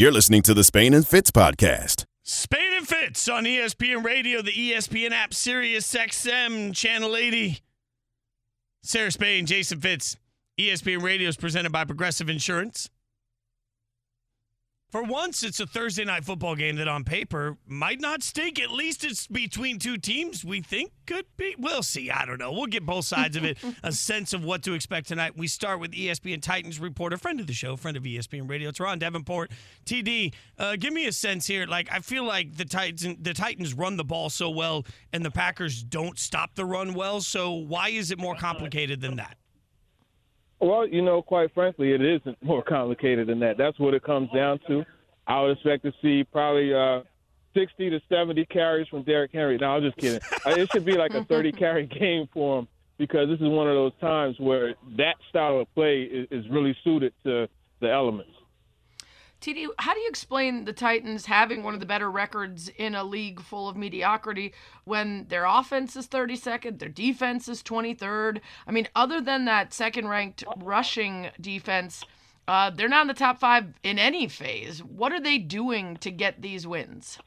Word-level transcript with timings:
You're 0.00 0.12
listening 0.12 0.40
to 0.44 0.54
the 0.54 0.64
Spain 0.64 0.94
and 0.94 1.06
Fitz 1.06 1.30
podcast. 1.30 2.06
Spain 2.22 2.72
and 2.74 2.88
Fitz 2.88 3.28
on 3.28 3.44
ESPN 3.44 4.02
Radio, 4.02 4.40
the 4.40 4.50
ESPN 4.50 5.10
app, 5.10 5.34
Sirius 5.34 5.92
XM, 5.92 6.74
Channel 6.74 7.14
80. 7.14 7.58
Sarah 8.82 9.10
Spain, 9.10 9.44
Jason 9.44 9.78
Fitz. 9.78 10.16
ESPN 10.58 11.02
Radio 11.02 11.28
is 11.28 11.36
presented 11.36 11.70
by 11.70 11.84
Progressive 11.84 12.30
Insurance. 12.30 12.88
For 14.90 15.04
once, 15.04 15.44
it's 15.44 15.60
a 15.60 15.68
Thursday 15.68 16.04
night 16.04 16.24
football 16.24 16.56
game 16.56 16.74
that 16.76 16.88
on 16.88 17.04
paper 17.04 17.56
might 17.64 18.00
not 18.00 18.24
stink. 18.24 18.60
At 18.60 18.72
least 18.72 19.04
it's 19.04 19.28
between 19.28 19.78
two 19.78 19.96
teams 19.96 20.44
we 20.44 20.62
think 20.62 20.90
could 21.06 21.26
be. 21.36 21.54
We'll 21.56 21.84
see. 21.84 22.10
I 22.10 22.26
don't 22.26 22.38
know. 22.38 22.50
We'll 22.50 22.66
get 22.66 22.84
both 22.84 23.04
sides 23.04 23.36
of 23.36 23.44
it, 23.44 23.58
a 23.84 23.92
sense 23.92 24.32
of 24.32 24.44
what 24.44 24.64
to 24.64 24.74
expect 24.74 25.06
tonight. 25.06 25.36
We 25.36 25.46
start 25.46 25.78
with 25.78 25.92
ESPN 25.92 26.42
Titans 26.42 26.80
reporter, 26.80 27.16
friend 27.16 27.38
of 27.38 27.46
the 27.46 27.52
show, 27.52 27.76
friend 27.76 27.96
of 27.96 28.02
ESPN 28.02 28.50
Radio, 28.50 28.72
Turron 28.72 28.98
Davenport. 28.98 29.52
TD, 29.86 30.34
uh, 30.58 30.74
give 30.74 30.92
me 30.92 31.06
a 31.06 31.12
sense 31.12 31.46
here. 31.46 31.66
Like, 31.66 31.88
I 31.92 32.00
feel 32.00 32.24
like 32.24 32.56
the 32.56 32.64
Titans, 32.64 33.16
the 33.22 33.32
Titans 33.32 33.74
run 33.74 33.96
the 33.96 34.04
ball 34.04 34.28
so 34.28 34.50
well, 34.50 34.84
and 35.12 35.24
the 35.24 35.30
Packers 35.30 35.84
don't 35.84 36.18
stop 36.18 36.56
the 36.56 36.64
run 36.64 36.94
well. 36.94 37.20
So, 37.20 37.52
why 37.52 37.90
is 37.90 38.10
it 38.10 38.18
more 38.18 38.34
complicated 38.34 39.00
than 39.00 39.16
that? 39.16 39.36
Well, 40.60 40.86
you 40.86 41.02
know, 41.02 41.22
quite 41.22 41.52
frankly, 41.54 41.92
it 41.92 42.02
isn't 42.02 42.36
more 42.42 42.62
complicated 42.62 43.28
than 43.28 43.40
that. 43.40 43.56
That's 43.56 43.78
what 43.78 43.94
it 43.94 44.02
comes 44.02 44.30
down 44.34 44.60
to. 44.68 44.84
I 45.26 45.40
would 45.42 45.52
expect 45.52 45.84
to 45.84 45.92
see 46.02 46.24
probably 46.24 46.74
uh, 46.74 47.02
60 47.54 47.90
to 47.90 48.00
70 48.08 48.46
carries 48.46 48.88
from 48.88 49.02
Derrick 49.02 49.30
Henry. 49.32 49.58
No, 49.58 49.76
I'm 49.76 49.82
just 49.82 49.96
kidding. 49.96 50.20
Uh, 50.46 50.50
it 50.50 50.70
should 50.72 50.86
be 50.86 50.96
like 50.96 51.12
a 51.12 51.22
30 51.22 51.52
carry 51.52 51.86
game 51.86 52.26
for 52.32 52.60
him 52.60 52.68
because 52.96 53.28
this 53.28 53.40
is 53.40 53.48
one 53.48 53.68
of 53.68 53.74
those 53.74 53.92
times 54.00 54.36
where 54.38 54.74
that 54.96 55.16
style 55.28 55.60
of 55.60 55.74
play 55.74 56.02
is, 56.02 56.26
is 56.30 56.48
really 56.50 56.74
suited 56.82 57.12
to 57.24 57.46
the 57.80 57.90
elements. 57.90 58.30
TD, 59.40 59.68
how 59.78 59.94
do 59.94 60.00
you 60.00 60.08
explain 60.08 60.66
the 60.66 60.72
Titans 60.72 61.24
having 61.24 61.62
one 61.62 61.72
of 61.72 61.80
the 61.80 61.86
better 61.86 62.10
records 62.10 62.68
in 62.68 62.94
a 62.94 63.02
league 63.02 63.40
full 63.40 63.70
of 63.70 63.76
mediocrity 63.76 64.52
when 64.84 65.26
their 65.28 65.46
offense 65.46 65.96
is 65.96 66.06
32nd, 66.06 66.78
their 66.78 66.90
defense 66.90 67.48
is 67.48 67.62
23rd? 67.62 68.40
I 68.66 68.70
mean, 68.70 68.86
other 68.94 69.20
than 69.20 69.46
that 69.46 69.72
second 69.72 70.08
ranked 70.08 70.44
rushing 70.58 71.30
defense, 71.40 72.04
uh, 72.48 72.68
they're 72.68 72.88
not 72.88 73.02
in 73.02 73.08
the 73.08 73.14
top 73.14 73.38
five 73.38 73.72
in 73.82 73.98
any 73.98 74.28
phase. 74.28 74.84
What 74.84 75.12
are 75.12 75.20
they 75.20 75.38
doing 75.38 75.96
to 75.98 76.10
get 76.10 76.42
these 76.42 76.66
wins? 76.66 77.18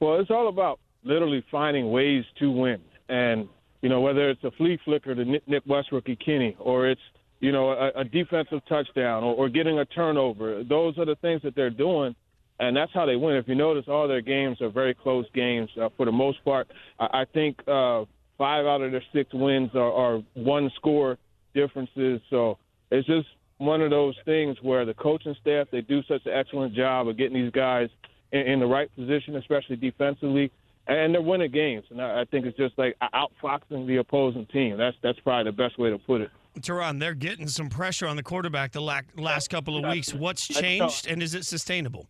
Well, 0.00 0.20
it's 0.20 0.30
all 0.30 0.48
about 0.48 0.80
literally 1.02 1.42
finding 1.50 1.92
ways 1.92 2.24
to 2.40 2.50
win. 2.50 2.80
And, 3.08 3.48
you 3.80 3.88
know, 3.88 4.02
whether 4.02 4.28
it's 4.28 4.44
a 4.44 4.50
flea 4.50 4.78
flicker 4.84 5.14
to 5.14 5.24
Nick, 5.24 5.62
Westbrook 5.66 6.04
Kenny 6.22 6.56
or 6.58 6.88
it's, 6.88 7.00
you 7.40 7.52
know, 7.52 7.70
a, 7.70 8.00
a 8.00 8.04
defensive 8.04 8.60
touchdown 8.68 9.22
or, 9.22 9.34
or 9.34 9.48
getting 9.48 9.78
a 9.78 9.84
turnover, 9.84 10.64
those 10.64 10.98
are 10.98 11.04
the 11.04 11.16
things 11.16 11.42
that 11.42 11.54
they're 11.54 11.70
doing. 11.70 12.14
And 12.60 12.76
that's 12.76 12.92
how 12.94 13.04
they 13.04 13.16
win. 13.16 13.36
If 13.36 13.48
you 13.48 13.56
notice, 13.56 13.84
all 13.88 14.06
their 14.06 14.20
games 14.20 14.60
are 14.60 14.70
very 14.70 14.94
close 14.94 15.26
games 15.34 15.68
uh, 15.80 15.88
for 15.96 16.06
the 16.06 16.12
most 16.12 16.44
part. 16.44 16.68
I, 17.00 17.22
I 17.22 17.24
think 17.32 17.58
uh, 17.66 18.04
five 18.38 18.64
out 18.66 18.80
of 18.82 18.92
their 18.92 19.02
six 19.12 19.32
wins 19.32 19.70
are, 19.74 19.92
are 19.92 20.22
one 20.34 20.70
score 20.76 21.18
differences. 21.52 22.20
So 22.30 22.58
it's 22.90 23.06
just 23.06 23.26
one 23.58 23.80
of 23.80 23.90
those 23.90 24.14
things 24.24 24.56
where 24.62 24.84
the 24.84 24.94
coaching 24.94 25.36
staff 25.40 25.68
they 25.70 25.80
do 25.80 26.02
such 26.08 26.26
an 26.26 26.32
excellent 26.32 26.74
job 26.74 27.08
of 27.08 27.16
getting 27.16 27.42
these 27.42 27.52
guys 27.52 27.88
in, 28.32 28.40
in 28.40 28.60
the 28.60 28.66
right 28.66 28.94
position, 28.94 29.36
especially 29.36 29.76
defensively, 29.76 30.50
and 30.86 31.14
they're 31.14 31.22
winning 31.22 31.50
games. 31.50 31.84
And 31.90 32.00
I, 32.00 32.22
I 32.22 32.24
think 32.24 32.46
it's 32.46 32.56
just 32.56 32.76
like 32.78 32.96
outfoxing 33.00 33.86
the 33.86 33.96
opposing 33.96 34.46
team. 34.46 34.76
That's 34.76 34.96
that's 35.02 35.18
probably 35.20 35.50
the 35.50 35.56
best 35.56 35.78
way 35.78 35.90
to 35.90 35.98
put 35.98 36.20
it. 36.20 36.30
Turron, 36.60 37.00
they're 37.00 37.14
getting 37.14 37.48
some 37.48 37.68
pressure 37.68 38.06
on 38.06 38.16
the 38.16 38.22
quarterback 38.22 38.72
the 38.72 38.80
last 38.80 39.50
couple 39.50 39.76
of 39.76 39.84
weeks. 39.90 40.14
What's 40.14 40.46
changed, 40.46 41.06
and 41.06 41.22
is 41.22 41.34
it 41.34 41.44
sustainable? 41.44 42.08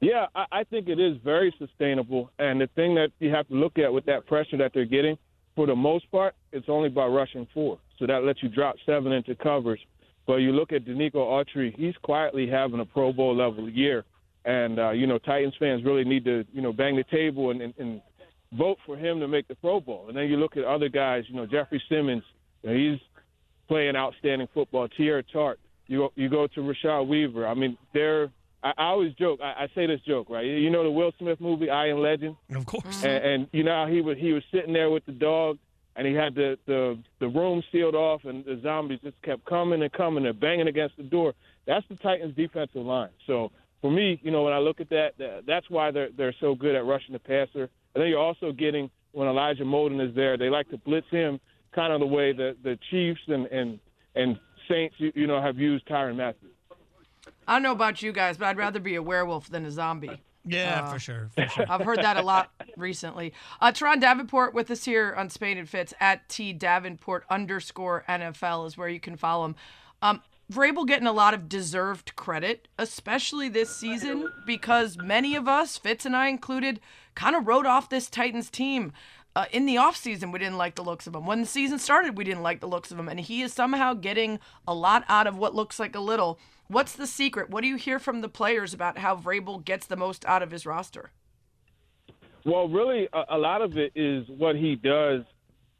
Yeah, 0.00 0.26
I, 0.34 0.62
think 0.64 0.88
it 0.88 1.00
is 1.00 1.16
very 1.24 1.54
sustainable. 1.58 2.30
And 2.38 2.60
the 2.60 2.68
thing 2.76 2.94
that 2.96 3.10
you 3.18 3.30
have 3.30 3.48
to 3.48 3.54
look 3.54 3.78
at 3.78 3.92
with 3.92 4.04
that 4.06 4.26
pressure 4.26 4.56
that 4.58 4.72
they're 4.74 4.84
getting, 4.84 5.16
for 5.54 5.66
the 5.66 5.74
most 5.74 6.10
part, 6.10 6.34
it's 6.52 6.68
only 6.68 6.90
by 6.90 7.06
rushing 7.06 7.46
four. 7.52 7.78
So 7.98 8.06
that 8.06 8.22
lets 8.22 8.42
you 8.42 8.48
drop 8.48 8.76
seven 8.84 9.12
into 9.12 9.34
covers. 9.34 9.80
But 10.26 10.36
you 10.36 10.52
look 10.52 10.72
at 10.72 10.84
Denico 10.84 11.14
Autry, 11.14 11.74
he's 11.76 11.94
quietly 12.02 12.46
having 12.48 12.80
a 12.80 12.84
Pro 12.84 13.12
Bowl 13.12 13.34
level 13.34 13.68
year. 13.68 14.04
And, 14.44 14.78
uh, 14.78 14.90
you 14.90 15.06
know, 15.06 15.18
Titans 15.18 15.54
fans 15.58 15.82
really 15.84 16.04
need 16.04 16.24
to, 16.24 16.44
you 16.52 16.60
know, 16.60 16.72
bang 16.72 16.94
the 16.94 17.04
table 17.04 17.50
and, 17.50 17.62
and, 17.62 17.74
and 17.78 18.02
vote 18.52 18.78
for 18.84 18.96
him 18.96 19.18
to 19.20 19.28
make 19.28 19.48
the 19.48 19.54
Pro 19.56 19.80
Bowl. 19.80 20.06
And 20.08 20.16
then 20.16 20.28
you 20.28 20.36
look 20.36 20.56
at 20.56 20.64
other 20.64 20.88
guys, 20.88 21.24
you 21.28 21.36
know, 21.36 21.46
Jeffrey 21.46 21.82
Simmons, 21.88 22.22
you 22.66 22.72
know, 22.72 22.76
he's 22.92 23.00
playing 23.68 23.96
outstanding 23.96 24.48
football. 24.52 24.88
Teair 24.88 25.22
Tart, 25.32 25.58
you, 25.86 26.10
you 26.14 26.28
go 26.28 26.46
to 26.48 26.60
Rashad 26.60 27.06
Weaver. 27.06 27.46
I 27.46 27.54
mean, 27.54 27.76
they're 27.94 28.30
I, 28.62 28.72
I 28.76 28.84
always 28.86 29.12
joke. 29.14 29.40
I, 29.42 29.64
I 29.64 29.68
say 29.74 29.86
this 29.86 30.00
joke, 30.06 30.28
right? 30.28 30.44
You 30.44 30.70
know 30.70 30.82
the 30.82 30.90
Will 30.90 31.12
Smith 31.18 31.40
movie, 31.40 31.70
I 31.70 31.88
Am 31.88 31.98
Legend, 31.98 32.36
Of 32.54 32.66
course. 32.66 32.84
Mm-hmm. 32.84 33.06
and, 33.06 33.24
and 33.24 33.48
you 33.52 33.62
know 33.62 33.84
how 33.84 33.86
he 33.86 34.00
was 34.00 34.18
he 34.18 34.32
was 34.32 34.42
sitting 34.52 34.72
there 34.72 34.90
with 34.90 35.06
the 35.06 35.12
dog, 35.12 35.58
and 35.94 36.06
he 36.06 36.14
had 36.14 36.34
the 36.34 36.58
the 36.66 36.98
the 37.20 37.28
room 37.28 37.62
sealed 37.70 37.94
off, 37.94 38.24
and 38.24 38.44
the 38.44 38.58
zombies 38.62 38.98
just 39.04 39.20
kept 39.22 39.44
coming 39.44 39.82
and 39.82 39.92
coming 39.92 40.26
and 40.26 40.40
banging 40.40 40.68
against 40.68 40.96
the 40.96 41.04
door. 41.04 41.34
That's 41.66 41.86
the 41.88 41.96
Titans' 41.96 42.34
defensive 42.36 42.82
line. 42.82 43.10
So 43.26 43.52
for 43.80 43.90
me, 43.90 44.20
you 44.22 44.30
know, 44.30 44.42
when 44.42 44.52
I 44.52 44.58
look 44.58 44.80
at 44.80 44.88
that, 44.90 45.10
that 45.18 45.44
that's 45.46 45.68
why 45.70 45.90
they're 45.90 46.10
they're 46.16 46.34
so 46.40 46.54
good 46.54 46.74
at 46.74 46.84
rushing 46.84 47.12
the 47.12 47.18
passer. 47.18 47.68
And 47.94 48.02
then 48.02 48.08
you're 48.08 48.18
also 48.18 48.52
getting 48.52 48.90
when 49.12 49.28
Elijah 49.28 49.64
Molden 49.64 50.06
is 50.06 50.14
there, 50.14 50.36
they 50.36 50.50
like 50.50 50.68
to 50.70 50.78
blitz 50.78 51.06
him, 51.10 51.40
kind 51.76 51.92
of 51.92 52.00
the 52.00 52.06
way 52.06 52.32
that 52.32 52.56
the 52.64 52.76
Chiefs 52.90 53.20
and 53.28 53.46
and 53.46 53.78
and 54.16 54.40
Saints, 54.68 54.96
you, 54.98 55.12
you 55.14 55.26
know, 55.28 55.40
have 55.40 55.58
used 55.58 55.86
Tyrann 55.86 56.16
Mathieu. 56.16 56.48
I 57.46 57.54
don't 57.54 57.62
know 57.62 57.70
about 57.72 58.02
you 58.02 58.10
guys, 58.10 58.36
but 58.36 58.46
I'd 58.46 58.56
rather 58.56 58.80
be 58.80 58.96
a 58.96 59.02
werewolf 59.02 59.48
than 59.48 59.64
a 59.64 59.70
zombie. 59.70 60.20
Yeah, 60.44 60.82
Uh, 60.84 60.92
for 60.92 60.98
sure. 60.98 61.28
For 61.34 61.46
sure. 61.48 61.66
I've 61.68 61.82
heard 61.82 62.02
that 62.02 62.16
a 62.16 62.22
lot 62.22 62.50
recently. 62.76 63.32
Uh, 63.60 63.70
Turron 63.72 64.00
Davenport 64.00 64.54
with 64.54 64.70
us 64.70 64.84
here 64.84 65.14
on 65.16 65.28
Spain 65.30 65.58
and 65.58 65.68
Fitz 65.68 65.92
at 66.00 66.28
T 66.28 66.52
Davenport 66.52 67.24
underscore 67.30 68.04
NFL 68.08 68.66
is 68.66 68.76
where 68.76 68.88
you 68.88 69.00
can 69.00 69.16
follow 69.16 69.44
him. 69.44 69.56
Um, 70.02 70.22
Vrabel 70.52 70.86
getting 70.86 71.08
a 71.08 71.12
lot 71.12 71.34
of 71.34 71.48
deserved 71.48 72.14
credit, 72.14 72.68
especially 72.78 73.48
this 73.48 73.74
season, 73.74 74.28
because 74.46 74.96
many 74.96 75.34
of 75.34 75.48
us, 75.48 75.76
Fitz 75.76 76.06
and 76.06 76.14
I 76.14 76.28
included, 76.28 76.78
kind 77.16 77.34
of 77.34 77.48
wrote 77.48 77.66
off 77.66 77.88
this 77.88 78.08
Titans 78.08 78.48
team. 78.48 78.92
Uh, 79.36 79.44
in 79.52 79.66
the 79.66 79.76
off 79.76 79.94
season, 79.98 80.32
we 80.32 80.38
didn't 80.38 80.56
like 80.56 80.76
the 80.76 80.82
looks 80.82 81.06
of 81.06 81.14
him. 81.14 81.26
When 81.26 81.42
the 81.42 81.46
season 81.46 81.78
started, 81.78 82.16
we 82.16 82.24
didn't 82.24 82.42
like 82.42 82.60
the 82.60 82.66
looks 82.66 82.90
of 82.90 82.98
him. 82.98 83.06
And 83.06 83.20
he 83.20 83.42
is 83.42 83.52
somehow 83.52 83.92
getting 83.92 84.40
a 84.66 84.72
lot 84.72 85.04
out 85.10 85.26
of 85.26 85.36
what 85.36 85.54
looks 85.54 85.78
like 85.78 85.94
a 85.94 86.00
little. 86.00 86.38
What's 86.68 86.94
the 86.94 87.06
secret? 87.06 87.50
What 87.50 87.60
do 87.60 87.68
you 87.68 87.76
hear 87.76 87.98
from 87.98 88.22
the 88.22 88.30
players 88.30 88.72
about 88.72 88.96
how 88.96 89.14
Vrabel 89.14 89.62
gets 89.62 89.86
the 89.86 89.96
most 89.96 90.24
out 90.24 90.42
of 90.42 90.52
his 90.52 90.64
roster? 90.64 91.10
Well, 92.46 92.66
really, 92.66 93.10
a, 93.12 93.36
a 93.36 93.38
lot 93.38 93.60
of 93.60 93.76
it 93.76 93.92
is 93.94 94.24
what 94.38 94.56
he 94.56 94.74
does 94.74 95.20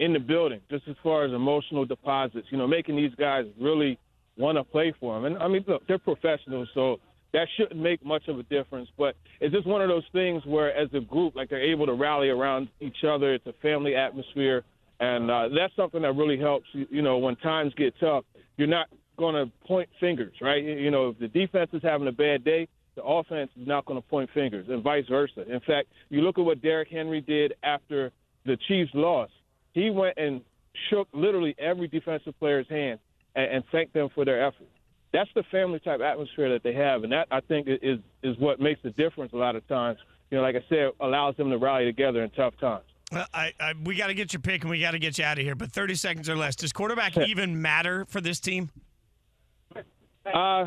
in 0.01 0.13
the 0.13 0.21
building, 0.21 0.61
just 0.71 0.87
as 0.87 0.97
far 1.03 1.25
as 1.25 1.33
emotional 1.33 1.87
deposits. 1.87 2.49
You 2.51 2.59
know, 2.59 2.67
making 2.67 2.97
these 2.97 3.15
guys 3.15 3.47
really 3.59 3.99
want 4.37 4.59
to 4.59 4.65
play 4.65 4.93
for 5.01 5.17
him. 5.17 5.25
And 5.25 5.39
I 5.39 5.49
mean, 5.49 5.65
look, 5.67 5.87
they're 5.87 5.99
professionals, 5.99 6.69
so 6.75 7.01
that 7.33 7.49
shouldn't 7.57 7.81
make 7.81 8.05
much 8.05 8.29
of 8.29 8.39
a 8.39 8.43
difference. 8.45 8.89
But 8.97 9.17
it's 9.41 9.55
just 9.55 9.67
one 9.67 9.83
of 9.83 9.89
those 9.89 10.05
things 10.13 10.45
where, 10.47 10.75
as 10.75 10.89
a 10.95 11.01
group, 11.01 11.37
like 11.37 11.51
they're 11.51 11.61
able 11.61 11.87
to 11.87 11.95
rally 11.95 12.29
around 12.29 12.69
each 12.81 13.05
other. 13.07 13.35
It's 13.35 13.47
a 13.47 13.55
family 13.63 13.95
atmosphere, 13.95 14.65
and 15.01 15.31
uh, 15.31 15.49
that's 15.49 15.75
something 15.77 16.03
that 16.03 16.13
really 16.13 16.39
helps. 16.39 16.67
You, 16.73 17.03
know, 17.03 17.19
when 17.19 17.37
times 17.37 17.73
get 17.77 17.95
tough, 18.01 18.25
you're 18.57 18.69
not 18.69 18.89
going 19.19 19.35
to 19.35 19.51
point 19.67 19.89
fingers, 20.01 20.35
right? 20.41 20.63
You 20.63 20.91
know, 20.91 21.11
if 21.11 21.19
the 21.19 21.29
defense 21.29 21.71
is 21.73 21.83
having 21.83 22.09
a 22.09 22.13
bad 22.13 22.45
day, 22.45 22.69
the 22.95 23.03
offense 23.03 23.51
is 23.61 23.67
not 23.67 23.85
going 23.85 24.01
to 24.01 24.09
point 24.09 24.31
fingers, 24.33 24.67
and 24.69 24.83
vice 24.83 25.05
versa. 25.09 25.43
In 25.51 25.61
fact, 25.61 25.89
you 26.09 26.23
look 26.23 26.39
at 26.39 26.45
what 26.45 26.63
Derrick 26.63 26.89
Henry 26.89 27.21
did 27.21 27.55
after 27.63 28.11
the 28.45 28.57
Chiefs 28.69 28.91
lost. 28.95 29.33
He 29.73 29.91
went 29.91 30.17
and 30.17 30.41
shook 30.89 31.09
literally 31.13 31.55
every 31.59 31.89
defensive 31.89 32.39
player's 32.39 32.69
hand 32.69 32.99
and, 33.35 33.57
and 33.57 33.65
thanked 33.71 33.93
them 33.93 34.09
for 34.15 34.25
their 34.25 34.45
effort. 34.45 34.69
That's 35.13 35.31
the 35.35 35.43
family 35.51 35.81
type 35.81 36.01
atmosphere 36.01 36.51
that 36.51 36.63
they 36.63 36.75
have, 36.75 37.05
and 37.05 37.13
that 37.13 37.29
I 37.31 37.41
think 37.41 37.69
is 37.69 38.01
is 38.23 38.37
what 38.39 38.61
makes 38.61 38.83
the 38.83 38.91
difference 38.91 39.33
a 39.33 39.37
lot 39.37 39.57
of 39.57 39.67
times. 39.69 39.99
You 40.31 40.39
know, 40.39 40.43
like 40.43 40.57
I 40.57 40.65
said, 40.69 40.91
allows 41.01 41.37
them 41.37 41.51
to 41.51 41.59
rally 41.59 41.85
together 41.85 42.23
in 42.23 42.31
tough 42.31 42.55
times. 42.61 42.85
Well, 43.13 43.27
I, 43.33 43.53
I, 43.61 43.75
we 43.85 43.95
got 43.95 44.09
to 44.09 44.15
get 44.15 44.33
your 44.33 44.41
pick 44.41 44.63
and 44.63 44.71
we 44.71 44.81
got 44.81 44.91
to 44.91 44.99
get 44.99 45.17
you 45.17 45.25
out 45.25 45.39
of 45.39 45.45
here. 45.45 45.55
But 45.55 45.71
30 45.71 45.95
seconds 45.95 46.29
or 46.29 46.35
less. 46.35 46.57
Does 46.57 46.73
quarterback 46.73 47.17
even 47.29 47.63
matter 47.63 48.05
for 48.07 48.21
this 48.21 48.41
team? 48.41 48.71
Uh, 50.27 50.67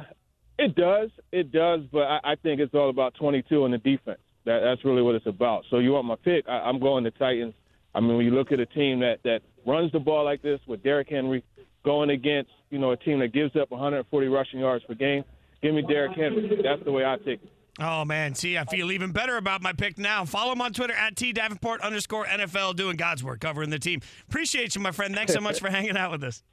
it 0.58 0.76
does, 0.76 1.10
it 1.32 1.52
does, 1.52 1.82
but 1.92 2.04
I, 2.04 2.20
I 2.24 2.36
think 2.36 2.62
it's 2.62 2.74
all 2.74 2.90
about 2.90 3.14
22 3.16 3.66
in 3.66 3.72
the 3.72 3.78
defense. 3.78 4.20
That, 4.46 4.62
that's 4.62 4.86
really 4.86 5.02
what 5.02 5.16
it's 5.16 5.26
about. 5.26 5.66
So 5.70 5.80
you 5.80 5.92
want 5.92 6.06
my 6.06 6.16
pick? 6.16 6.48
I, 6.48 6.60
I'm 6.60 6.80
going 6.80 7.04
to 7.04 7.12
Titans. 7.12 7.54
I 7.94 8.00
mean, 8.00 8.16
when 8.16 8.26
you 8.26 8.32
look 8.32 8.52
at 8.52 8.60
a 8.60 8.66
team 8.66 9.00
that 9.00 9.20
that 9.24 9.42
runs 9.66 9.92
the 9.92 10.00
ball 10.00 10.24
like 10.24 10.42
this 10.42 10.60
with 10.68 10.82
Derrick 10.84 11.10
Henry 11.10 11.44
going 11.84 12.10
against 12.10 12.52
you 12.70 12.80
know 12.80 12.92
a 12.92 12.98
team 12.98 13.20
that 13.20 13.34
gives 13.34 13.56
up 13.56 13.72
140 13.72 14.28
rushing 14.28 14.60
yards 14.60 14.84
per 14.86 14.94
game, 14.94 15.24
give 15.62 15.74
me 15.74 15.82
Derrick 15.82 16.16
Henry. 16.16 16.60
That's 16.64 16.84
the 16.84 16.92
way 16.92 17.06
I 17.06 17.18
take 17.18 17.44
it. 17.44 17.50
Oh 17.80 18.04
man, 18.04 18.36
see, 18.36 18.58
I 18.58 18.66
feel 18.66 18.92
even 18.92 19.12
better 19.12 19.38
about 19.38 19.62
my 19.62 19.72
pick 19.72 19.98
now. 19.98 20.26
Follow 20.26 20.52
him 20.52 20.62
on 20.62 20.74
Twitter 20.74 20.94
at 20.94 21.16
T 21.16 21.32
Davenport 21.32 21.82
underscore 21.82 22.26
NFL, 22.26 22.76
doing 22.76 22.98
God's 22.98 23.24
work, 23.24 23.40
covering 23.40 23.70
the 23.70 23.80
team. 23.80 24.02
Appreciate 24.28 24.76
you, 24.76 24.82
my 24.82 24.92
friend. 24.92 25.16
Thanks 25.16 25.34
so 25.34 25.40
much 25.40 25.60
for 25.62 25.70
hanging 25.70 25.96
out 25.96 26.12
with 26.12 26.24
us. 26.24 26.44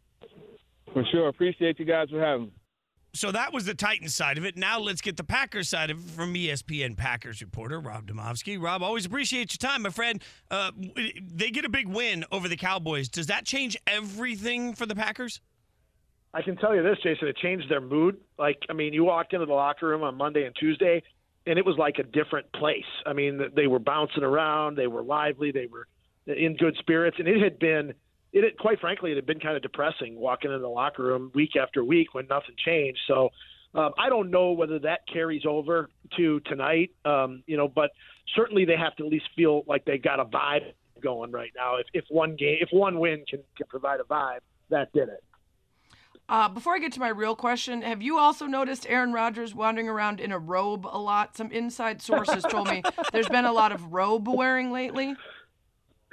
For 0.93 1.05
sure. 1.11 1.29
Appreciate 1.29 1.79
you 1.79 1.85
guys 1.85 2.09
for 2.11 2.21
having 2.21 2.47
me. 2.47 2.53
So 3.17 3.33
that 3.33 3.53
was 3.53 3.65
the 3.65 3.75
Titans 3.75 4.15
side 4.15 4.37
of 4.37 4.45
it. 4.45 4.59
Now 4.59 4.79
let's 4.79 5.01
get 5.01 5.17
the 5.17 5.25
Packers 5.25 5.71
side 5.71 5.91
of 5.91 5.99
it 5.99 6.11
from 6.11 6.35
ESPN 6.35 6.97
Packers 6.99 7.41
reporter 7.41 7.81
Rob 7.81 8.07
Demovsky. 8.07 8.63
Rob, 8.63 8.83
always 8.83 9.07
appreciate 9.07 9.53
your 9.55 9.71
time, 9.71 9.83
my 9.83 9.91
friend. 9.91 10.23
Uh, 10.51 10.71
they 10.77 11.51
get 11.51 11.65
a 11.65 11.71
big 11.71 11.89
win 11.89 12.27
over 12.31 12.47
the 12.47 12.57
Cowboys. 12.57 13.09
Does 13.09 13.29
that 13.29 13.47
change 13.47 13.75
everything 13.87 14.75
for 14.75 14.85
the 14.85 14.95
Packers? 14.95 15.41
I 16.35 16.43
can 16.43 16.57
tell 16.57 16.75
you 16.75 16.83
this, 16.83 16.99
Jason. 17.03 17.29
It 17.29 17.39
changed 17.39 17.71
their 17.71 17.81
mood. 17.81 18.19
Like, 18.39 18.59
I 18.69 18.75
mean, 18.75 18.93
you 18.93 19.05
walked 19.05 19.33
into 19.33 19.47
the 19.47 19.55
locker 19.55 19.89
room 19.89 20.03
on 20.03 20.15
Monday 20.15 20.45
and 20.45 20.55
Tuesday, 20.55 21.03
and 21.47 21.59
it 21.59 21.65
was 21.65 21.79
like 21.79 21.99
a 21.99 22.03
different 22.03 22.53
place. 22.53 22.85
I 23.07 23.15
mean, 23.15 23.41
they 23.57 23.67
were 23.67 23.79
bouncing 23.79 24.25
around, 24.25 24.77
they 24.77 24.89
were 24.89 25.03
lively, 25.03 25.53
they 25.53 25.67
were 25.67 25.87
in 26.27 26.57
good 26.57 26.77
spirits, 26.79 27.17
and 27.19 27.27
it 27.27 27.41
had 27.41 27.59
been, 27.59 27.95
it 28.33 28.45
had, 28.45 28.59
quite 28.59 28.81
frankly, 28.81 29.13
it 29.13 29.17
had 29.17 29.27
been 29.27 29.41
kind 29.41 29.57
of 29.57 29.63
depressing 29.63 30.17
walking 30.17 30.53
in 30.53 30.61
the 30.61 30.69
locker 30.69 31.03
room 31.03 31.31
week 31.35 31.57
after 31.57 31.85
week 31.85 32.15
when 32.15 32.27
nothing 32.29 32.55
changed. 32.65 33.01
So. 33.07 33.31
Um, 33.75 33.93
I 33.99 34.09
don't 34.09 34.31
know 34.31 34.53
whether 34.53 34.79
that 34.79 35.01
carries 35.07 35.43
over 35.45 35.91
to 36.17 36.41
tonight, 36.41 36.93
um, 37.05 37.43
you 37.47 37.59
know, 37.59 37.69
but 37.69 37.91
certainly 38.35 38.65
they 38.65 38.77
have 38.77 38.97
to 38.97 39.05
at 39.05 39.11
least 39.11 39.27
feel 39.37 39.65
like 39.67 39.85
they've 39.85 40.03
got 40.03 40.19
a 40.19 40.25
vibe 40.25 40.73
going 41.03 41.31
right 41.31 41.53
now. 41.55 41.77
If, 41.77 41.87
if 41.93 42.05
one 42.09 42.37
game, 42.37 42.57
if 42.61 42.71
one 42.73 42.99
win 42.99 43.25
can, 43.29 43.41
can 43.57 43.67
provide 43.67 44.01
a 44.01 44.05
vibe, 44.05 44.41
that 44.71 44.93
did 44.93 45.09
it. 45.09 45.23
Uh, 46.29 46.49
before 46.49 46.75
I 46.75 46.81
get 46.81 46.93
to 46.93 47.01
my 47.01 47.09
real 47.09 47.37
question, 47.37 47.83
have 47.83 48.03
you 48.03 48.19
also 48.19 48.47
noticed 48.47 48.87
Aaron 48.89 49.13
Rodgers 49.13 49.55
wandering 49.55 49.89
around 49.89 50.19
in 50.21 50.33
a 50.33 50.39
robe 50.39 50.85
a 50.85 50.99
lot? 50.99 51.37
Some 51.37 51.53
inside 51.53 52.03
sources 52.03 52.45
told 52.49 52.69
me 52.69 52.83
there's 53.13 53.29
been 53.29 53.45
a 53.45 53.53
lot 53.53 53.71
of 53.71 53.93
robe 53.93 54.27
wearing 54.27 54.73
lately. 54.73 55.15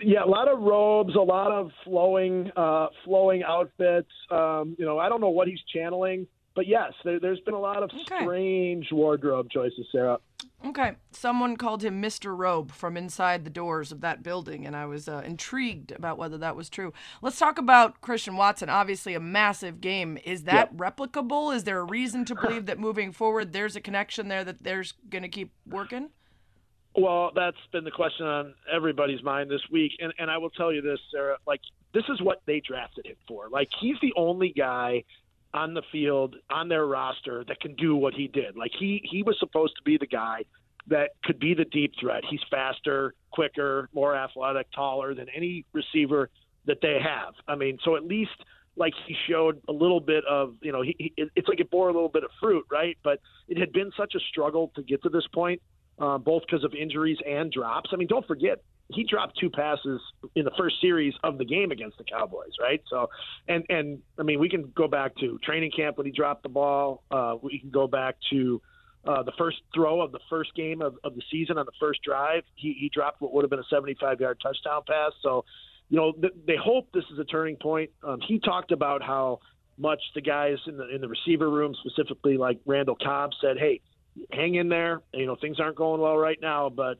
Yeah, 0.06 0.24
a 0.24 0.28
lot 0.28 0.48
of 0.48 0.60
robes, 0.60 1.16
a 1.16 1.20
lot 1.20 1.52
of 1.52 1.72
flowing, 1.84 2.52
uh, 2.56 2.88
flowing 3.06 3.44
outfits. 3.44 4.12
Um, 4.30 4.76
you 4.78 4.86
know, 4.86 5.00
I 5.00 5.10
don't 5.10 5.22
know 5.22 5.30
what 5.30 5.48
he's 5.48 5.62
channeling, 5.74 6.28
but 6.56 6.68
yes, 6.68 6.92
there, 7.04 7.20
has 7.24 7.40
been 7.42 7.54
a 7.54 7.60
lot 7.60 7.84
of 7.84 7.90
Okay. 7.92 8.24
strange 8.24 8.92
wardrobe 8.92 9.50
choices, 9.50 9.86
Sarah. 9.92 10.20
Okay, 10.66 10.94
someone 11.12 11.58
called 11.58 11.84
him 11.84 12.02
Mr. 12.02 12.38
Robe 12.38 12.72
from 12.72 12.96
inside 12.96 13.44
the 13.44 13.50
doors 13.50 13.92
of 13.92 14.00
that 14.00 14.24
building, 14.24 14.66
and 14.66 14.76
I 14.78 14.86
was 14.86 15.10
uh, 15.10 15.22
intrigued 15.26 15.92
about 15.92 16.18
whether 16.18 16.38
that 16.38 16.56
was 16.56 16.70
true. 16.70 16.94
Let's 17.22 17.38
talk 17.38 17.58
about 17.58 18.00
Christian 18.00 18.38
Watson. 18.38 18.70
Obviously, 18.70 19.14
a 19.14 19.20
massive 19.20 19.82
game. 19.82 20.18
Is 20.24 20.44
that 20.44 20.76
replicable? 20.76 21.54
Is 21.54 21.66
there 21.66 21.80
a 21.80 21.84
reason 21.84 22.24
to 22.26 22.36
believe 22.36 22.66
that 22.68 22.80
moving 22.80 23.12
forward, 23.12 23.52
there's 23.52 23.76
a 23.76 23.82
connection 23.82 24.30
there 24.30 24.46
that 24.46 24.64
there's 24.64 24.94
going 25.10 25.24
to 25.24 25.30
keep 25.30 25.52
working? 25.68 26.10
Well, 26.96 27.32
that's 27.36 27.58
been 27.72 27.84
the 27.84 27.92
question 27.92 28.26
on 28.26 28.54
everybody's 28.72 29.24
mind 29.24 29.50
this 29.50 29.62
week, 29.72 29.94
and 30.00 30.14
and 30.20 30.30
I 30.30 30.38
will 30.38 30.52
tell 30.52 30.72
you 30.72 30.82
this, 30.82 31.00
Sarah. 31.12 31.38
Like 31.48 31.62
this 31.94 32.04
is 32.10 32.22
what 32.22 32.42
they 32.46 32.60
drafted 32.60 33.08
him 33.08 33.16
for. 33.28 33.50
Like 33.50 33.70
he's 33.80 33.96
the 34.02 34.14
only 34.16 34.54
guy 34.56 35.04
on 35.54 35.74
the 35.74 35.84
field 35.92 36.36
on 36.50 36.68
their 36.68 36.86
roster 36.86 37.44
that 37.48 37.60
can 37.60 37.76
do 37.76 37.96
what 37.96 38.14
he 38.14 38.28
did. 38.28 38.56
Like 38.56 38.72
he 38.78 39.02
he 39.10 39.24
was 39.24 39.38
supposed 39.40 39.76
to 39.78 39.84
be 39.84 39.98
the 39.98 40.08
guy 40.08 40.44
that 40.88 41.12
could 41.24 41.40
be 41.40 41.54
the 41.54 41.66
deep 41.66 41.94
threat. 42.00 42.24
He's 42.30 42.42
faster, 42.52 43.14
quicker, 43.32 43.90
more 43.94 44.16
athletic, 44.16 44.68
taller 44.76 45.16
than 45.16 45.28
any 45.36 45.66
receiver 45.74 46.30
that 46.66 46.78
they 46.82 47.00
have. 47.02 47.34
I 47.48 47.56
mean, 47.56 47.78
so 47.84 47.96
at 47.96 48.04
least 48.04 48.32
like 48.76 48.94
he 49.08 49.16
showed 49.30 49.62
a 49.70 49.72
little 49.72 50.00
bit 50.00 50.24
of, 50.26 50.56
you 50.62 50.72
know, 50.72 50.82
he, 50.82 50.96
he 50.98 51.14
it's 51.36 51.48
like 51.48 51.60
it 51.60 51.70
bore 51.70 51.90
a 51.90 51.94
little 51.94 52.10
bit 52.10 52.24
of 52.24 52.32
fruit, 52.40 52.66
right? 52.72 52.98
But 53.04 53.20
it 53.48 53.58
had 53.58 53.72
been 53.72 53.92
such 53.96 54.16
a 54.16 54.20
struggle 54.20 54.72
to 54.76 54.84
get 54.84 55.04
to 55.04 55.10
this 55.10 55.28
point, 55.34 55.62
uh, 56.00 56.18
both 56.18 56.44
because 56.46 56.64
of 56.64 56.74
injuries 56.74 57.18
and 57.28 57.52
drops. 57.52 57.92
I 57.94 57.98
mean, 57.98 58.08
don't 58.08 58.26
forget 58.26 58.64
he 58.92 59.04
dropped 59.04 59.38
two 59.40 59.50
passes 59.50 60.02
in 60.36 60.46
the 60.46 60.52
first 60.58 60.76
series 60.82 61.14
of 61.24 61.38
the 61.38 61.46
game 61.46 61.72
against 61.72 61.98
the 61.98 62.04
Cowboys, 62.04 62.52
right? 62.60 62.82
So, 62.90 63.10
and 63.48 63.66
and 63.70 64.00
I 64.20 64.24
mean, 64.24 64.40
we 64.40 64.50
can 64.50 64.72
go 64.76 64.88
back 64.88 65.16
to 65.18 65.40
training 65.44 65.72
camp 65.76 65.98
when 65.98 66.06
he 66.06 66.12
dropped 66.12 66.44
the 66.44 66.50
ball. 66.50 67.04
Uh, 67.10 67.36
we 67.42 67.60
can 67.60 67.70
go 67.70 67.88
back 67.88 68.16
to 68.32 68.62
uh, 69.06 69.24
the 69.24 69.34
first 69.38 69.58
throw 69.74 70.02
of 70.02 70.12
the 70.12 70.20
first 70.30 70.54
game 70.56 70.82
of, 70.82 70.96
of 71.04 71.16
the 71.16 71.22
season 71.32 71.58
on 71.58 71.66
the 71.66 71.74
first 71.80 72.02
drive. 72.04 72.44
He, 72.56 72.76
he 72.80 72.90
dropped 72.90 73.22
what 73.22 73.34
would 73.34 73.44
have 73.44 73.50
been 73.50 73.60
a 73.60 73.70
75 73.70 74.20
yard 74.20 74.40
touchdown 74.42 74.82
pass. 74.88 75.12
So, 75.22 75.46
you 75.90 75.98
know, 75.98 76.14
th- 76.14 76.34
they 76.48 76.56
hope 76.56 76.88
this 76.94 77.04
is 77.12 77.20
a 77.20 77.26
turning 77.26 77.58
point. 77.58 77.92
Um, 78.02 78.20
he 78.26 78.40
talked 78.40 78.72
about 78.72 79.02
how 79.04 79.40
much 79.78 80.00
the 80.16 80.22
guys 80.22 80.58
in 80.68 80.78
the 80.78 80.88
in 80.94 81.02
the 81.02 81.08
receiver 81.08 81.50
room, 81.50 81.76
specifically 81.86 82.38
like 82.38 82.60
Randall 82.66 82.96
Cobb, 82.96 83.32
said, 83.42 83.58
"Hey, 83.58 83.82
hang 84.32 84.56
in 84.56 84.70
there. 84.70 85.02
You 85.14 85.26
know, 85.26 85.36
things 85.36 85.60
aren't 85.60 85.76
going 85.76 86.02
well 86.02 86.18
right 86.18 86.40
now, 86.42 86.70
but 86.70 87.00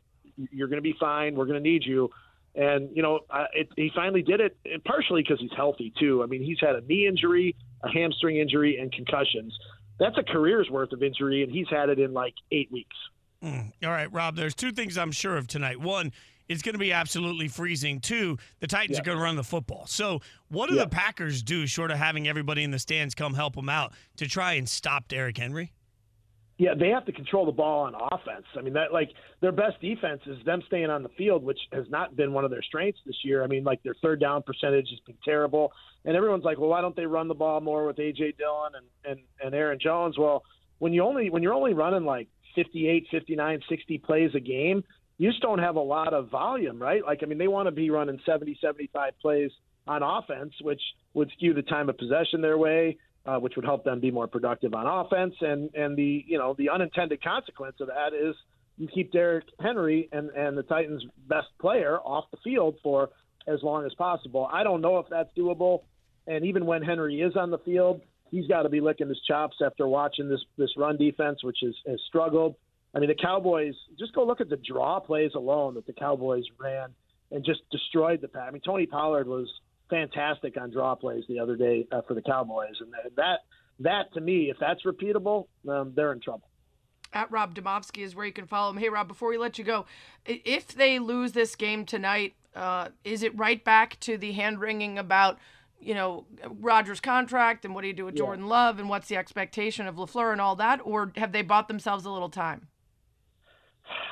you're 0.52 0.68
going 0.68 0.78
to 0.78 0.82
be 0.84 0.96
fine. 1.00 1.36
We're 1.36 1.46
going 1.46 1.62
to 1.64 1.70
need 1.70 1.84
you." 1.86 2.10
And 2.56 2.96
you 2.96 3.02
know, 3.02 3.22
uh, 3.30 3.46
it, 3.54 3.70
he 3.76 3.92
finally 3.96 4.22
did 4.22 4.40
it, 4.40 4.56
and 4.66 4.84
partially 4.84 5.24
because 5.24 5.40
he's 5.40 5.52
healthy 5.56 5.92
too. 6.00 6.22
I 6.24 6.28
mean, 6.28 6.44
he's 6.44 6.60
had 6.60 6.76
a 6.76 6.82
knee 6.82 7.08
injury, 7.08 7.56
a 7.84 7.90
hamstring 7.90 8.38
injury, 8.38 8.78
and 8.78 8.92
concussions. 8.92 9.58
That's 10.00 10.18
a 10.18 10.24
career's 10.24 10.70
worth 10.70 10.92
of 10.92 11.02
injury, 11.02 11.44
and 11.44 11.52
he's 11.52 11.68
had 11.70 11.90
it 11.90 12.00
in 12.00 12.14
like 12.14 12.34
eight 12.52 12.72
weeks. 12.72 12.96
Mm. 13.44 13.72
All 13.84 13.90
right, 13.92 14.12
Rob, 14.12 14.36
there's 14.36 14.56
two 14.56 14.72
things 14.72 14.98
I'm 14.98 15.12
sure 15.12 15.36
of 15.38 15.48
tonight. 15.48 15.80
One, 15.80 16.12
it's 16.48 16.62
going 16.62 16.74
to 16.74 16.80
be 16.80 16.92
absolutely 16.94 17.48
freezing. 17.48 18.00
Two, 18.00 18.38
the 18.60 18.68
Titans 18.68 18.98
Yeah. 18.98 19.02
are 19.02 19.06
going 19.06 19.18
to 19.18 19.24
run 19.24 19.36
the 19.36 19.44
football. 19.44 19.86
So, 19.88 20.22
what 20.50 20.70
do 20.70 20.76
Yeah. 20.76 20.84
the 20.84 20.90
Packers 20.90 21.42
do, 21.44 21.66
short 21.68 21.90
of 21.92 21.98
having 21.98 22.28
everybody 22.28 22.64
in 22.64 22.72
the 22.72 22.80
stands 22.80 23.16
come 23.16 23.34
help 23.34 23.56
them 23.56 23.70
out, 23.70 23.94
to 24.18 24.28
try 24.28 24.54
and 24.54 24.68
stop 24.70 25.08
Derrick 25.08 25.38
Henry? 25.38 25.72
Yeah, 26.64 26.76
they 26.80 26.88
have 26.92 27.06
to 27.08 27.12
control 27.12 27.46
the 27.46 27.52
ball 27.52 27.82
on 27.82 27.94
offense. 27.94 28.46
I 28.58 28.62
mean, 28.62 28.72
that 28.76 28.94
like 28.94 29.10
their 29.42 29.52
best 29.52 29.82
defense 29.82 30.22
is 30.26 30.38
them 30.46 30.64
staying 30.68 30.90
on 30.90 31.04
the 31.04 31.10
field, 31.18 31.44
which 31.44 31.60
has 31.74 31.84
not 31.90 32.16
been 32.16 32.32
one 32.32 32.46
of 32.46 32.52
their 32.52 32.62
strengths 32.62 33.02
this 33.06 33.18
year. 33.22 33.44
I 33.44 33.48
mean, 33.48 33.66
like 33.66 33.84
their 33.84 33.96
third 34.02 34.22
down 34.22 34.44
percentage 34.44 34.88
has 34.90 35.00
been 35.06 35.18
terrible, 35.26 35.74
and 36.06 36.16
everyone's 36.16 36.46
like, 36.46 36.58
well, 36.58 36.70
why 36.70 36.80
don't 36.80 36.96
they 36.96 37.06
run 37.06 37.28
the 37.28 37.34
ball 37.34 37.60
more 37.60 37.86
with 37.86 37.98
AJ 37.98 38.38
Dillon 38.38 38.72
and 38.78 38.86
and 39.04 39.20
and 39.44 39.54
Aaron 39.54 39.78
Jones? 39.78 40.18
Well, 40.18 40.44
when 40.80 40.94
you 40.94 41.04
only 41.04 41.30
when 41.30 41.44
you're 41.44 41.54
only 41.54 41.74
running 41.74 42.06
like 42.06 42.30
58, 42.56 43.08
59, 43.12 43.60
60 43.68 43.98
plays 43.98 44.32
a 44.34 44.40
game, 44.40 44.86
you 45.18 45.32
just 45.32 45.42
don't 45.42 45.60
have 45.60 45.76
a 45.76 45.82
lot 45.82 46.14
of 46.14 46.30
volume, 46.30 46.82
right? 46.82 47.04
Like, 47.06 47.24
I 47.24 47.26
mean, 47.26 47.40
they 47.40 47.50
want 47.50 47.68
to 47.68 47.72
be 47.74 47.90
running 47.90 48.22
70, 48.26 48.58
75 48.62 49.12
plays 49.22 49.52
on 49.86 50.02
offense, 50.02 50.54
which 50.62 50.82
would 51.14 51.30
skew 51.36 51.54
the 51.54 51.62
time 51.62 51.90
of 51.90 51.98
possession 51.98 52.40
their 52.40 52.58
way 52.58 52.96
uh, 53.26 53.38
which 53.38 53.56
would 53.56 53.66
help 53.66 53.84
them 53.84 54.00
be 54.00 54.12
more 54.12 54.28
productive 54.28 54.74
on 54.74 54.86
offense. 54.86 55.36
And 55.42 55.74
and 55.76 55.98
the 55.98 56.24
you 56.28 56.38
know 56.38 56.56
the 56.58 56.70
unintended 56.70 57.24
consequence 57.24 57.78
of 57.80 57.88
that 57.88 58.14
is 58.14 58.36
you 58.78 58.88
keep 58.88 59.12
Derrick 59.12 59.46
Henry 59.60 60.10
and 60.12 60.30
and 60.32 60.58
the 60.58 60.64
Titans' 60.64 61.04
best 61.28 61.48
player 61.60 62.00
off 62.00 62.26
the 62.32 62.38
field 62.44 62.76
for 62.84 63.10
as 63.48 63.62
long 63.62 63.86
as 63.86 63.94
possible. 63.96 64.48
I 64.52 64.64
don't 64.64 64.82
know 64.82 65.00
if 65.00 65.08
that's 65.10 65.30
doable. 65.38 65.84
And 66.26 66.46
even 66.46 66.66
when 66.66 66.82
Henry 66.82 67.20
is 67.20 67.36
on 67.36 67.52
the 67.52 67.58
field, 67.60 68.02
he's 68.32 68.48
got 68.48 68.64
to 68.64 68.70
be 68.70 68.80
licking 68.80 69.10
his 69.10 69.20
chops 69.28 69.58
after 69.64 69.88
watching 69.88 70.30
this 70.30 70.42
this 70.58 70.70
run 70.78 70.98
defense, 70.98 71.44
which 71.44 71.58
has, 71.62 71.76
has 71.88 72.00
struggled. 72.08 72.56
I 72.96 73.00
mean, 73.00 73.10
the 73.10 73.16
Cowboys. 73.16 73.74
Just 73.98 74.14
go 74.14 74.26
look 74.26 74.42
at 74.42 74.50
the 74.50 74.58
draw 74.58 75.00
plays 75.00 75.32
alone 75.36 75.76
that 75.76 75.86
the 75.86 75.94
Cowboys 75.94 76.44
ran 76.60 76.90
and 77.32 77.44
just 77.44 77.62
destroyed 77.72 78.22
the 78.22 78.28
pass. 78.28 78.46
I 78.48 78.52
mean, 78.52 78.62
Tony 78.64 78.86
Pollard 78.86 79.28
was 79.28 79.48
fantastic 79.90 80.56
on 80.60 80.72
draw 80.72 80.96
plays 80.96 81.24
the 81.28 81.40
other 81.40 81.56
day 81.56 81.88
uh, 81.92 82.02
for 82.08 82.14
the 82.14 82.22
Cowboys, 82.22 82.76
and 82.80 82.92
that 83.16 83.40
that 83.80 84.14
to 84.14 84.22
me, 84.22 84.50
if 84.50 84.58
that's 84.60 84.84
repeatable, 84.84 85.48
um, 85.68 85.94
they're 85.96 86.12
in 86.14 86.20
trouble. 86.20 86.48
At 87.12 87.32
Rob 87.32 87.54
Demovsky 87.54 88.04
is 88.04 88.16
where 88.16 88.26
you 88.26 88.34
can 88.34 88.48
follow 88.48 88.72
him. 88.72 88.78
Hey, 88.78 88.90
Rob, 88.90 89.08
before 89.08 89.30
we 89.30 89.38
let 89.38 89.58
you 89.60 89.64
go, 89.64 89.86
if 90.26 90.70
they 90.70 90.98
lose 90.98 91.34
this 91.34 91.56
game 91.56 91.86
tonight, 91.86 92.34
uh, 92.56 92.90
is 93.04 93.22
it 93.22 93.38
right 93.38 93.64
back 93.64 94.00
to 94.02 94.18
the 94.18 94.32
hand 94.32 94.60
wringing 94.60 94.98
about, 94.98 95.38
you 95.80 95.94
know, 95.94 96.26
Rodgers' 96.48 97.00
contract 97.00 97.66
and 97.66 97.76
what 97.76 97.82
do 97.82 97.88
you 97.88 97.94
do 97.94 98.06
with 98.06 98.16
Yeah. 98.16 98.20
Jordan 98.26 98.48
Love 98.48 98.80
and 98.80 98.90
what's 98.90 99.10
the 99.10 99.18
expectation 99.18 99.86
of 99.86 99.96
LaFleur 99.96 100.32
and 100.32 100.42
all 100.42 100.56
that? 100.56 100.80
Or 100.84 101.12
have 101.18 101.32
they 101.34 101.44
bought 101.44 101.68
themselves 101.68 102.06
a 102.06 102.12
little 102.12 102.30
time? 102.30 102.68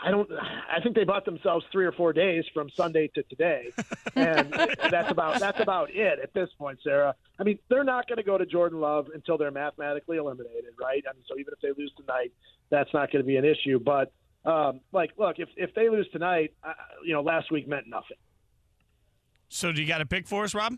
I 0.03 0.11
don't. 0.11 0.29
I 0.31 0.79
think 0.81 0.95
they 0.95 1.03
bought 1.03 1.25
themselves 1.25 1.65
three 1.71 1.85
or 1.85 1.91
four 1.91 2.11
days 2.13 2.43
from 2.53 2.69
Sunday 2.71 3.07
to 3.15 3.23
today, 3.23 3.69
and 4.15 4.51
that's 4.91 5.11
about 5.11 5.39
that's 5.39 5.59
about 5.59 5.89
it 5.93 6.19
at 6.21 6.33
this 6.33 6.49
point, 6.57 6.79
Sarah. 6.83 7.15
I 7.39 7.43
mean, 7.43 7.57
they're 7.69 7.83
not 7.83 8.07
going 8.07 8.17
to 8.17 8.23
go 8.23 8.37
to 8.37 8.45
Jordan 8.45 8.79
Love 8.79 9.07
until 9.13 9.37
they're 9.37 9.51
mathematically 9.51 10.17
eliminated, 10.17 10.73
right? 10.79 11.03
I 11.09 11.13
mean, 11.13 11.23
so 11.27 11.37
even 11.39 11.53
if 11.53 11.61
they 11.61 11.69
lose 11.81 11.91
tonight, 11.97 12.31
that's 12.69 12.93
not 12.93 13.11
going 13.11 13.23
to 13.23 13.27
be 13.27 13.37
an 13.37 13.45
issue. 13.45 13.79
But 13.79 14.11
um, 14.45 14.81
like, 14.91 15.11
look, 15.17 15.39
if 15.39 15.49
if 15.55 15.73
they 15.73 15.89
lose 15.89 16.07
tonight, 16.11 16.53
uh, 16.63 16.73
you 17.05 17.13
know, 17.13 17.21
last 17.21 17.51
week 17.51 17.67
meant 17.67 17.87
nothing. 17.87 18.17
So, 19.49 19.71
do 19.71 19.81
you 19.81 19.87
got 19.87 20.01
a 20.01 20.05
pick 20.05 20.27
for 20.27 20.43
us, 20.43 20.53
Rob? 20.53 20.77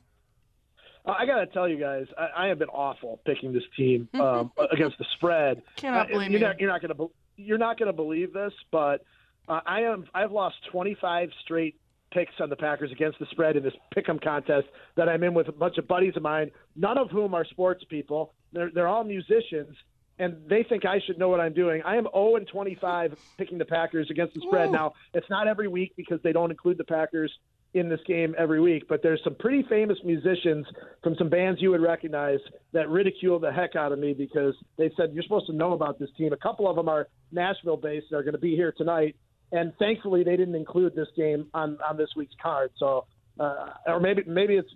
Uh, 1.05 1.11
I 1.17 1.25
got 1.25 1.39
to 1.39 1.47
tell 1.47 1.67
you 1.67 1.77
guys, 1.77 2.05
I, 2.17 2.45
I 2.45 2.47
have 2.47 2.59
been 2.59 2.69
awful 2.69 3.19
picking 3.25 3.51
this 3.53 3.63
team 3.75 4.07
um, 4.13 4.51
against 4.71 4.97
the 4.97 5.05
spread. 5.15 5.61
Cannot 5.75 6.09
Uh, 6.09 6.13
blame 6.13 6.31
you're 6.31 6.39
you. 6.39 6.47
Not, 6.47 6.59
you're 6.59 6.69
not 6.69 6.81
going 6.81 6.95
to 6.95 7.11
you're 7.35 7.57
not 7.57 7.77
going 7.77 7.87
to 7.87 7.93
believe 7.93 8.33
this, 8.33 8.53
but 8.71 9.03
uh, 9.47 9.59
I 9.65 9.81
am 9.81 10.05
I've 10.13 10.31
lost 10.31 10.55
25 10.71 11.29
straight 11.43 11.75
picks 12.11 12.33
on 12.39 12.49
the 12.49 12.55
Packers 12.55 12.91
against 12.91 13.19
the 13.19 13.25
spread 13.31 13.57
in 13.57 13.63
this 13.63 13.73
pick'em 13.95 14.21
contest 14.23 14.67
that 14.95 15.09
I'm 15.09 15.23
in 15.23 15.33
with 15.33 15.47
a 15.47 15.51
bunch 15.51 15.77
of 15.77 15.87
buddies 15.87 16.15
of 16.15 16.21
mine, 16.21 16.51
none 16.75 16.97
of 16.97 17.09
whom 17.09 17.33
are 17.33 17.45
sports 17.45 17.83
people. 17.89 18.33
They're 18.51 18.71
they're 18.73 18.87
all 18.87 19.03
musicians. 19.03 19.75
And 20.19 20.47
they 20.47 20.63
think 20.69 20.85
I 20.85 20.99
should 21.03 21.17
know 21.17 21.27
what 21.27 21.39
I'm 21.39 21.55
doing. 21.55 21.81
I 21.83 21.95
am 21.95 22.07
0 22.13 22.35
and 22.35 22.47
25 22.47 23.17
picking 23.39 23.57
the 23.57 23.65
Packers 23.65 24.11
against 24.11 24.35
the 24.35 24.41
spread. 24.41 24.69
Ooh. 24.69 24.71
Now 24.71 24.93
it's 25.15 25.27
not 25.27 25.47
every 25.47 25.67
week 25.67 25.93
because 25.97 26.19
they 26.23 26.31
don't 26.31 26.51
include 26.51 26.77
the 26.77 26.83
Packers 26.83 27.31
in 27.73 27.89
this 27.89 27.99
game 28.05 28.35
every 28.37 28.61
week, 28.61 28.83
but 28.87 29.01
there's 29.01 29.19
some 29.23 29.35
pretty 29.35 29.63
famous 29.67 29.97
musicians 30.03 30.65
from 31.01 31.15
some 31.17 31.29
bands 31.29 31.61
you 31.61 31.71
would 31.71 31.81
recognize 31.81 32.39
that 32.71 32.87
ridicule 32.87 33.39
the 33.39 33.51
heck 33.51 33.75
out 33.75 33.91
of 33.91 33.99
me 33.99 34.13
because 34.13 34.53
they 34.77 34.91
said 34.95 35.11
you're 35.13 35.23
supposed 35.23 35.47
to 35.47 35.53
know 35.53 35.73
about 35.73 35.97
this 35.97 36.09
team. 36.17 36.33
A 36.33 36.37
couple 36.37 36.69
of 36.69 36.75
them 36.75 36.87
are 36.87 37.07
Nashville 37.31 37.77
based. 37.77 38.07
They're 38.11 38.21
going 38.21 38.33
to 38.33 38.39
be 38.39 38.55
here 38.55 38.73
tonight, 38.77 39.15
and 39.51 39.73
thankfully 39.79 40.23
they 40.23 40.37
didn't 40.37 40.55
include 40.55 40.95
this 40.95 41.07
game 41.17 41.47
on 41.53 41.77
on 41.87 41.97
this 41.97 42.09
week's 42.15 42.35
card. 42.41 42.69
So, 42.77 43.05
uh, 43.39 43.69
or 43.87 43.99
maybe 43.99 44.23
maybe 44.27 44.55
it's 44.55 44.69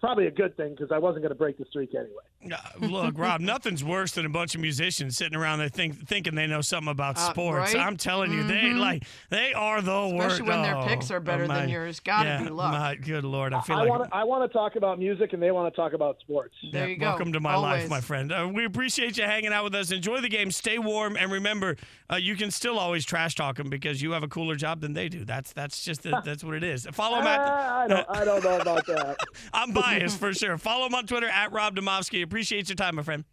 probably 0.00 0.26
a 0.26 0.30
good 0.30 0.56
thing 0.56 0.70
because 0.74 0.90
I 0.92 0.98
wasn't 0.98 1.22
going 1.22 1.30
to 1.30 1.38
break 1.38 1.58
the 1.58 1.64
streak 1.66 1.94
anyway. 1.94 2.54
Uh, 2.80 2.86
look, 2.86 3.18
Rob, 3.18 3.40
nothing's 3.40 3.82
worse 3.82 4.12
than 4.12 4.26
a 4.26 4.28
bunch 4.28 4.54
of 4.54 4.60
musicians 4.60 5.16
sitting 5.16 5.36
around 5.38 5.58
there 5.60 5.68
think, 5.68 6.06
thinking 6.06 6.34
they 6.34 6.46
know 6.46 6.60
something 6.60 6.90
about 6.90 7.16
Uh, 7.16 7.30
sports. 7.30 7.74
right? 7.74 7.82
I'm 7.82 7.96
telling 7.96 8.32
you, 8.32 8.42
they 8.44 8.62
Mhm. 8.64 8.78
like 8.78 9.04
they 9.30 9.54
are 9.54 9.80
the 9.80 10.08
worst. 10.14 10.34
Especially 10.40 10.48
when 10.48 10.62
their 10.62 10.76
Oh, 10.76 10.86
picks 10.86 11.10
are 11.10 11.20
better 11.20 11.44
oh, 11.44 11.48
than 11.48 11.66
my- 11.66 11.72
yours. 11.72 12.00
Gotta 12.00 12.28
yeah, 12.28 12.42
be 12.42 12.48
luck. 12.50 12.72
My 12.72 12.94
good 12.96 13.24
lord, 13.24 13.54
I 13.54 13.60
feel 13.62 13.76
I 13.76 13.80
like 13.80 13.88
want 13.88 14.04
to 14.10 14.14
I 14.14 14.24
want 14.24 14.50
to 14.50 14.52
talk 14.56 14.76
about 14.76 14.98
music 14.98 15.32
and 15.32 15.42
they 15.42 15.50
want 15.50 15.72
to 15.72 15.76
talk 15.80 15.92
about 15.94 16.18
sports. 16.20 16.54
There 16.70 16.82
Yeah, 16.82 16.88
you 16.88 16.96
go. 16.96 17.06
Welcome 17.06 17.32
to 17.32 17.40
my 17.40 17.56
life, 17.56 17.88
my 17.88 18.00
friend. 18.00 18.30
Uh, 18.32 18.48
we 18.52 18.64
appreciate 18.64 19.16
you 19.16 19.24
hanging 19.24 19.52
out 19.52 19.64
with 19.64 19.74
us. 19.74 19.90
Enjoy 19.90 20.20
the 20.20 20.28
game. 20.28 20.50
Stay 20.50 20.78
warm, 20.78 21.16
and 21.16 21.32
remember, 21.32 21.76
uh, 22.12 22.16
you 22.16 22.36
can 22.36 22.50
still 22.50 22.78
always 22.78 23.04
trash 23.04 23.34
talk 23.34 23.56
them 23.56 23.70
because 23.70 24.02
you 24.02 24.12
have 24.12 24.22
a 24.22 24.28
cooler 24.28 24.54
job 24.56 24.80
than 24.80 24.92
they 24.92 25.08
do. 25.08 25.24
That's 25.24 25.52
that's 25.52 25.82
just 25.84 26.02
the, 26.02 26.20
that's 26.24 26.44
what 26.44 26.54
it 26.54 26.62
is. 26.64 26.86
Follow 26.92 27.18
them 27.18 27.26
at. 27.26 27.40
Ah, 27.40 27.78
I 27.80 27.88
don't 27.88 28.06
I 28.10 28.24
don't 28.24 28.44
know 28.44 28.58
about 28.60 28.86
that. 28.86 29.16
I'm 29.52 29.72
biased 29.72 30.18
for 30.18 30.32
sure. 30.32 30.58
Follow 30.58 30.86
him 30.86 30.94
on 30.94 31.06
Twitter 31.06 31.28
at 31.28 31.52
Rob 31.52 31.76
Demovsky. 31.76 32.22
Appreciate 32.22 32.68
your 32.68 32.76
time, 32.76 32.96
my 32.96 33.02
friend. 33.02 33.24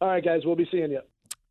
All 0.00 0.08
right, 0.08 0.24
guys, 0.24 0.42
we'll 0.44 0.56
be 0.56 0.68
seeing 0.70 0.90
you. 0.90 1.00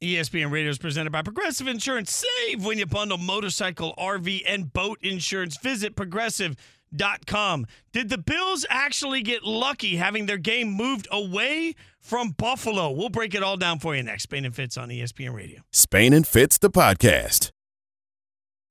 ESPN 0.01 0.51
Radio 0.51 0.70
is 0.70 0.77
presented 0.77 1.12
by 1.12 1.22
Progressive 1.22 1.67
Insurance. 1.67 2.24
Save 2.48 2.65
when 2.65 2.77
you 2.77 2.86
bundle 2.86 3.17
motorcycle, 3.17 3.94
RV, 3.98 4.44
and 4.48 4.72
boat 4.72 5.00
insurance. 5.01 5.58
Visit 5.58 5.96
progressive.com. 5.96 7.65
Did 7.91 8.10
the 8.10 8.17
Bills 8.17 8.65
actually 8.70 9.22
get 9.22 9.44
lucky 9.44 9.96
having 9.96 10.25
their 10.25 10.38
game 10.38 10.70
moved 10.72 11.08
away 11.12 11.75
from 12.00 12.32
Buffalo? 12.32 12.91
We'll 12.91 13.10
break 13.10 13.34
it 13.34 13.41
all 13.41 13.58
down 13.58 13.79
for 13.79 13.96
you 13.96 14.03
next. 14.03 14.24
Spain 14.24 14.46
and 14.46 14.55
Fitz 14.55 14.77
on 14.77 14.89
ESPN 14.89 15.34
Radio. 15.34 15.62
Spain 15.72 16.13
and 16.13 16.27
Fitz, 16.27 16.58
the 16.58 16.70
podcast. 16.70 17.51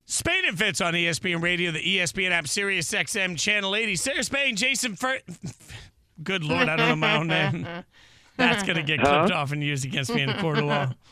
Spain 0.05 0.45
and 0.45 0.57
Fitz 0.57 0.81
on 0.81 0.93
ESPN 0.93 1.41
Radio, 1.41 1.71
the 1.71 1.81
ESPN 1.81 2.31
app, 2.31 2.47
Sirius 2.47 2.91
XM, 2.91 3.37
Channel 3.37 3.75
80. 3.75 3.95
Sarah 3.95 4.23
Spain, 4.23 4.55
Jason 4.55 4.95
Fer. 4.95 5.19
Good 6.23 6.43
Lord, 6.43 6.69
I 6.69 6.75
don't 6.75 6.89
know 6.89 6.95
my 6.95 7.17
own 7.17 7.27
name. 7.27 7.67
That's 8.37 8.63
going 8.63 8.77
to 8.77 8.83
get 8.83 8.99
clipped 8.99 9.31
off 9.31 9.51
and 9.51 9.63
used 9.63 9.85
against 9.85 10.13
me 10.13 10.21
in 10.21 10.29
a 10.29 10.39
court 10.39 10.59
of 10.59 10.65
law. 10.65 10.91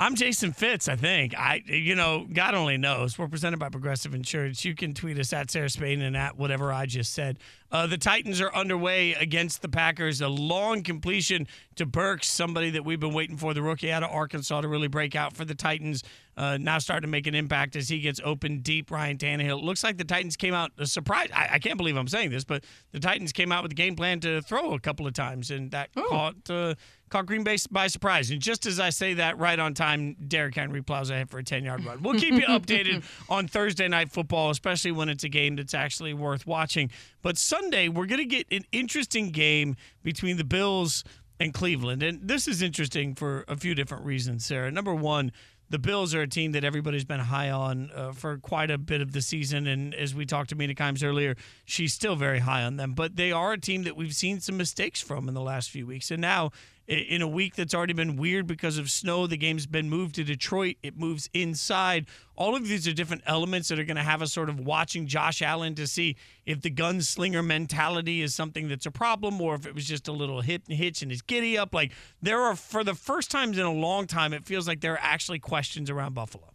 I'm 0.00 0.14
Jason 0.14 0.52
Fitz, 0.52 0.86
I 0.86 0.94
think. 0.94 1.36
I, 1.36 1.60
you 1.66 1.96
know, 1.96 2.24
God 2.32 2.54
only 2.54 2.76
knows. 2.76 3.18
We're 3.18 3.26
presented 3.26 3.58
by 3.58 3.68
Progressive 3.68 4.14
Insurance. 4.14 4.64
You 4.64 4.76
can 4.76 4.94
tweet 4.94 5.18
us 5.18 5.32
at 5.32 5.50
Sarah 5.50 5.68
Spain 5.68 6.02
and 6.02 6.16
at 6.16 6.38
whatever 6.38 6.72
I 6.72 6.86
just 6.86 7.14
said. 7.14 7.40
Uh, 7.72 7.88
the 7.88 7.98
Titans 7.98 8.40
are 8.40 8.54
underway 8.54 9.14
against 9.14 9.60
the 9.60 9.68
Packers. 9.68 10.20
A 10.20 10.28
long 10.28 10.84
completion 10.84 11.48
to 11.74 11.84
Burks, 11.84 12.28
somebody 12.28 12.70
that 12.70 12.84
we've 12.84 13.00
been 13.00 13.12
waiting 13.12 13.36
for, 13.36 13.52
the 13.54 13.60
rookie 13.60 13.90
out 13.90 14.04
of 14.04 14.10
Arkansas, 14.10 14.60
to 14.60 14.68
really 14.68 14.86
break 14.86 15.16
out 15.16 15.36
for 15.36 15.44
the 15.44 15.56
Titans. 15.56 16.04
Uh, 16.36 16.56
now 16.58 16.78
starting 16.78 17.02
to 17.02 17.10
make 17.10 17.26
an 17.26 17.34
impact 17.34 17.74
as 17.74 17.88
he 17.88 17.98
gets 17.98 18.20
open 18.24 18.60
deep. 18.60 18.92
Ryan 18.92 19.18
Tannehill. 19.18 19.58
It 19.58 19.64
looks 19.64 19.82
like 19.82 19.98
the 19.98 20.04
Titans 20.04 20.36
came 20.36 20.54
out 20.54 20.70
a 20.78 20.86
surprise. 20.86 21.28
I, 21.34 21.48
I 21.54 21.58
can't 21.58 21.76
believe 21.76 21.96
I'm 21.96 22.06
saying 22.06 22.30
this, 22.30 22.44
but 22.44 22.62
the 22.92 23.00
Titans 23.00 23.32
came 23.32 23.50
out 23.50 23.64
with 23.64 23.72
a 23.72 23.74
game 23.74 23.96
plan 23.96 24.20
to 24.20 24.40
throw 24.42 24.74
a 24.74 24.80
couple 24.80 25.08
of 25.08 25.12
times, 25.12 25.50
and 25.50 25.72
that 25.72 25.90
caught 25.92 26.48
uh, 26.48 26.76
caught 27.08 27.26
Green 27.26 27.44
Bay 27.44 27.56
by 27.70 27.86
surprise. 27.86 28.30
And 28.30 28.40
just 28.40 28.66
as 28.66 28.80
I 28.80 28.90
say 28.90 29.14
that, 29.14 29.38
right 29.38 29.58
on 29.58 29.74
time, 29.74 30.16
Derrick 30.26 30.54
Henry 30.54 30.82
plows 30.82 31.10
ahead 31.10 31.30
for 31.30 31.38
a 31.38 31.44
10 31.44 31.64
yard 31.64 31.84
run. 31.84 32.02
We'll 32.02 32.18
keep 32.18 32.34
you 32.34 32.40
updated 32.48 33.04
on 33.28 33.48
Thursday 33.48 33.88
night 33.88 34.10
football, 34.10 34.50
especially 34.50 34.92
when 34.92 35.08
it's 35.08 35.24
a 35.24 35.28
game 35.28 35.56
that's 35.56 35.74
actually 35.74 36.14
worth 36.14 36.46
watching. 36.46 36.90
But 37.22 37.36
Sunday, 37.38 37.88
we're 37.88 38.06
going 38.06 38.20
to 38.20 38.24
get 38.24 38.46
an 38.50 38.64
interesting 38.72 39.30
game 39.30 39.76
between 40.02 40.36
the 40.36 40.44
Bills 40.44 41.04
and 41.40 41.54
Cleveland. 41.54 42.02
And 42.02 42.26
this 42.26 42.48
is 42.48 42.62
interesting 42.62 43.14
for 43.14 43.44
a 43.48 43.56
few 43.56 43.74
different 43.74 44.04
reasons, 44.04 44.44
Sarah. 44.44 44.70
Number 44.70 44.94
one, 44.94 45.32
the 45.70 45.78
Bills 45.78 46.14
are 46.14 46.22
a 46.22 46.28
team 46.28 46.52
that 46.52 46.64
everybody's 46.64 47.04
been 47.04 47.20
high 47.20 47.50
on 47.50 47.90
uh, 47.94 48.12
for 48.12 48.38
quite 48.38 48.70
a 48.70 48.78
bit 48.78 49.00
of 49.00 49.12
the 49.12 49.20
season. 49.20 49.66
And 49.66 49.94
as 49.94 50.14
we 50.14 50.24
talked 50.24 50.50
to 50.50 50.56
Mina 50.56 50.74
Kimes 50.74 51.04
earlier, 51.04 51.36
she's 51.64 51.92
still 51.92 52.16
very 52.16 52.38
high 52.38 52.62
on 52.62 52.76
them. 52.76 52.94
But 52.94 53.16
they 53.16 53.32
are 53.32 53.52
a 53.52 53.60
team 53.60 53.82
that 53.84 53.96
we've 53.96 54.14
seen 54.14 54.40
some 54.40 54.56
mistakes 54.56 55.02
from 55.02 55.28
in 55.28 55.34
the 55.34 55.42
last 55.42 55.70
few 55.70 55.86
weeks. 55.86 56.10
And 56.10 56.20
now, 56.22 56.50
in 56.88 57.20
a 57.20 57.28
week 57.28 57.54
that's 57.54 57.74
already 57.74 57.92
been 57.92 58.16
weird 58.16 58.46
because 58.46 58.78
of 58.78 58.90
snow, 58.90 59.26
the 59.26 59.36
game's 59.36 59.66
been 59.66 59.90
moved 59.90 60.14
to 60.14 60.24
Detroit. 60.24 60.76
It 60.82 60.98
moves 60.98 61.28
inside. 61.34 62.06
All 62.34 62.56
of 62.56 62.66
these 62.66 62.88
are 62.88 62.94
different 62.94 63.22
elements 63.26 63.68
that 63.68 63.78
are 63.78 63.84
going 63.84 63.98
to 63.98 64.02
have 64.02 64.22
us 64.22 64.32
sort 64.32 64.48
of 64.48 64.58
watching 64.58 65.06
Josh 65.06 65.42
Allen 65.42 65.74
to 65.74 65.86
see 65.86 66.16
if 66.46 66.62
the 66.62 66.70
gunslinger 66.70 67.44
mentality 67.44 68.22
is 68.22 68.34
something 68.34 68.68
that's 68.68 68.86
a 68.86 68.90
problem 68.90 69.38
or 69.38 69.54
if 69.54 69.66
it 69.66 69.74
was 69.74 69.84
just 69.84 70.08
a 70.08 70.12
little 70.12 70.40
hit 70.40 70.62
and 70.66 70.78
hitch 70.78 71.02
and 71.02 71.10
his 71.10 71.20
giddy 71.20 71.58
up. 71.58 71.74
Like 71.74 71.92
there 72.22 72.40
are, 72.40 72.56
for 72.56 72.82
the 72.82 72.94
first 72.94 73.30
times 73.30 73.58
in 73.58 73.66
a 73.66 73.72
long 73.72 74.06
time, 74.06 74.32
it 74.32 74.46
feels 74.46 74.66
like 74.66 74.80
there 74.80 74.94
are 74.94 75.00
actually 75.02 75.40
questions 75.40 75.90
around 75.90 76.14
Buffalo. 76.14 76.54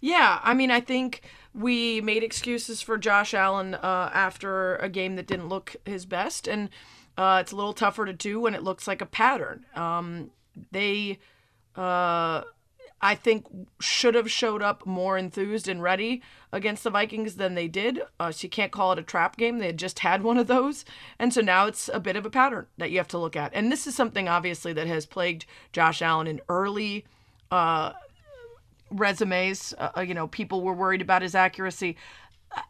Yeah, 0.00 0.40
I 0.42 0.54
mean, 0.54 0.70
I 0.70 0.80
think 0.80 1.22
we 1.54 2.00
made 2.02 2.22
excuses 2.22 2.82
for 2.82 2.98
Josh 2.98 3.34
Allen 3.34 3.74
uh, 3.74 4.10
after 4.12 4.76
a 4.76 4.88
game 4.88 5.16
that 5.16 5.26
didn't 5.26 5.48
look 5.48 5.74
his 5.84 6.06
best, 6.06 6.46
and 6.46 6.68
uh, 7.18 7.38
it's 7.40 7.50
a 7.50 7.56
little 7.56 7.72
tougher 7.72 8.06
to 8.06 8.12
do 8.12 8.38
when 8.38 8.54
it 8.54 8.62
looks 8.62 8.86
like 8.86 9.02
a 9.02 9.06
pattern. 9.06 9.66
Um, 9.74 10.30
they, 10.70 11.18
uh, 11.76 12.42
I 13.00 13.14
think, 13.16 13.46
should 13.80 14.14
have 14.14 14.30
showed 14.30 14.62
up 14.62 14.86
more 14.86 15.18
enthused 15.18 15.66
and 15.66 15.82
ready 15.82 16.22
against 16.52 16.84
the 16.84 16.90
Vikings 16.90 17.34
than 17.34 17.56
they 17.56 17.66
did. 17.66 18.00
Uh, 18.20 18.30
so 18.30 18.44
you 18.44 18.48
can't 18.48 18.70
call 18.70 18.92
it 18.92 19.00
a 19.00 19.02
trap 19.02 19.36
game. 19.36 19.58
They 19.58 19.66
had 19.66 19.78
just 19.78 19.98
had 19.98 20.22
one 20.22 20.38
of 20.38 20.46
those, 20.46 20.84
and 21.18 21.34
so 21.34 21.40
now 21.40 21.66
it's 21.66 21.90
a 21.92 21.98
bit 21.98 22.14
of 22.14 22.24
a 22.24 22.30
pattern 22.30 22.66
that 22.78 22.92
you 22.92 22.98
have 22.98 23.08
to 23.08 23.18
look 23.18 23.34
at. 23.34 23.52
And 23.52 23.70
this 23.70 23.88
is 23.88 23.96
something 23.96 24.28
obviously 24.28 24.72
that 24.74 24.86
has 24.86 25.04
plagued 25.04 25.44
Josh 25.72 26.00
Allen 26.00 26.28
in 26.28 26.40
early 26.48 27.04
resumes. 28.90 29.74
Uh, 29.76 30.00
you 30.00 30.14
know, 30.14 30.28
people 30.28 30.62
were 30.62 30.72
worried 30.72 31.02
about 31.02 31.22
his 31.22 31.34
accuracy. 31.34 31.96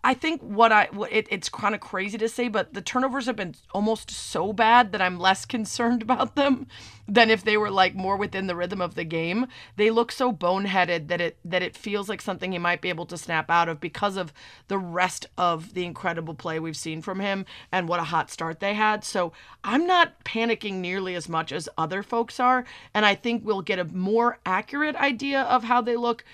I 0.02 0.14
think 0.14 0.40
what 0.42 0.73
I 0.73 0.88
it, 1.11 1.28
it's 1.30 1.49
kind 1.49 1.75
of 1.75 1.80
crazy 1.80 2.18
to 2.18 2.28
say, 2.28 2.49
but 2.49 2.75
the 2.75 2.80
turnovers 2.80 3.26
have 3.26 3.37
been 3.37 3.54
almost 3.73 4.11
so 4.11 4.52
bad 4.52 4.92
that 4.92 5.00
I'm 5.00 5.18
less 5.18 5.44
concerned 5.47 6.02
about 6.02 6.35
them 6.35 6.66
than 7.06 7.30
if 7.30 7.44
they 7.44 7.56
were 7.56 7.70
like 7.70 7.94
more 7.94 8.16
within 8.16 8.49
the 8.49 8.56
rhythm 8.56 8.80
of 8.80 8.94
the 8.94 9.04
game. 9.04 9.47
They 9.76 9.90
look 9.90 10.11
so 10.12 10.32
boneheaded 10.32 11.08
that 11.08 11.20
it 11.20 11.38
that 11.44 11.62
it 11.62 11.76
feels 11.76 12.08
like 12.08 12.20
something 12.20 12.52
he 12.52 12.58
might 12.58 12.80
be 12.80 12.88
able 12.88 13.06
to 13.06 13.16
snap 13.16 13.50
out 13.50 13.68
of 13.68 13.80
because 13.80 14.16
of 14.16 14.32
the 14.66 14.78
rest 14.78 15.26
of 15.38 15.75
the 15.75 15.85
incredible 15.85 16.35
play 16.35 16.58
we've 16.58 16.76
seen 16.76 17.00
from 17.00 17.20
him 17.20 17.47
and 17.70 17.88
what 17.88 18.00
a 18.00 18.04
hot 18.04 18.30
start 18.30 18.61
they 18.61 18.75
had. 18.75 19.04
So 19.04 19.32
I'm 19.62 19.87
not 19.87 20.25
panicking 20.25 20.75
nearly 20.75 21.14
as 21.14 21.28
much 21.28 21.52
as 21.52 21.68
other 21.78 22.02
folks 22.02 22.40
are, 22.40 22.64
and 22.94 23.06
I 23.06 23.14
think 23.14 23.44
we'll 23.44 23.62
get 23.62 23.78
a 23.78 23.85
more 23.85 24.38
accurate 24.44 24.97
idea 24.97 25.42
of 25.42 25.64
how 25.64 25.80
they 25.80 25.97
look 25.97 26.25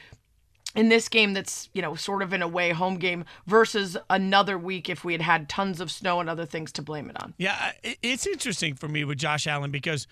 in 0.75 0.89
this 0.89 1.09
game 1.09 1.33
that's 1.33 1.69
you 1.73 1.83
know 1.83 1.95
sort 1.95 2.23
of 2.23 2.33
in 2.33 2.43
a 2.43 2.49
way 2.49 2.71
home 2.71 2.97
game 2.97 3.25
versus 3.47 3.97
another 4.11 4.59
week 4.59 4.89
if 4.89 5.05
we 5.05 5.13
had 5.13 5.23
had 5.23 5.49
tons 5.49 5.81
of 5.81 5.91
snow 5.91 6.21
and 6.21 6.29
other 6.29 6.47
things 6.47 6.73
to 6.73 6.83
blame 6.83 7.09
it 7.11 7.23
on 7.23 7.35
Yeah, 7.39 7.73
it's 7.83 8.27
interesting 8.27 8.75
for 8.75 8.89
me 8.89 9.05
with 9.05 9.19
Josh 9.19 9.47
Allen 9.47 9.71
because 9.71 10.07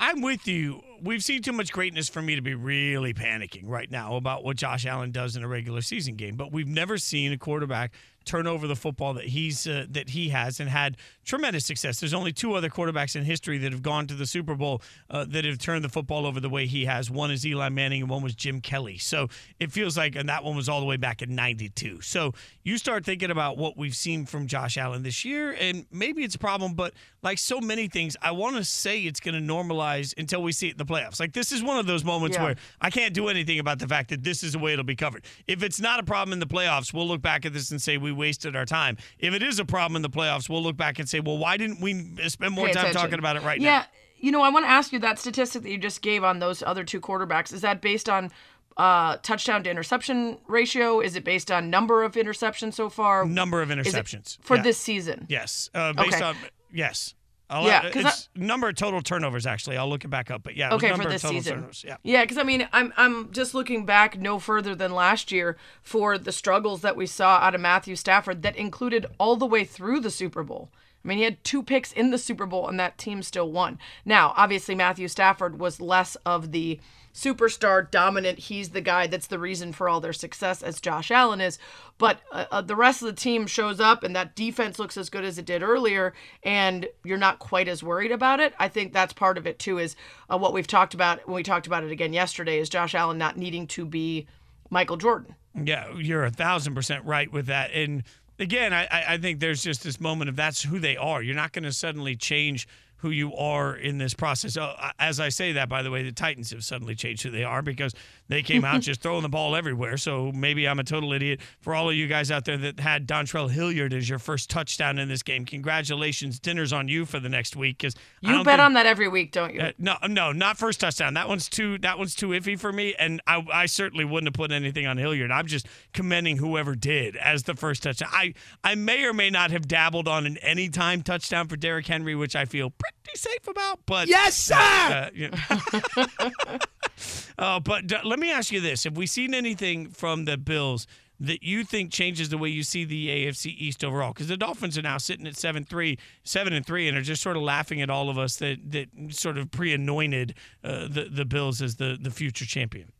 I'm 0.00 0.22
with 0.22 0.48
you. 0.48 0.82
We've 1.02 1.22
seen 1.22 1.42
too 1.42 1.52
much 1.52 1.72
greatness 1.72 2.08
for 2.08 2.20
me 2.20 2.34
to 2.34 2.42
be 2.42 2.54
really 2.54 3.14
panicking 3.14 3.62
right 3.64 3.90
now 3.90 4.16
about 4.16 4.42
what 4.42 4.56
Josh 4.56 4.86
Allen 4.86 5.12
does 5.12 5.36
in 5.36 5.44
a 5.44 5.48
regular 5.48 5.82
season 5.82 6.16
game. 6.16 6.36
But 6.36 6.52
we've 6.52 6.68
never 6.68 6.98
seen 6.98 7.32
a 7.32 7.38
quarterback 7.38 7.92
turn 8.24 8.46
over 8.46 8.66
the 8.66 8.74
football 8.76 9.14
that 9.14 9.26
he's 9.26 9.66
uh, 9.66 9.86
that 9.90 10.10
he 10.10 10.30
has 10.30 10.58
and 10.58 10.68
had 10.68 10.96
tremendous 11.24 11.64
success. 11.66 12.00
There's 12.00 12.14
only 12.14 12.32
two 12.32 12.54
other 12.54 12.68
quarterbacks 12.68 13.16
in 13.16 13.24
history 13.24 13.58
that 13.58 13.72
have 13.72 13.82
gone 13.82 14.06
to 14.06 14.14
the 14.14 14.26
Super 14.26 14.54
Bowl 14.54 14.82
uh, 15.10 15.24
that 15.28 15.44
have 15.44 15.58
turned 15.58 15.84
the 15.84 15.88
football 15.88 16.26
over 16.26 16.40
the 16.40 16.48
way 16.48 16.66
he 16.66 16.84
has. 16.84 17.10
One 17.10 17.30
is 17.30 17.46
Eli 17.46 17.68
Manning 17.70 18.02
and 18.02 18.10
one 18.10 18.22
was 18.22 18.34
Jim 18.34 18.60
Kelly. 18.60 18.98
So 18.98 19.28
it 19.58 19.72
feels 19.72 19.96
like, 19.96 20.16
and 20.16 20.28
that 20.28 20.44
one 20.44 20.56
was 20.56 20.68
all 20.68 20.80
the 20.80 20.86
way 20.86 20.96
back 20.96 21.22
in 21.22 21.34
'92. 21.34 22.00
So 22.02 22.32
you 22.62 22.78
start 22.78 23.04
thinking 23.04 23.30
about 23.30 23.56
what 23.56 23.76
we've 23.76 23.96
seen 23.96 24.26
from 24.26 24.46
Josh 24.46 24.76
Allen 24.76 25.02
this 25.02 25.24
year, 25.24 25.52
and 25.58 25.86
maybe 25.90 26.22
it's 26.24 26.34
a 26.34 26.38
problem, 26.38 26.74
but 26.74 26.92
like 27.22 27.38
so 27.38 27.60
many 27.60 27.88
things, 27.88 28.16
I 28.20 28.32
want 28.32 28.56
to 28.56 28.64
say 28.64 29.00
it's 29.00 29.20
going 29.20 29.34
to 29.34 29.52
normalize 29.52 30.14
until 30.18 30.42
we 30.42 30.52
see 30.52 30.68
it 30.68 30.72
in 30.72 30.76
the 30.78 30.84
playoffs. 30.84 31.18
Like 31.20 31.32
this 31.32 31.52
is 31.52 31.62
one 31.62 31.78
of 31.78 31.86
those 31.86 32.04
moments 32.04 32.36
Yeah. 32.36 32.44
where 32.44 32.56
I 32.80 32.90
can't 32.90 33.14
do 33.14 33.28
anything 33.28 33.58
about 33.58 33.78
the 33.78 33.88
fact 33.88 34.10
that 34.10 34.22
this 34.22 34.42
is 34.42 34.52
the 34.52 34.58
way 34.58 34.72
it'll 34.74 34.84
be 34.84 34.96
covered. 34.96 35.24
If 35.46 35.62
it's 35.62 35.80
not 35.80 35.98
a 36.00 36.02
problem 36.02 36.32
in 36.32 36.38
the 36.38 36.46
playoffs, 36.46 36.92
we'll 36.92 37.08
look 37.08 37.22
back 37.22 37.46
at 37.46 37.52
this 37.54 37.70
and 37.70 37.80
say 37.80 37.96
we 37.96 38.12
wasted 38.12 38.54
our 38.56 38.66
time. 38.66 38.98
If 39.18 39.32
it 39.32 39.42
is 39.42 39.58
a 39.58 39.64
problem 39.64 39.96
in 39.96 40.02
the 40.02 40.10
playoffs, 40.10 40.48
we'll 40.48 40.62
look 40.62 40.76
back 40.76 40.98
and 40.98 41.08
say, 41.08 41.13
well, 41.20 41.38
why 41.38 41.56
didn't 41.56 41.80
we 41.80 41.94
spend 42.28 42.54
more 42.54 42.66
Pay 42.66 42.72
time 42.72 42.80
attention. 42.86 43.00
talking 43.02 43.18
about 43.18 43.36
it 43.36 43.42
right 43.42 43.60
yeah 43.60 43.70
now? 43.70 43.76
Yeah. 43.78 43.84
You 44.18 44.30
know 44.32 44.42
i 44.42 44.48
want 44.48 44.64
to 44.64 44.70
ask 44.70 44.92
you 44.92 44.98
that 45.00 45.18
statistic 45.18 45.62
that 45.62 45.70
you 45.70 45.78
just 45.78 46.00
gave 46.02 46.24
on 46.24 46.38
those 46.38 46.62
other 46.62 46.82
two 46.84 47.00
quarterbacks 47.00 47.52
is 47.52 47.60
that 47.60 47.80
based 47.82 48.08
on 48.08 48.30
uh, 48.76 49.18
touchdown 49.22 49.62
to 49.62 49.70
interception 49.70 50.38
ratio 50.48 51.00
is 51.00 51.14
it 51.14 51.22
based 51.24 51.50
on 51.52 51.70
number 51.70 52.02
of 52.02 52.14
interceptions 52.14 52.74
so 52.74 52.88
far 52.88 53.24
Number 53.24 53.62
of 53.62 53.68
interceptions 53.68 54.38
for 54.42 54.56
Yeah. 54.56 54.62
this 54.62 54.78
season 54.78 55.26
Yes, 55.28 55.70
uh, 55.74 55.92
based 55.92 56.14
Okay. 56.16 56.24
on 56.24 56.36
yes. 56.72 57.14
I'll, 57.50 57.66
Yeah, 57.66 57.80
uh, 57.80 57.90
'cause 57.92 58.04
it's 58.06 58.28
number 58.34 58.68
of 58.70 58.74
total 58.74 59.02
turnovers 59.02 59.46
actually. 59.46 59.76
I'll 59.76 59.88
look 59.88 60.04
it 60.04 60.08
back 60.08 60.30
up, 60.30 60.42
but 60.42 60.56
yeah, 60.56 60.72
Okay, 60.74 60.86
for 60.88 60.92
number 60.94 61.06
of 61.08 61.12
this 61.12 61.22
total 61.22 61.40
season. 61.40 61.54
turnovers. 61.56 61.84
Yeah. 61.86 61.96
Yeah, 62.02 62.22
because 62.22 62.38
I 62.38 62.42
mean, 62.42 62.66
I'm 62.72 62.92
I'm 62.96 63.30
just 63.32 63.54
looking 63.54 63.84
back 63.84 64.18
no 64.18 64.38
further 64.38 64.74
than 64.74 64.92
last 64.94 65.30
year 65.30 65.56
for 65.82 66.16
the 66.16 66.32
struggles 66.32 66.80
that 66.80 66.96
we 66.96 67.06
saw 67.06 67.36
out 67.36 67.54
of 67.54 67.60
Matthew 67.60 67.96
Stafford 67.96 68.40
that 68.42 68.56
included 68.56 69.06
all 69.18 69.36
the 69.36 69.46
way 69.46 69.64
through 69.64 70.00
the 70.00 70.10
Super 70.10 70.42
Bowl. 70.42 70.70
I 71.04 71.08
mean, 71.08 71.18
he 71.18 71.24
had 71.24 71.44
two 71.44 71.62
picks 71.62 71.92
in 71.92 72.10
the 72.10 72.18
Super 72.18 72.46
Bowl, 72.46 72.68
and 72.68 72.80
that 72.80 72.96
team 72.96 73.22
still 73.22 73.50
won. 73.50 73.78
Now, 74.04 74.32
obviously, 74.36 74.74
Matthew 74.74 75.08
Stafford 75.08 75.60
was 75.60 75.80
less 75.80 76.16
of 76.24 76.52
the 76.52 76.80
superstar 77.12 77.88
dominant. 77.88 78.38
He's 78.40 78.70
the 78.70 78.80
guy 78.80 79.06
that's 79.06 79.28
the 79.28 79.38
reason 79.38 79.72
for 79.72 79.88
all 79.88 80.00
their 80.00 80.12
success, 80.12 80.62
as 80.62 80.80
Josh 80.80 81.10
Allen 81.10 81.40
is. 81.40 81.58
But 81.96 82.20
uh, 82.32 82.46
uh, 82.50 82.60
the 82.62 82.74
rest 82.74 83.02
of 83.02 83.06
the 83.06 83.20
team 83.20 83.46
shows 83.46 83.80
up, 83.80 84.02
and 84.02 84.16
that 84.16 84.34
defense 84.34 84.78
looks 84.78 84.96
as 84.96 85.10
good 85.10 85.24
as 85.24 85.38
it 85.38 85.44
did 85.44 85.62
earlier, 85.62 86.12
and 86.42 86.88
you're 87.04 87.18
not 87.18 87.38
quite 87.38 87.68
as 87.68 87.82
worried 87.82 88.10
about 88.10 88.40
it. 88.40 88.52
I 88.58 88.68
think 88.68 88.92
that's 88.92 89.12
part 89.12 89.38
of 89.38 89.46
it 89.46 89.58
too. 89.58 89.78
Is 89.78 89.94
uh, 90.28 90.38
what 90.38 90.52
we've 90.52 90.66
talked 90.66 90.94
about 90.94 91.26
when 91.28 91.36
we 91.36 91.42
talked 91.42 91.66
about 91.66 91.84
it 91.84 91.92
again 91.92 92.12
yesterday. 92.12 92.58
Is 92.58 92.68
Josh 92.68 92.94
Allen 92.94 93.18
not 93.18 93.36
needing 93.36 93.66
to 93.68 93.84
be 93.84 94.26
Michael 94.70 94.96
Jordan? 94.96 95.36
Yeah, 95.54 95.94
you're 95.96 96.24
a 96.24 96.30
thousand 96.30 96.74
percent 96.74 97.04
right 97.04 97.30
with 97.30 97.46
that. 97.46 97.70
And 97.72 98.02
again, 98.38 98.72
I, 98.72 99.04
I 99.08 99.18
think 99.18 99.40
there's 99.40 99.62
just 99.62 99.82
this 99.82 100.00
moment 100.00 100.28
of 100.28 100.36
that's 100.36 100.62
who 100.62 100.78
they 100.78 100.96
are. 100.96 101.22
You're 101.22 101.36
not 101.36 101.52
going 101.52 101.64
to 101.64 101.72
suddenly 101.72 102.16
change 102.16 102.66
who 102.96 103.10
you 103.10 103.34
are 103.34 103.76
in 103.76 103.98
this 103.98 104.14
process. 104.14 104.56
Uh, 104.56 104.90
as 104.98 105.20
I 105.20 105.28
say 105.28 105.52
that, 105.52 105.68
by 105.68 105.82
the 105.82 105.90
way, 105.90 106.02
the 106.02 106.12
Titans 106.12 106.50
have 106.52 106.64
suddenly 106.64 106.94
changed 106.94 107.22
who 107.22 107.30
they 107.30 107.44
are 107.44 107.60
because 107.60 107.94
they 108.28 108.42
came 108.42 108.64
out 108.64 108.80
just 108.80 109.00
throwing 109.02 109.22
the 109.22 109.28
ball 109.28 109.54
everywhere. 109.54 109.96
So 109.96 110.32
maybe 110.32 110.66
I'm 110.66 110.78
a 110.78 110.84
total 110.84 111.12
idiot. 111.12 111.40
For 111.60 111.74
all 111.74 111.90
of 111.90 111.94
you 111.96 112.06
guys 112.06 112.30
out 112.30 112.44
there 112.44 112.56
that 112.56 112.80
had 112.80 113.06
Dontrell 113.06 113.50
Hilliard 113.50 113.92
as 113.92 114.08
your 114.08 114.18
first 114.18 114.48
touchdown 114.50 114.98
in 114.98 115.08
this 115.08 115.22
game, 115.22 115.44
congratulations. 115.44 116.38
Dinner's 116.38 116.72
on 116.72 116.88
you 116.88 117.04
for 117.04 117.20
the 117.20 117.28
next 117.28 117.54
week 117.56 117.78
because 117.78 117.94
You 118.20 118.42
bet 118.44 118.60
on 118.60 118.74
that 118.74 118.86
every 118.86 119.08
week, 119.08 119.32
don't 119.32 119.52
you? 119.54 119.60
uh, 119.60 119.72
no, 119.78 119.96
no, 120.08 120.32
not 120.32 120.56
first 120.56 120.80
touchdown. 120.80 121.14
That 121.14 121.28
one's 121.28 121.48
too. 121.48 121.78
That 121.78 121.98
one's 121.98 122.14
too 122.14 122.28
iffy 122.28 122.58
for 122.58 122.72
me, 122.72 122.94
and 122.98 123.20
I, 123.26 123.44
I 123.52 123.66
certainly 123.66 124.04
wouldn't 124.04 124.28
have 124.28 124.34
put 124.34 124.52
anything 124.52 124.86
on 124.86 124.96
Hilliard. 124.96 125.30
I'm 125.30 125.46
just 125.46 125.66
commending 125.92 126.38
whoever 126.38 126.74
did 126.74 127.16
as 127.16 127.42
the 127.44 127.54
first 127.54 127.82
touchdown. 127.82 128.08
I, 128.12 128.34
I 128.62 128.74
may 128.74 129.04
or 129.04 129.12
may 129.12 129.30
not 129.30 129.50
have 129.50 129.68
dabbled 129.68 130.08
on 130.08 130.26
an 130.26 130.38
anytime 130.38 131.02
touchdown 131.02 131.48
for 131.48 131.56
Derrick 131.56 131.86
Henry, 131.86 132.14
which 132.14 132.34
I 132.34 132.44
feel 132.46 132.70
pretty 132.70 133.16
safe 133.18 133.46
about. 133.48 133.80
But 133.86 134.08
Yes, 134.08 134.34
sir! 134.36 134.54
uh, 134.56 135.10
you 135.12 135.30
know. 135.30 136.58
uh, 137.38 137.60
but 137.60 137.84
let 138.04 138.18
me 138.18 138.30
ask 138.30 138.52
you 138.52 138.60
this: 138.60 138.84
Have 138.84 138.96
we 138.96 139.06
seen 139.06 139.34
anything 139.34 139.88
from 139.88 140.24
the 140.24 140.36
Bills? 140.36 140.86
That 141.20 141.44
you 141.44 141.62
think 141.62 141.92
changes 141.92 142.30
the 142.30 142.36
way 142.36 142.48
you 142.48 142.64
see 142.64 142.84
the 142.84 143.06
AFC 143.06 143.54
East 143.56 143.84
overall? 143.84 144.12
Because 144.12 144.26
the 144.26 144.36
Dolphins 144.36 144.76
are 144.76 144.82
now 144.82 144.98
sitting 144.98 145.28
at 145.28 145.36
seven 145.36 145.64
three, 145.64 145.96
seven 146.24 146.52
and 146.52 146.66
three, 146.66 146.88
and 146.88 146.98
are 146.98 147.02
just 147.02 147.22
sort 147.22 147.36
of 147.36 147.42
laughing 147.42 147.80
at 147.80 147.88
all 147.88 148.10
of 148.10 148.18
us 148.18 148.36
that 148.36 148.72
that 148.72 148.88
sort 149.10 149.38
of 149.38 149.52
pre-anointed 149.52 150.34
uh, 150.64 150.88
the 150.88 151.08
the 151.08 151.24
Bills 151.24 151.62
as 151.62 151.76
the 151.76 151.96
the 152.00 152.10
future 152.10 152.44
champion. 152.44 152.90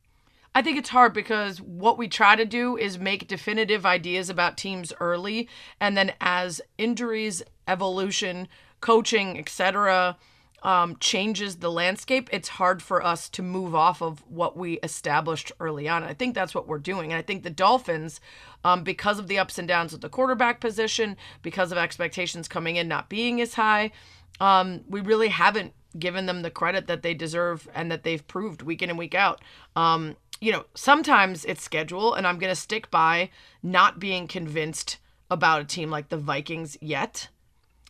I 0.54 0.62
think 0.62 0.78
it's 0.78 0.90
hard 0.90 1.12
because 1.12 1.60
what 1.60 1.98
we 1.98 2.06
try 2.06 2.36
to 2.36 2.44
do 2.44 2.76
is 2.76 2.96
make 2.98 3.26
definitive 3.26 3.84
ideas 3.84 4.30
about 4.30 4.56
teams 4.56 4.92
early, 5.00 5.48
and 5.80 5.96
then 5.96 6.12
as 6.20 6.60
injuries, 6.78 7.42
evolution, 7.66 8.46
coaching, 8.80 9.36
etc., 9.36 10.16
um, 10.64 10.96
changes 10.98 11.56
the 11.56 11.70
landscape, 11.70 12.28
it's 12.32 12.48
hard 12.48 12.82
for 12.82 13.04
us 13.04 13.28
to 13.28 13.42
move 13.42 13.74
off 13.74 14.02
of 14.02 14.24
what 14.26 14.56
we 14.56 14.78
established 14.82 15.52
early 15.60 15.88
on. 15.88 16.02
I 16.02 16.14
think 16.14 16.34
that's 16.34 16.54
what 16.54 16.66
we're 16.66 16.78
doing, 16.78 17.12
and 17.12 17.18
I 17.18 17.22
think 17.22 17.42
the 17.42 17.50
Dolphins, 17.50 18.20
um, 18.64 18.82
because 18.82 19.18
of 19.18 19.28
the 19.28 19.38
ups 19.38 19.58
and 19.58 19.68
downs 19.68 19.92
of 19.92 20.00
the 20.00 20.08
quarterback 20.08 20.60
position, 20.60 21.16
because 21.42 21.70
of 21.70 21.78
expectations 21.78 22.48
coming 22.48 22.76
in 22.76 22.88
not 22.88 23.10
being 23.10 23.40
as 23.42 23.54
high, 23.54 23.92
um, 24.40 24.80
we 24.88 25.00
really 25.00 25.28
haven't 25.28 25.74
given 25.98 26.26
them 26.26 26.42
the 26.42 26.50
credit 26.50 26.86
that 26.86 27.02
they 27.02 27.14
deserve 27.14 27.68
and 27.74 27.92
that 27.92 28.02
they've 28.02 28.26
proved 28.26 28.62
week 28.62 28.82
in 28.82 28.90
and 28.90 28.98
week 28.98 29.14
out. 29.14 29.42
Um, 29.76 30.16
you 30.40 30.50
know, 30.50 30.64
sometimes 30.74 31.44
it's 31.44 31.62
schedule, 31.62 32.14
and 32.14 32.26
I'm 32.26 32.38
going 32.38 32.50
to 32.50 32.60
stick 32.60 32.90
by 32.90 33.30
not 33.62 34.00
being 34.00 34.26
convinced 34.26 34.98
about 35.30 35.60
a 35.60 35.64
team 35.64 35.90
like 35.90 36.08
the 36.08 36.16
Vikings 36.16 36.76
yet. 36.80 37.28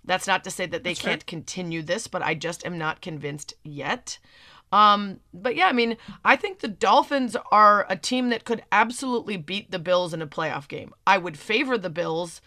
That's 0.05 0.27
not 0.27 0.45
to 0.45 0.51
say 0.51 0.67
that 0.67 0.85
they 0.85 0.95
can't 0.95 1.27
continue 1.27 1.83
this, 1.83 2.07
but 2.07 2.23
I 2.23 2.35
just 2.35 2.67
am 2.67 2.77
not 2.77 3.01
convinced 3.01 3.55
yet. 3.63 4.19
Um, 4.73 5.21
but 5.33 5.55
yeah, 5.55 5.67
I 5.67 5.73
mean, 5.73 5.97
I 6.25 6.37
think 6.37 6.59
the 6.59 6.69
Dolphins 6.69 7.37
are 7.53 7.87
a 7.89 7.97
team 7.97 8.31
that 8.31 8.45
could 8.45 8.65
absolutely 8.73 9.37
beat 9.37 9.71
the 9.71 9.79
Bills 9.79 10.13
in 10.13 10.21
a 10.21 10.27
playoff 10.27 10.67
game. 10.67 10.93
I 11.07 11.17
would 11.17 11.39
favor 11.39 11.79
the 11.79 11.91
Bills, 11.91 12.41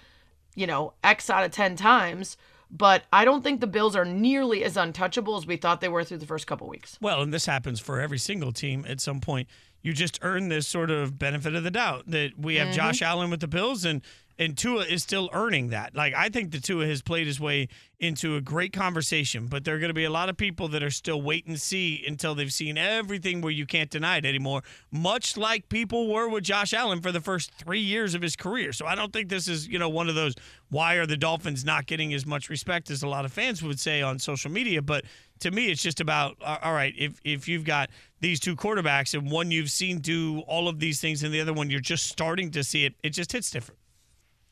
you 0.53 0.67
know, 0.67 0.93
X 1.03 1.29
out 1.29 1.45
of 1.45 1.51
10 1.51 1.77
times, 1.77 2.35
but 2.69 3.03
I 3.13 3.23
don't 3.23 3.43
think 3.43 3.61
the 3.61 3.67
Bills 3.67 3.95
are 3.95 4.03
nearly 4.03 4.63
as 4.63 4.75
untouchable 4.75 5.37
as 5.37 5.47
we 5.47 5.55
thought 5.55 5.79
they 5.79 5.87
were 5.87 6.03
through 6.03 6.17
the 6.17 6.25
first 6.25 6.47
couple 6.47 6.67
weeks. 6.67 6.97
Well, 6.99 7.21
and 7.21 7.33
this 7.33 7.45
happens 7.45 7.79
for 7.79 8.01
every 8.01 8.17
single 8.17 8.51
team 8.51 8.85
at 8.87 8.99
some 8.99 9.21
point. 9.21 9.47
You 9.81 9.93
just 9.93 10.19
earn 10.21 10.49
this 10.49 10.67
sort 10.67 10.91
of 10.91 11.17
benefit 11.17 11.55
of 11.55 11.63
the 11.63 11.71
doubt 11.71 12.07
that 12.07 12.37
we 12.37 12.55
have 12.55 12.75
Josh 12.75 13.01
Allen 13.01 13.29
with 13.29 13.39
the 13.39 13.47
Bills 13.47 13.85
and 13.85 14.01
and 14.39 14.57
Tua 14.57 14.83
is 14.83 15.03
still 15.03 15.29
earning 15.33 15.69
that. 15.69 15.95
Like 15.95 16.13
I 16.13 16.29
think 16.29 16.51
the 16.51 16.59
Tua 16.59 16.85
has 16.85 17.01
played 17.01 17.27
his 17.27 17.39
way 17.39 17.67
into 17.99 18.35
a 18.35 18.41
great 18.41 18.71
conversation, 18.73 19.47
but 19.47 19.63
there 19.63 19.75
are 19.75 19.79
going 19.79 19.89
to 19.89 19.93
be 19.93 20.03
a 20.03 20.09
lot 20.09 20.29
of 20.29 20.37
people 20.37 20.67
that 20.67 20.83
are 20.83 20.91
still 20.91 21.19
wait 21.19 21.47
and 21.47 21.59
see 21.59 22.03
until 22.07 22.35
they've 22.35 22.53
seen 22.53 22.77
everything 22.77 23.41
where 23.41 23.51
you 23.51 23.65
can't 23.65 23.89
deny 23.89 24.17
it 24.17 24.25
anymore. 24.25 24.61
Much 24.91 25.35
like 25.35 25.67
people 25.69 26.07
were 26.07 26.29
with 26.29 26.43
Josh 26.43 26.73
Allen 26.73 27.01
for 27.01 27.11
the 27.11 27.21
first 27.21 27.51
three 27.53 27.79
years 27.79 28.13
of 28.13 28.21
his 28.21 28.35
career. 28.35 28.71
So 28.71 28.85
I 28.85 28.93
don't 28.93 29.11
think 29.11 29.29
this 29.29 29.47
is 29.47 29.67
you 29.67 29.79
know 29.79 29.89
one 29.89 30.09
of 30.09 30.15
those 30.15 30.35
why 30.69 30.95
are 30.95 31.05
the 31.05 31.17
Dolphins 31.17 31.63
not 31.65 31.87
getting 31.87 32.13
as 32.13 32.25
much 32.25 32.49
respect 32.49 32.91
as 32.91 33.01
a 33.01 33.07
lot 33.07 33.25
of 33.25 33.33
fans 33.33 33.63
would 33.63 33.79
say 33.79 34.01
on 34.01 34.19
social 34.19 34.51
media, 34.51 34.81
but 34.81 35.05
to 35.39 35.51
me 35.51 35.71
it's 35.71 35.81
just 35.81 35.99
about 35.99 36.35
all 36.41 36.73
right 36.73 36.93
if 36.97 37.19
if 37.23 37.47
you've 37.47 37.63
got 37.63 37.89
these 38.19 38.39
two 38.39 38.55
quarterbacks 38.55 39.13
and 39.13 39.29
one 39.29 39.51
you've 39.51 39.69
seen 39.69 39.99
do 39.99 40.39
all 40.47 40.67
of 40.67 40.79
these 40.79 40.99
things 40.99 41.23
and 41.23 41.33
the 41.33 41.39
other 41.39 41.53
one 41.53 41.69
you're 41.69 41.79
just 41.79 42.07
starting 42.07 42.49
to 42.51 42.63
see 42.63 42.85
it 42.85 42.95
it 43.03 43.11
just 43.11 43.31
hits 43.31 43.51
different 43.51 43.79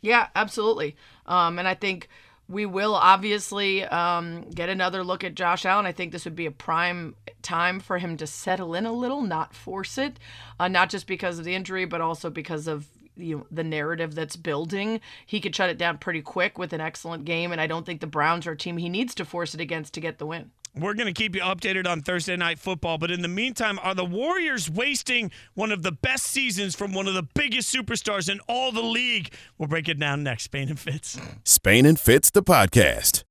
Yeah, 0.05 0.27
absolutely. 0.35 0.95
Um, 1.25 1.57
and 1.57 1.67
I 1.67 1.73
think 1.73 2.09
we 2.47 2.67
will 2.67 2.93
obviously 2.93 3.83
um, 3.83 4.47
get 4.51 4.69
another 4.69 5.03
look 5.03 5.23
at 5.23 5.33
Josh 5.33 5.65
Allen. 5.65 5.87
I 5.87 5.93
think 5.93 6.11
this 6.11 6.25
would 6.25 6.35
be 6.35 6.45
a 6.45 6.51
prime 6.51 7.15
time 7.41 7.79
for 7.79 7.97
him 7.97 8.15
to 8.17 8.27
settle 8.27 8.75
in 8.75 8.85
a 8.85 8.93
little, 8.93 9.23
not 9.23 9.55
force 9.55 9.97
it, 9.97 10.19
uh, 10.59 10.67
not 10.67 10.91
just 10.91 11.07
because 11.07 11.39
of 11.39 11.45
the 11.45 11.55
injury, 11.55 11.85
but 11.85 12.01
also 12.01 12.29
because 12.29 12.67
of 12.67 12.85
you 13.15 13.37
know, 13.37 13.47
the 13.51 13.63
narrative 13.63 14.15
that's 14.15 14.35
building. 14.35 14.99
He 15.25 15.39
could 15.39 15.55
shut 15.55 15.69
it 15.69 15.77
down 15.77 15.97
pretty 15.97 16.21
quick 16.21 16.57
with 16.57 16.73
an 16.73 16.81
excellent 16.81 17.25
game, 17.25 17.51
and 17.51 17.61
I 17.61 17.67
don't 17.67 17.85
think 17.85 18.01
the 18.01 18.07
Browns 18.07 18.47
are 18.47 18.51
a 18.51 18.57
team 18.57 18.77
he 18.77 18.89
needs 18.89 19.15
to 19.15 19.25
force 19.25 19.53
it 19.53 19.61
against 19.61 19.93
to 19.93 20.01
get 20.01 20.17
the 20.17 20.25
win. 20.25 20.51
We're 20.77 20.93
going 20.93 21.07
to 21.07 21.13
keep 21.13 21.35
you 21.35 21.41
updated 21.41 21.87
on 21.87 22.01
Thursday 22.01 22.35
night 22.35 22.59
football, 22.59 22.97
but 22.97 23.09
in 23.09 23.21
the 23.21 23.29
meantime, 23.29 23.79
are 23.81 23.95
the 23.95 24.03
Warriors 24.03 24.69
wasting 24.69 25.31
one 25.53 25.71
of 25.71 25.83
the 25.83 25.91
best 25.93 26.25
seasons 26.25 26.75
from 26.75 26.93
one 26.93 27.07
of 27.07 27.13
the 27.13 27.23
biggest 27.23 27.73
superstars 27.73 28.29
in 28.29 28.41
all 28.49 28.73
the 28.73 28.83
league? 28.83 29.33
We'll 29.57 29.69
break 29.69 29.87
it 29.87 29.97
down 29.97 30.23
next. 30.23 30.43
Spain 30.43 30.67
and 30.67 30.79
Fitz. 30.79 31.17
Spain 31.45 31.85
and 31.85 31.97
Fitz, 31.97 32.29
the 32.29 32.43
podcast. 32.43 33.23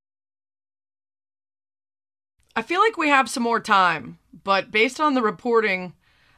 I 2.57 2.63
feel 2.63 2.81
like 2.81 2.97
we 2.97 3.09
have 3.09 3.29
some 3.29 3.43
more 3.43 3.61
time, 3.61 4.19
but 4.45 4.71
based 4.71 4.99
on 4.99 5.13
the 5.13 5.23
reporting 5.23 5.93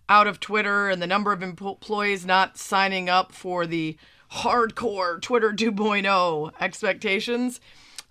out 0.08 0.26
of 0.26 0.40
Twitter 0.40 0.88
and 0.88 1.00
the 1.00 1.06
number 1.06 1.32
of 1.32 1.42
employees 1.42 2.24
not 2.24 2.58
signing 2.58 3.08
up 3.08 3.32
for 3.32 3.66
the 3.66 3.96
hardcore 4.32 5.20
Twitter 5.20 5.52
2.0 5.52 6.52
expectations, 6.60 7.60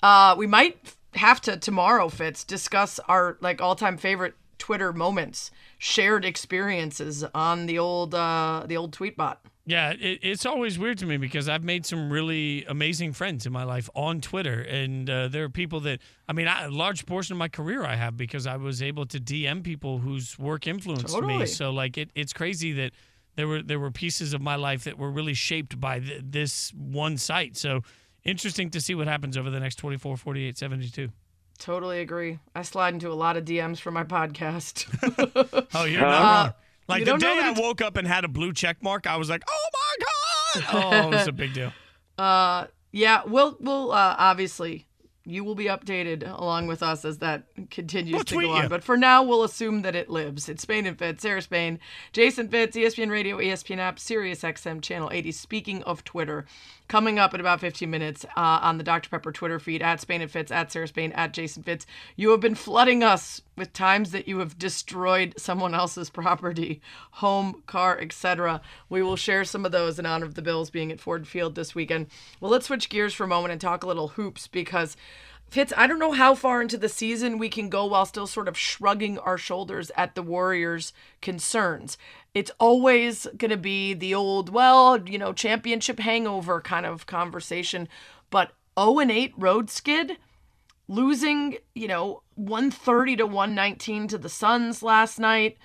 uh, 0.04 0.36
we 0.38 0.48
might 0.48 0.96
have 1.16 1.42
to 1.42 1.58
tomorrow, 1.58 2.10
Fitz, 2.10 2.44
discuss 2.44 3.00
our 3.08 3.38
like 3.42 3.62
all-time 3.62 3.98
favorite 3.98 4.36
Twitter 4.58 4.94
moments, 4.94 5.52
shared 5.78 6.26
experiences 6.26 7.24
on 7.34 7.66
the 7.66 7.78
old 7.78 8.16
uh, 8.16 8.64
the 8.66 8.78
old 8.78 8.94
tweet 8.94 9.18
bot. 9.18 9.42
Yeah, 9.68 9.92
it, 10.00 10.20
it's 10.22 10.46
always 10.46 10.78
weird 10.78 11.00
to 11.00 11.08
me 11.08 11.18
because 11.18 11.50
I've 11.50 11.64
made 11.64 11.88
some 11.88 12.12
really 12.12 12.64
amazing 12.66 13.14
friends 13.14 13.48
in 13.48 13.52
my 13.52 13.64
life 13.64 13.90
on 13.96 14.22
Twitter, 14.22 14.62
and 14.62 15.10
uh, 15.10 15.28
there 15.28 15.44
are 15.44 15.50
people 15.50 15.80
that 15.82 16.02
I 16.30 16.34
mean, 16.34 16.48
I, 16.48 16.66
a 16.66 16.70
large 16.70 17.06
portion 17.08 17.34
of 17.34 17.40
my 17.40 17.48
career 17.48 17.84
I 17.84 17.96
have 17.96 18.16
because 18.16 18.46
I 18.46 18.58
was 18.58 18.84
able 18.84 19.06
to 19.08 19.20
DM 19.20 19.64
people 19.64 19.98
whose 19.98 20.38
work 20.38 20.68
influenced 20.68 21.20
me. 21.22 21.46
So 21.48 21.72
like, 21.72 21.98
it, 21.98 22.12
it's 22.14 22.32
crazy 22.32 22.74
that 22.74 22.92
there 23.36 23.48
were 23.48 23.64
there 23.64 23.80
were 23.80 23.90
pieces 23.92 24.34
of 24.34 24.42
my 24.42 24.56
life 24.56 24.84
that 24.84 25.00
were 25.00 25.10
really 25.10 25.34
shaped 25.34 25.80
by 25.80 26.00
th- 26.00 26.22
this 26.24 26.72
one 26.76 27.18
site. 27.18 27.58
So 27.58 27.82
interesting 28.24 28.70
to 28.70 28.80
see 28.80 28.94
what 28.94 29.08
happens 29.08 29.36
over 29.36 29.50
the 29.50 29.60
next 29.60 29.76
24, 29.78 30.16
48, 30.18 30.58
72. 30.60 31.10
Totally 31.58 32.02
agree. 32.02 32.38
I 32.54 32.62
slide 32.64 32.94
into 32.94 33.10
a 33.12 33.14
lot 33.16 33.36
of 33.38 33.46
DMs 33.46 33.80
for 33.80 33.90
my 33.92 34.04
podcast. 34.04 34.86
Oh, 35.74 35.86
you're 35.86 36.02
not 36.02 36.22
Uh, 36.22 36.44
wrong. 36.44 36.54
Like 36.88 37.00
you 37.00 37.06
the 37.06 37.18
day 37.18 37.40
I 37.42 37.52
woke 37.52 37.82
up 37.82 37.98
and 37.98 38.08
had 38.08 38.26
a 38.26 38.28
blue 38.28 38.54
check 38.54 38.82
mark, 38.84 39.08
I 39.08 39.18
was 39.18 39.30
like, 39.30 39.44
"Oh 39.50 39.70
my 39.74 40.06
god!" 40.06 40.12
Oh, 40.74 41.08
it 41.10 41.12
was 41.16 41.28
a 41.28 41.32
big 41.32 41.54
deal. 41.54 41.74
Uh, 42.18 42.68
yeah, 42.92 43.24
we'll 43.26 43.58
we'll 43.60 43.92
uh, 43.92 44.16
obviously 44.18 44.86
you 45.26 45.44
will 45.44 45.56
be 45.56 45.66
updated 45.66 46.22
along 46.40 46.68
with 46.68 46.84
us 46.84 47.04
as 47.04 47.18
that 47.18 47.44
continues 47.72 48.14
We'll 48.14 48.24
to 48.26 48.42
go 48.42 48.52
on. 48.52 48.64
you. 48.64 48.70
But 48.70 48.84
for 48.84 48.96
now, 48.96 49.24
we'll 49.24 49.44
assume 49.44 49.82
that 49.82 49.96
it 49.96 50.08
lives. 50.08 50.48
It's 50.48 50.62
Spain 50.62 50.86
and 50.86 50.98
Fitz, 50.98 51.24
Sarah 51.24 51.42
Spain, 51.42 51.80
Jason 52.14 52.48
Fitz, 52.48 52.78
ESPN 52.78 53.10
Radio, 53.10 53.38
ESPN 53.38 53.80
app, 53.80 53.98
Sirius 53.98 54.42
XM 54.44 54.84
Channel 54.84 55.10
80. 55.12 55.32
Speaking 55.32 55.82
of 55.84 56.04
Twitter, 56.04 56.46
coming 56.88 57.18
up 57.18 57.34
in 57.34 57.40
about 57.40 57.60
15 57.60 57.90
minutes 57.90 58.26
uh, 58.36 58.60
on 58.62 58.78
the 58.78 58.84
Dr. 58.84 59.10
Pepper 59.10 59.32
Twitter 59.32 59.60
feed 59.60 59.82
at 59.82 60.02
Spain 60.02 60.22
and 60.22 60.30
Fitz, 60.30 60.52
at 60.52 60.72
Sarah 60.72 60.88
Spain, 60.88 61.12
at 61.14 61.34
Jason 61.34 61.64
Fitz. 61.64 61.86
You 62.16 62.32
have 62.32 62.40
been 62.40 62.56
flooding 62.56 63.04
us 63.04 63.42
with 63.58 63.74
times 63.74 64.12
that 64.12 64.28
you 64.28 64.40
have 64.40 64.60
destroyed 64.60 65.34
someone 65.38 65.74
else's 65.74 66.10
property, 66.10 66.82
home, 67.12 67.64
car, 67.66 68.00
etc. 68.00 68.62
We 68.90 69.02
will 69.02 69.16
share 69.16 69.44
some 69.46 69.66
of 69.66 69.72
those 69.72 69.98
in 69.98 70.06
honor 70.06 70.26
of 70.26 70.36
the 70.36 70.42
Bills 70.42 70.70
being 70.70 70.92
at 70.92 71.00
Ford 71.02 71.28
Field 71.28 71.56
this 71.56 71.74
weekend. 71.74 72.08
Well, 72.40 72.52
let's 72.52 72.68
switch 72.68 72.90
gears 72.90 73.14
for 73.14 73.24
a 73.24 73.28
moment 73.28 73.52
and 73.52 73.62
talk 73.62 73.84
a 73.84 73.88
little 73.88 74.10
hoops 74.10 74.48
because 74.48 74.96
Fitz, 75.56 75.72
I 75.78 75.88
don't 75.88 76.00
know 76.00 76.12
how 76.12 76.36
far 76.36 76.62
into 76.62 76.78
the 76.78 76.90
season 76.90 77.38
we 77.38 77.48
can 77.48 77.70
go 77.70 77.86
while 77.86 78.06
still 78.06 78.28
sort 78.28 78.50
of 78.50 78.58
shrugging 78.58 79.18
our 79.20 79.38
shoulders 79.38 79.90
at 79.96 80.14
the 80.14 80.22
Warriors' 80.22 80.92
concerns. 81.22 81.98
It's 82.34 82.52
always 82.60 83.26
going 83.38 83.52
to 83.52 83.56
be 83.56 83.94
the 83.94 84.14
old, 84.14 84.50
well, 84.50 85.02
you 85.08 85.18
know, 85.18 85.32
championship 85.32 86.02
hangover 86.02 86.60
kind 86.60 86.86
of 86.86 87.06
conversation. 87.06 87.88
But 88.30 88.52
0 88.78 89.00
and 89.00 89.10
8 89.10 89.34
road 89.38 89.70
skid, 89.70 90.18
losing, 90.90 91.56
you 91.74 91.88
know, 91.88 92.22
130 92.34 93.16
to 93.16 93.26
119 93.26 94.10
to 94.10 94.18
the 94.18 94.28
Suns 94.28 94.84
last 94.84 95.20
night, 95.20 95.58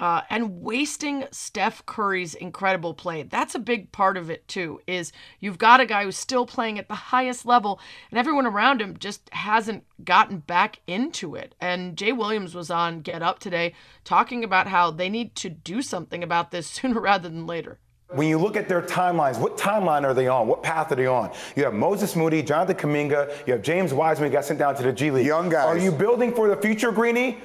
uh, 0.00 0.22
and 0.30 0.62
wasting 0.62 1.24
Steph 1.30 1.84
Curry's 1.86 2.34
incredible 2.34 2.94
play. 2.94 3.22
That's 3.22 3.54
a 3.54 3.58
big 3.58 3.92
part 3.92 4.16
of 4.16 4.30
it 4.30 4.46
too. 4.48 4.80
Is 4.86 5.12
you've 5.40 5.58
got 5.58 5.80
a 5.80 5.86
guy 5.86 6.04
who's 6.04 6.16
still 6.16 6.46
playing 6.46 6.78
at 6.78 6.88
the 6.88 6.94
highest 6.94 7.44
level, 7.44 7.80
and 8.10 8.18
everyone 8.18 8.46
around 8.46 8.80
him 8.80 8.96
just 8.98 9.28
hasn't 9.32 9.84
gotten 10.04 10.38
back 10.38 10.80
into 10.86 11.34
it. 11.34 11.54
And 11.60 11.96
Jay 11.96 12.12
Williams 12.12 12.54
was 12.54 12.70
on 12.70 13.00
Get 13.00 13.22
Up 13.22 13.38
today 13.38 13.74
talking 14.04 14.44
about 14.44 14.68
how 14.68 14.90
they 14.90 15.08
need 15.08 15.34
to 15.36 15.50
do 15.50 15.82
something 15.82 16.22
about 16.22 16.50
this 16.50 16.66
sooner 16.68 17.00
rather 17.00 17.28
than 17.28 17.46
later. 17.46 17.78
When 18.10 18.26
you 18.26 18.38
look 18.38 18.56
at 18.56 18.70
their 18.70 18.80
timelines, 18.80 19.38
what 19.38 19.58
timeline 19.58 20.02
are 20.04 20.14
they 20.14 20.28
on? 20.28 20.46
What 20.46 20.62
path 20.62 20.90
are 20.90 20.94
they 20.94 21.04
on? 21.04 21.30
You 21.56 21.64
have 21.64 21.74
Moses 21.74 22.16
Moody, 22.16 22.42
Jonathan 22.42 22.74
Kuminga, 22.74 23.46
you 23.46 23.52
have 23.52 23.60
James 23.60 23.92
Wiseman, 23.92 24.30
who 24.30 24.32
got 24.32 24.46
sent 24.46 24.58
down 24.58 24.74
to 24.76 24.82
the 24.82 24.94
G 24.94 25.10
League. 25.10 25.26
Young 25.26 25.50
guys. 25.50 25.66
Are 25.66 25.76
you 25.76 25.92
building 25.92 26.34
for 26.34 26.48
the 26.48 26.56
future, 26.56 26.90
Greeny? 26.90 27.36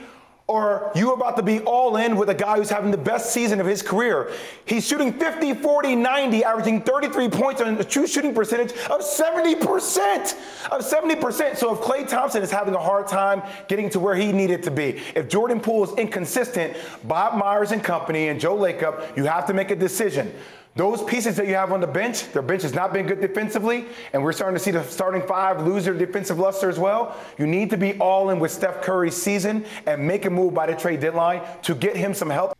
Or 0.45 0.91
you 0.93 1.13
about 1.13 1.37
to 1.37 1.43
be 1.43 1.61
all 1.61 1.95
in 1.95 2.17
with 2.17 2.29
a 2.29 2.33
guy 2.33 2.57
who's 2.57 2.69
having 2.69 2.91
the 2.91 2.97
best 2.97 3.31
season 3.31 3.61
of 3.61 3.65
his 3.65 3.81
career? 3.81 4.29
He's 4.65 4.85
shooting 4.85 5.13
50, 5.13 5.53
40, 5.53 5.95
90, 5.95 6.43
averaging 6.43 6.81
33 6.81 7.29
points 7.29 7.61
on 7.61 7.77
a 7.77 7.83
true 7.83 8.05
shooting 8.05 8.35
percentage 8.35 8.71
of 8.71 8.99
70%. 8.99 10.35
Of 10.69 10.81
70%. 10.81 11.55
So 11.55 11.73
if 11.73 11.79
Klay 11.79 12.05
Thompson 12.05 12.43
is 12.43 12.51
having 12.51 12.73
a 12.73 12.79
hard 12.79 13.07
time 13.07 13.41
getting 13.69 13.89
to 13.91 14.01
where 14.01 14.15
he 14.15 14.33
needed 14.33 14.63
to 14.63 14.71
be, 14.71 15.01
if 15.15 15.29
Jordan 15.29 15.61
Poole 15.61 15.85
is 15.85 15.97
inconsistent, 15.97 16.75
Bob 17.05 17.37
Myers 17.37 17.71
and 17.71 17.81
company 17.81 18.27
and 18.27 18.37
Joe 18.37 18.57
Lacob, 18.57 19.15
you 19.15 19.23
have 19.23 19.47
to 19.47 19.53
make 19.53 19.71
a 19.71 19.77
decision. 19.77 20.33
Those 20.75 21.03
pieces 21.03 21.35
that 21.35 21.47
you 21.47 21.53
have 21.53 21.71
on 21.71 21.81
the 21.81 21.87
bench, 21.87 22.31
their 22.31 22.41
bench 22.41 22.63
has 22.63 22.73
not 22.73 22.93
been 22.93 23.05
good 23.05 23.21
defensively, 23.21 23.85
and 24.11 24.23
we're 24.23 24.31
starting 24.31 24.55
to 24.55 24.63
see 24.63 24.71
the 24.71 24.83
starting 24.83 25.21
five 25.21 25.61
lose 25.61 25.85
their 25.85 25.93
defensive 25.93 26.39
luster 26.39 26.67
as 26.67 26.79
well. 26.79 27.15
You 27.37 27.45
need 27.45 27.69
to 27.69 27.77
be 27.77 27.93
all 27.99 28.31
in 28.31 28.39
with 28.39 28.51
Steph 28.51 28.81
Curry's 28.81 29.15
season 29.15 29.65
and 29.85 30.07
make 30.07 30.25
a 30.25 30.31
move 30.31 30.55
by 30.55 30.65
the 30.65 30.75
trade 30.75 30.99
deadline 30.99 31.41
to 31.63 31.75
get 31.75 31.95
him 31.95 32.15
some 32.15 32.29
help. 32.29 32.57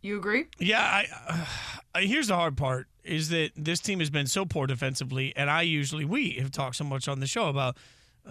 You 0.00 0.16
agree? 0.16 0.46
Yeah, 0.58 0.80
I, 0.80 1.06
uh, 1.94 2.00
here's 2.00 2.28
the 2.28 2.36
hard 2.36 2.56
part 2.56 2.86
is 3.02 3.30
that 3.30 3.50
this 3.56 3.80
team 3.80 3.98
has 3.98 4.10
been 4.10 4.28
so 4.28 4.44
poor 4.44 4.68
defensively, 4.68 5.32
and 5.34 5.50
I 5.50 5.62
usually 5.62 6.04
we 6.04 6.32
have 6.32 6.52
talked 6.52 6.76
so 6.76 6.84
much 6.84 7.08
on 7.08 7.18
the 7.18 7.26
show 7.26 7.48
about 7.48 7.76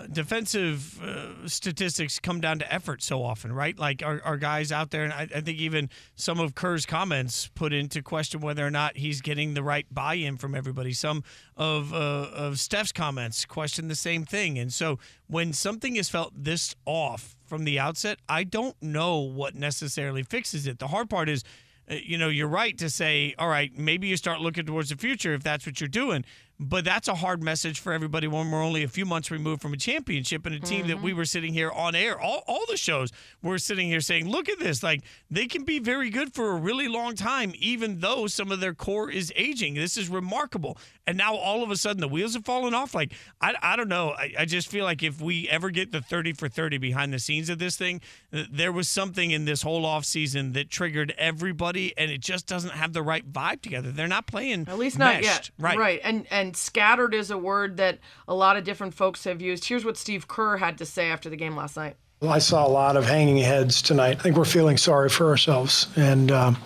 defensive 0.08 1.02
uh, 1.02 1.48
statistics 1.48 2.20
come 2.20 2.40
down 2.40 2.60
to 2.60 2.74
effort 2.74 3.02
so 3.02 3.24
often, 3.24 3.52
right? 3.52 3.78
Like 3.78 4.04
our, 4.04 4.22
our 4.24 4.38
guys 4.38 4.72
out 4.72 4.92
there, 4.92 5.04
and 5.04 5.14
I, 5.14 5.28
I 5.36 5.42
think 5.42 5.60
even 5.60 5.90
some 6.16 6.40
of 6.40 6.56
Kerr's 6.56 6.86
comments 6.86 7.50
put 7.56 7.74
into 7.74 8.02
question 8.02 8.42
whether 8.42 8.66
or 8.66 8.72
not 8.72 8.98
he's 8.98 9.22
getting 9.22 9.54
the 9.54 9.64
right 9.64 9.86
buy-in 9.92 10.38
from 10.38 10.56
everybody. 10.56 10.94
Some 10.94 11.24
of 11.58 11.94
uh, 11.94 11.98
of 12.34 12.60
Steph's 12.60 12.92
comments 12.92 13.46
question 13.46 13.88
the 13.88 13.96
same 13.96 14.26
thing, 14.26 14.58
and 14.58 14.72
so 14.74 15.00
when 15.28 15.54
something 15.54 15.96
is 15.96 16.10
felt 16.10 16.34
this 16.36 16.76
off 16.86 17.36
from 17.46 17.64
the 17.64 17.80
outset, 17.80 18.20
I 18.28 18.44
don't 18.44 18.76
know 18.82 19.20
what 19.20 19.56
necessarily 19.56 20.24
fixes 20.24 20.68
it. 20.68 20.80
The 20.80 20.88
hard 20.88 21.10
part 21.10 21.30
is 21.30 21.44
uh, 21.90 21.96
you 21.96 22.18
know, 22.18 22.30
you're 22.30 22.48
right 22.48 22.78
to 22.78 22.90
say, 22.90 23.34
all 23.38 23.48
right, 23.48 23.76
maybe 23.78 24.08
you 24.08 24.18
start 24.18 24.42
looking 24.42 24.66
towards 24.66 24.90
the 24.90 24.98
future 24.98 25.34
if 25.34 25.44
that's 25.44 25.66
what 25.66 25.82
you're 25.82 25.88
doing. 25.88 26.24
But 26.62 26.84
that's 26.84 27.08
a 27.08 27.16
hard 27.16 27.42
message 27.42 27.80
for 27.80 27.94
everybody 27.94 28.28
when 28.28 28.52
we're 28.52 28.62
only 28.62 28.84
a 28.84 28.90
few 28.90 29.06
months 29.06 29.32
removed 29.32 29.62
from 29.62 29.74
a 29.74 29.78
championship 29.78 30.46
and 30.46 30.54
a 30.54 30.60
team 30.60 30.88
that 30.88 31.02
we 31.02 31.12
mm-hmm. 31.12 31.20
were 31.20 31.26
sitting 31.26 31.54
here 31.54 31.72
on 31.72 31.96
air, 31.96 32.20
all, 32.20 32.44
all 32.48 32.66
the 32.68 32.76
shows, 32.76 33.14
we're 33.42 33.58
sitting 33.58 33.88
here 33.88 34.02
saying, 34.02 34.30
look 34.30 34.50
at 34.50 34.60
this. 34.60 34.84
Like, 34.84 35.04
they 35.32 35.48
can 35.48 35.64
be 35.64 35.80
very 35.80 36.10
good 36.10 36.34
for 36.34 36.52
a 36.52 36.56
really 36.56 36.90
long 36.90 37.16
time, 37.16 37.54
even 37.58 38.00
though 38.00 38.28
some 38.28 38.52
of 38.52 38.60
their 38.60 38.74
core 38.74 39.10
is 39.10 39.32
aging. 39.38 39.76
This 39.76 39.96
is 39.96 40.10
remarkable. 40.10 40.78
And 41.08 41.18
now 41.18 41.34
all 41.34 41.64
of 41.64 41.72
a 41.72 41.78
sudden 41.78 42.02
the 42.02 42.10
wheels 42.10 42.34
have 42.34 42.44
fallen 42.44 42.74
off. 42.74 42.94
Like, 42.94 43.14
I, 43.40 43.56
I 43.62 43.76
don't 43.78 43.88
know. 43.88 44.12
I, 44.12 44.34
I 44.40 44.46
just 44.46 44.70
feel 44.70 44.84
like 44.84 45.02
if 45.02 45.22
we 45.22 45.48
ever 45.48 45.70
get 45.70 45.94
the 45.94 46.02
30 46.02 46.34
for 46.34 46.50
30 46.50 46.78
behind 46.78 47.14
the 47.14 47.20
scenes 47.20 47.50
of 47.50 47.58
this 47.60 47.78
thing, 47.78 48.02
there 48.32 48.74
was 48.74 48.90
something 48.90 49.32
in 49.32 49.46
this 49.46 49.62
whole 49.62 49.84
offseason 49.84 50.54
that 50.56 50.70
triggered 50.70 51.14
everybody, 51.18 51.94
and 51.98 52.12
it 52.12 52.20
just 52.20 52.48
doesn't 52.48 52.72
have 52.72 52.92
the 52.92 53.02
right 53.02 53.32
vibe 53.32 53.62
together. 53.62 53.92
They're 53.92 54.10
not 54.10 54.28
playing 54.28 54.68
At 54.68 54.78
least 54.78 55.00
not 55.00 55.16
meshed. 55.16 55.24
yet. 55.24 55.50
Right. 55.58 55.78
Right. 55.78 56.02
And 56.04 56.28
and 56.30 56.49
scattered 56.56 57.14
is 57.14 57.32
a 57.32 57.38
word 57.38 57.78
that 57.78 58.00
a 58.28 58.34
lot 58.34 58.58
of 58.58 58.64
different 58.64 58.94
folks 58.94 59.24
have 59.24 59.42
used. 59.42 59.66
Here's 59.66 59.86
what 59.86 59.98
Steve 59.98 60.28
Kerr 60.28 60.58
had 60.58 60.78
to 60.78 60.86
say 60.86 61.10
after 61.10 61.30
the 61.30 61.36
game 61.36 61.56
last 61.56 61.76
night. 61.76 61.96
Well, 62.22 62.32
I 62.32 62.40
saw 62.40 62.68
a 62.68 62.70
lot 62.70 62.98
of 62.98 63.06
hanging 63.06 63.38
heads 63.38 63.82
tonight. 63.82 64.18
I 64.20 64.22
think 64.22 64.36
we're 64.36 64.44
feeling 64.44 64.76
sorry 64.76 65.08
for 65.08 65.30
ourselves, 65.30 65.88
and 65.96 66.32
um, 66.32 66.58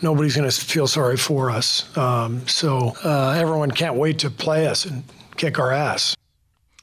nobody's 0.00 0.34
going 0.34 0.48
to 0.48 0.60
feel 0.60 0.86
sorry 0.86 1.18
for 1.18 1.50
us. 1.50 1.94
Um, 1.98 2.48
so 2.48 2.94
uh, 3.04 3.36
everyone 3.38 3.70
can't 3.70 3.96
wait 3.96 4.18
to 4.20 4.30
play 4.30 4.66
us 4.66 4.86
and 4.86 5.04
kick 5.36 5.58
our 5.58 5.72
ass. 5.72 6.16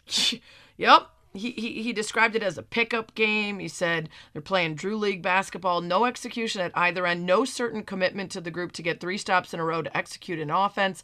Yep. 0.78 1.10
He, 1.34 1.52
he, 1.52 1.84
he 1.84 1.94
described 1.94 2.38
it 2.38 2.42
as 2.42 2.58
a 2.58 2.64
pickup 2.64 3.14
game. 3.14 3.60
He 3.60 3.68
said 3.68 4.08
they're 4.32 4.42
playing 4.42 4.76
Drew 4.76 4.96
League 4.96 5.22
basketball, 5.22 5.82
no 5.82 6.06
execution 6.06 6.62
at 6.62 6.72
either 6.74 7.06
end, 7.06 7.26
no 7.26 7.44
certain 7.44 7.84
commitment 7.84 8.32
to 8.32 8.42
the 8.42 8.50
group 8.50 8.72
to 8.72 8.82
get 8.82 9.02
three 9.02 9.18
stops 9.18 9.54
in 9.54 9.60
a 9.60 9.66
row 9.66 9.82
to 9.82 9.96
execute 9.96 10.40
an 10.40 10.50
offense. 10.50 11.04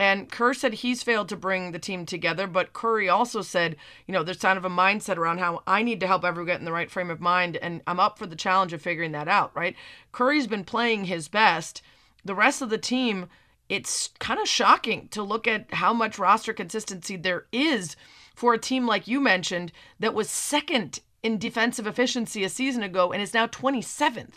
And 0.00 0.30
Kerr 0.30 0.54
said 0.54 0.72
he's 0.72 1.02
failed 1.02 1.28
to 1.28 1.36
bring 1.36 1.72
the 1.72 1.78
team 1.78 2.06
together, 2.06 2.46
but 2.46 2.72
Curry 2.72 3.06
also 3.06 3.42
said, 3.42 3.76
you 4.06 4.14
know, 4.14 4.22
there's 4.22 4.38
kind 4.38 4.56
of 4.56 4.64
a 4.64 4.70
mindset 4.70 5.18
around 5.18 5.40
how 5.40 5.62
I 5.66 5.82
need 5.82 6.00
to 6.00 6.06
help 6.06 6.24
everyone 6.24 6.46
get 6.46 6.58
in 6.58 6.64
the 6.64 6.72
right 6.72 6.90
frame 6.90 7.10
of 7.10 7.20
mind, 7.20 7.58
and 7.58 7.82
I'm 7.86 8.00
up 8.00 8.18
for 8.18 8.24
the 8.24 8.34
challenge 8.34 8.72
of 8.72 8.80
figuring 8.80 9.12
that 9.12 9.28
out, 9.28 9.54
right? 9.54 9.76
Curry's 10.10 10.46
been 10.46 10.64
playing 10.64 11.04
his 11.04 11.28
best. 11.28 11.82
The 12.24 12.34
rest 12.34 12.62
of 12.62 12.70
the 12.70 12.78
team, 12.78 13.28
it's 13.68 14.08
kind 14.18 14.40
of 14.40 14.48
shocking 14.48 15.08
to 15.08 15.22
look 15.22 15.46
at 15.46 15.74
how 15.74 15.92
much 15.92 16.18
roster 16.18 16.54
consistency 16.54 17.16
there 17.16 17.44
is 17.52 17.94
for 18.34 18.54
a 18.54 18.58
team 18.58 18.86
like 18.86 19.06
you 19.06 19.20
mentioned 19.20 19.70
that 19.98 20.14
was 20.14 20.30
second 20.30 21.00
in 21.22 21.36
defensive 21.36 21.86
efficiency 21.86 22.42
a 22.42 22.48
season 22.48 22.82
ago 22.82 23.12
and 23.12 23.20
is 23.20 23.34
now 23.34 23.46
27th. 23.46 24.36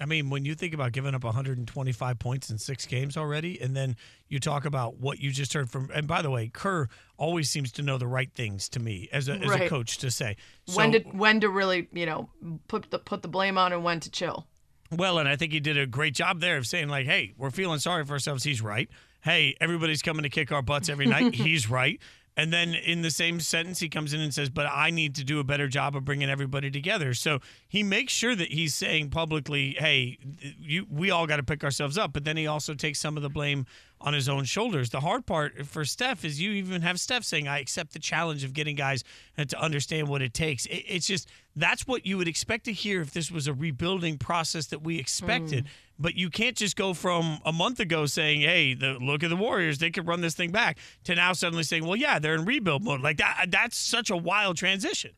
I 0.00 0.06
mean, 0.06 0.28
when 0.28 0.44
you 0.44 0.54
think 0.54 0.74
about 0.74 0.92
giving 0.92 1.14
up 1.14 1.22
125 1.22 2.18
points 2.18 2.50
in 2.50 2.58
six 2.58 2.84
games 2.84 3.16
already, 3.16 3.60
and 3.60 3.76
then 3.76 3.96
you 4.28 4.40
talk 4.40 4.64
about 4.64 4.98
what 4.98 5.20
you 5.20 5.30
just 5.30 5.52
heard 5.52 5.70
from, 5.70 5.90
and 5.94 6.08
by 6.08 6.20
the 6.20 6.30
way, 6.30 6.48
Kerr 6.48 6.88
always 7.16 7.48
seems 7.48 7.70
to 7.72 7.82
know 7.82 7.96
the 7.96 8.06
right 8.06 8.30
things 8.34 8.68
to 8.70 8.80
me 8.80 9.08
as 9.12 9.28
a, 9.28 9.34
as 9.34 9.50
a 9.52 9.68
coach 9.68 9.98
to 9.98 10.10
say. 10.10 10.36
when 10.74 10.92
to 10.92 10.98
when 11.00 11.40
to 11.40 11.48
really, 11.48 11.88
you 11.92 12.06
know, 12.06 12.28
put 12.66 12.90
the 12.90 12.98
put 12.98 13.22
the 13.22 13.28
blame 13.28 13.56
on 13.56 13.72
and 13.72 13.84
when 13.84 14.00
to 14.00 14.10
chill. 14.10 14.46
Well, 14.90 15.18
and 15.18 15.28
I 15.28 15.36
think 15.36 15.52
he 15.52 15.60
did 15.60 15.78
a 15.78 15.86
great 15.86 16.14
job 16.14 16.40
there 16.40 16.56
of 16.56 16.66
saying, 16.66 16.88
like, 16.88 17.06
hey, 17.06 17.32
we're 17.36 17.50
feeling 17.50 17.78
sorry 17.78 18.04
for 18.04 18.12
ourselves. 18.12 18.44
He's 18.44 18.60
right. 18.60 18.88
Hey, 19.22 19.56
everybody's 19.60 20.02
coming 20.02 20.24
to 20.24 20.28
kick 20.28 20.52
our 20.52 20.62
butts 20.62 20.88
every 20.88 21.06
night. 21.06 21.34
He's 21.34 21.70
right. 21.70 21.98
And 22.36 22.52
then 22.52 22.74
in 22.74 23.02
the 23.02 23.12
same 23.12 23.38
sentence, 23.38 23.78
he 23.78 23.88
comes 23.88 24.12
in 24.12 24.20
and 24.20 24.34
says, 24.34 24.50
but 24.50 24.66
I 24.66 24.90
need 24.90 25.14
to 25.14 25.24
do 25.24 25.38
a 25.38 25.44
better 25.44 25.68
job 25.68 25.94
of 25.94 26.04
bringing 26.04 26.28
everybody 26.28 26.68
together. 26.68 27.14
So 27.14 27.38
he 27.68 27.84
makes 27.84 28.12
sure 28.12 28.34
that 28.34 28.50
he's 28.50 28.74
saying 28.74 29.10
publicly, 29.10 29.76
hey, 29.78 30.18
you, 30.58 30.84
we 30.90 31.12
all 31.12 31.28
got 31.28 31.36
to 31.36 31.44
pick 31.44 31.62
ourselves 31.62 31.96
up. 31.96 32.12
But 32.12 32.24
then 32.24 32.36
he 32.36 32.48
also 32.48 32.74
takes 32.74 32.98
some 32.98 33.16
of 33.16 33.22
the 33.22 33.28
blame 33.28 33.66
on 34.00 34.14
his 34.14 34.28
own 34.28 34.44
shoulders. 34.44 34.90
The 34.90 34.98
hard 35.00 35.26
part 35.26 35.64
for 35.64 35.84
Steph 35.84 36.24
is 36.24 36.40
you 36.40 36.50
even 36.50 36.82
have 36.82 36.98
Steph 36.98 37.22
saying, 37.22 37.46
I 37.46 37.60
accept 37.60 37.92
the 37.92 38.00
challenge 38.00 38.42
of 38.42 38.52
getting 38.52 38.74
guys 38.74 39.04
to 39.38 39.60
understand 39.60 40.08
what 40.08 40.20
it 40.20 40.34
takes. 40.34 40.66
It, 40.66 40.84
it's 40.88 41.06
just, 41.06 41.28
that's 41.54 41.86
what 41.86 42.04
you 42.04 42.18
would 42.18 42.28
expect 42.28 42.64
to 42.64 42.72
hear 42.72 43.00
if 43.00 43.12
this 43.12 43.30
was 43.30 43.46
a 43.46 43.54
rebuilding 43.54 44.18
process 44.18 44.66
that 44.66 44.82
we 44.82 44.98
expected. 44.98 45.66
Mm. 45.66 45.68
But 45.98 46.16
you 46.16 46.28
can't 46.28 46.56
just 46.56 46.76
go 46.76 46.92
from 46.92 47.38
a 47.44 47.52
month 47.52 47.78
ago 47.78 48.06
saying, 48.06 48.40
"Hey, 48.40 48.74
the 48.74 48.94
look 48.94 49.22
at 49.22 49.30
the 49.30 49.36
Warriors; 49.36 49.78
they 49.78 49.90
could 49.90 50.06
run 50.06 50.20
this 50.20 50.34
thing 50.34 50.50
back," 50.50 50.78
to 51.04 51.14
now 51.14 51.32
suddenly 51.32 51.62
saying, 51.62 51.84
"Well, 51.84 51.96
yeah, 51.96 52.18
they're 52.18 52.34
in 52.34 52.44
rebuild 52.44 52.82
mode." 52.82 53.00
Like 53.00 53.18
that. 53.18 53.46
That's 53.48 53.76
such 53.76 54.10
a 54.10 54.16
wild 54.16 54.56
transition. 54.56 55.12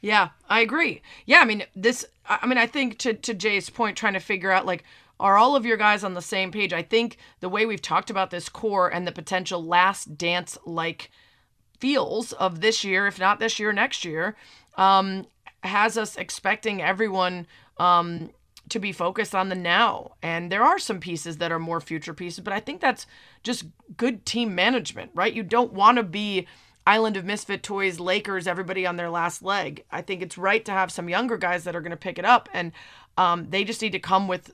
Yeah, 0.00 0.30
I 0.50 0.60
agree. 0.60 1.00
Yeah, 1.26 1.40
I 1.40 1.44
mean 1.44 1.64
this. 1.74 2.04
I 2.26 2.46
mean, 2.46 2.58
I 2.58 2.66
think 2.66 2.98
to 2.98 3.14
to 3.14 3.34
Jay's 3.34 3.70
point, 3.70 3.96
trying 3.96 4.14
to 4.14 4.20
figure 4.20 4.50
out 4.50 4.66
like, 4.66 4.84
are 5.20 5.38
all 5.38 5.56
of 5.56 5.64
your 5.64 5.76
guys 5.76 6.02
on 6.02 6.14
the 6.14 6.22
same 6.22 6.50
page? 6.50 6.72
I 6.72 6.82
think 6.82 7.16
the 7.40 7.48
way 7.48 7.64
we've 7.64 7.80
talked 7.80 8.10
about 8.10 8.30
this 8.30 8.48
core 8.48 8.88
and 8.88 9.06
the 9.06 9.12
potential 9.12 9.64
last 9.64 10.18
dance 10.18 10.58
like 10.66 11.10
feels 11.78 12.32
of 12.32 12.60
this 12.60 12.84
year, 12.84 13.06
if 13.06 13.18
not 13.18 13.38
this 13.38 13.58
year, 13.58 13.72
next 13.72 14.04
year, 14.04 14.36
um, 14.76 15.26
has 15.62 15.96
us 15.96 16.16
expecting 16.16 16.82
everyone 16.82 17.46
um, 17.78 18.30
to 18.68 18.78
be 18.78 18.92
focused 18.92 19.34
on 19.34 19.48
the 19.48 19.54
now. 19.54 20.12
And 20.22 20.50
there 20.50 20.62
are 20.62 20.78
some 20.78 21.00
pieces 21.00 21.38
that 21.38 21.52
are 21.52 21.58
more 21.58 21.80
future 21.80 22.14
pieces, 22.14 22.40
but 22.40 22.52
I 22.52 22.60
think 22.60 22.80
that's 22.80 23.06
just 23.42 23.66
good 23.96 24.24
team 24.24 24.54
management, 24.54 25.10
right? 25.14 25.32
You 25.32 25.42
don't 25.42 25.72
want 25.72 25.98
to 25.98 26.02
be 26.02 26.46
Island 26.86 27.16
of 27.16 27.24
Misfit 27.24 27.62
Toys, 27.62 27.98
Lakers, 27.98 28.46
everybody 28.46 28.86
on 28.86 28.96
their 28.96 29.10
last 29.10 29.42
leg. 29.42 29.84
I 29.90 30.02
think 30.02 30.22
it's 30.22 30.36
right 30.36 30.64
to 30.64 30.72
have 30.72 30.92
some 30.92 31.08
younger 31.08 31.36
guys 31.36 31.64
that 31.64 31.74
are 31.74 31.80
going 31.80 31.90
to 31.90 31.96
pick 31.96 32.18
it 32.18 32.24
up, 32.24 32.48
and 32.52 32.72
um, 33.16 33.48
they 33.50 33.64
just 33.64 33.80
need 33.80 33.92
to 33.92 33.98
come 33.98 34.28
with 34.28 34.52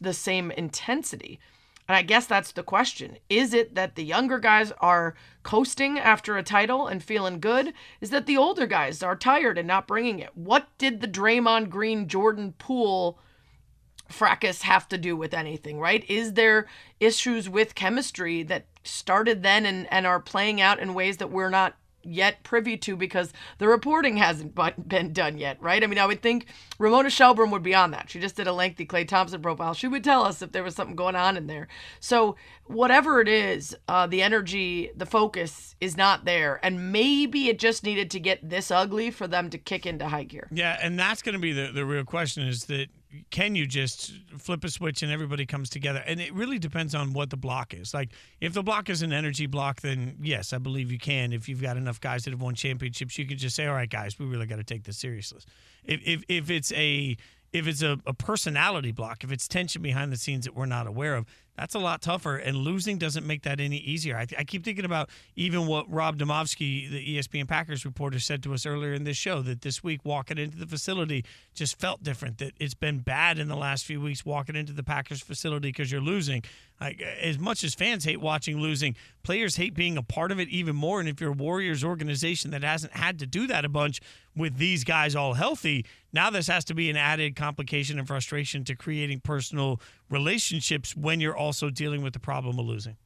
the 0.00 0.12
same 0.12 0.50
intensity. 0.52 1.40
And 1.88 1.96
I 1.96 2.02
guess 2.02 2.26
that's 2.26 2.52
the 2.52 2.62
question. 2.62 3.18
Is 3.28 3.52
it 3.52 3.74
that 3.74 3.96
the 3.96 4.04
younger 4.04 4.38
guys 4.38 4.72
are 4.80 5.14
coasting 5.42 5.98
after 5.98 6.36
a 6.36 6.42
title 6.42 6.86
and 6.86 7.02
feeling 7.02 7.40
good? 7.40 7.74
Is 8.00 8.10
that 8.10 8.26
the 8.26 8.36
older 8.36 8.66
guys 8.66 9.02
are 9.02 9.16
tired 9.16 9.58
and 9.58 9.66
not 9.66 9.88
bringing 9.88 10.20
it? 10.20 10.30
What 10.36 10.68
did 10.78 11.00
the 11.00 11.08
Draymond 11.08 11.68
Green 11.68 12.06
Jordan 12.06 12.54
Poole 12.58 13.18
fracas 14.12 14.62
have 14.62 14.88
to 14.88 14.98
do 14.98 15.16
with 15.16 15.34
anything, 15.34 15.78
right? 15.78 16.04
Is 16.08 16.34
there 16.34 16.66
issues 17.00 17.48
with 17.48 17.74
chemistry 17.74 18.42
that 18.44 18.66
started 18.84 19.42
then 19.42 19.66
and, 19.66 19.92
and 19.92 20.06
are 20.06 20.20
playing 20.20 20.60
out 20.60 20.78
in 20.78 20.94
ways 20.94 21.18
that 21.18 21.30
we're 21.30 21.50
not 21.50 21.76
yet 22.04 22.42
privy 22.42 22.76
to 22.76 22.96
because 22.96 23.32
the 23.58 23.68
reporting 23.68 24.16
hasn't 24.16 24.54
been 24.88 25.12
done 25.12 25.38
yet, 25.38 25.60
right? 25.60 25.82
I 25.82 25.86
mean, 25.86 25.98
I 25.98 26.06
would 26.06 26.22
think 26.22 26.46
Ramona 26.78 27.10
Shelburne 27.10 27.50
would 27.50 27.62
be 27.62 27.74
on 27.74 27.92
that. 27.92 28.10
She 28.10 28.20
just 28.20 28.36
did 28.36 28.46
a 28.46 28.52
lengthy 28.52 28.86
Klay 28.86 29.06
Thompson 29.06 29.40
profile. 29.42 29.74
She 29.74 29.88
would 29.88 30.04
tell 30.04 30.24
us 30.24 30.42
if 30.42 30.52
there 30.52 30.62
was 30.62 30.74
something 30.74 30.96
going 30.96 31.16
on 31.16 31.36
in 31.36 31.46
there. 31.46 31.68
So, 32.00 32.36
whatever 32.64 33.20
it 33.20 33.28
is, 33.28 33.76
uh, 33.88 34.06
the 34.06 34.22
energy, 34.22 34.90
the 34.96 35.06
focus 35.06 35.76
is 35.80 35.96
not 35.96 36.24
there. 36.24 36.60
And 36.62 36.92
maybe 36.92 37.48
it 37.48 37.58
just 37.58 37.84
needed 37.84 38.10
to 38.12 38.20
get 38.20 38.48
this 38.48 38.70
ugly 38.70 39.10
for 39.10 39.26
them 39.26 39.50
to 39.50 39.58
kick 39.58 39.86
into 39.86 40.08
high 40.08 40.24
gear. 40.24 40.48
Yeah, 40.50 40.78
and 40.80 40.98
that's 40.98 41.22
going 41.22 41.34
to 41.34 41.40
be 41.40 41.52
the, 41.52 41.72
the 41.72 41.84
real 41.84 42.04
question 42.04 42.46
is 42.46 42.64
that 42.64 42.88
can 43.30 43.54
you 43.54 43.66
just 43.66 44.12
flip 44.38 44.64
a 44.64 44.70
switch 44.70 45.02
and 45.02 45.12
everybody 45.12 45.46
comes 45.46 45.68
together? 45.68 46.02
And 46.06 46.20
it 46.20 46.32
really 46.34 46.58
depends 46.58 46.94
on 46.94 47.12
what 47.12 47.30
the 47.30 47.36
block 47.36 47.74
is. 47.74 47.92
Like, 47.94 48.10
if 48.40 48.52
the 48.54 48.62
block 48.62 48.88
is 48.88 49.02
an 49.02 49.12
energy 49.12 49.46
block, 49.46 49.80
then 49.80 50.16
yes, 50.22 50.52
I 50.52 50.58
believe 50.58 50.90
you 50.90 50.98
can. 50.98 51.32
If 51.32 51.48
you've 51.48 51.62
got 51.62 51.76
enough 51.76 52.00
guys 52.00 52.24
that 52.24 52.30
have 52.30 52.40
won 52.40 52.54
championships, 52.54 53.18
you 53.18 53.26
can 53.26 53.38
just 53.38 53.56
say, 53.56 53.66
"All 53.66 53.74
right, 53.74 53.90
guys, 53.90 54.18
we 54.18 54.26
really 54.26 54.46
got 54.46 54.56
to 54.56 54.64
take 54.64 54.84
this 54.84 54.98
seriously." 54.98 55.40
If 55.84 56.00
if 56.04 56.22
if 56.28 56.50
it's 56.50 56.72
a 56.72 57.16
if 57.52 57.66
it's 57.66 57.82
a, 57.82 57.98
a 58.06 58.14
personality 58.14 58.92
block, 58.92 59.24
if 59.24 59.30
it's 59.30 59.46
tension 59.46 59.82
behind 59.82 60.10
the 60.10 60.16
scenes 60.16 60.44
that 60.44 60.54
we're 60.54 60.66
not 60.66 60.86
aware 60.86 61.14
of, 61.14 61.26
that's 61.56 61.74
a 61.74 61.78
lot 61.78 62.00
tougher. 62.00 62.36
And 62.36 62.56
losing 62.56 62.98
doesn't 62.98 63.26
make 63.26 63.42
that 63.42 63.60
any 63.60 63.76
easier. 63.76 64.16
I, 64.16 64.24
th- 64.24 64.40
I 64.40 64.44
keep 64.44 64.64
thinking 64.64 64.84
about 64.84 65.10
even 65.36 65.66
what 65.66 65.90
Rob 65.92 66.18
Demovsky, 66.18 66.90
the 66.90 67.18
ESPN 67.18 67.46
Packers 67.46 67.84
reporter, 67.84 68.18
said 68.18 68.42
to 68.44 68.54
us 68.54 68.64
earlier 68.64 68.94
in 68.94 69.04
this 69.04 69.16
show 69.16 69.42
that 69.42 69.60
this 69.60 69.82
week 69.82 70.00
walking 70.04 70.38
into 70.38 70.56
the 70.56 70.66
facility 70.66 71.24
just 71.54 71.78
felt 71.78 72.02
different. 72.02 72.38
That 72.38 72.52
it's 72.58 72.74
been 72.74 73.00
bad 73.00 73.38
in 73.38 73.48
the 73.48 73.56
last 73.56 73.84
few 73.84 74.00
weeks 74.00 74.24
walking 74.24 74.56
into 74.56 74.72
the 74.72 74.82
Packers 74.82 75.20
facility 75.20 75.68
because 75.68 75.92
you're 75.92 76.00
losing. 76.00 76.42
Like 76.80 77.00
as 77.00 77.38
much 77.38 77.62
as 77.62 77.74
fans 77.74 78.04
hate 78.04 78.20
watching 78.20 78.58
losing, 78.58 78.96
players 79.22 79.54
hate 79.54 79.74
being 79.74 79.96
a 79.96 80.02
part 80.02 80.32
of 80.32 80.40
it 80.40 80.48
even 80.48 80.74
more. 80.74 81.00
And 81.00 81.08
if 81.08 81.20
you're 81.20 81.30
a 81.30 81.34
Warriors 81.34 81.84
organization 81.84 82.50
that 82.52 82.64
hasn't 82.64 82.92
had 82.94 83.18
to 83.20 83.26
do 83.26 83.46
that 83.46 83.64
a 83.64 83.68
bunch 83.68 84.00
with 84.34 84.56
these 84.56 84.82
guys 84.82 85.14
all 85.14 85.34
healthy, 85.34 85.84
now 86.12 86.30
this 86.30 86.48
has 86.48 86.64
to 86.66 86.74
be 86.74 86.90
an 86.90 86.96
added 86.96 87.36
complication 87.36 87.98
and 87.98 88.08
frustration 88.08 88.64
to 88.64 88.74
creating 88.74 89.20
personal 89.20 89.80
relationships 90.12 90.96
when 90.96 91.20
you're 91.20 91.36
also 91.36 91.70
dealing 91.70 92.02
with 92.02 92.12
the 92.12 92.20
problem 92.20 92.58
of 92.58 92.66
losing. 92.66 92.96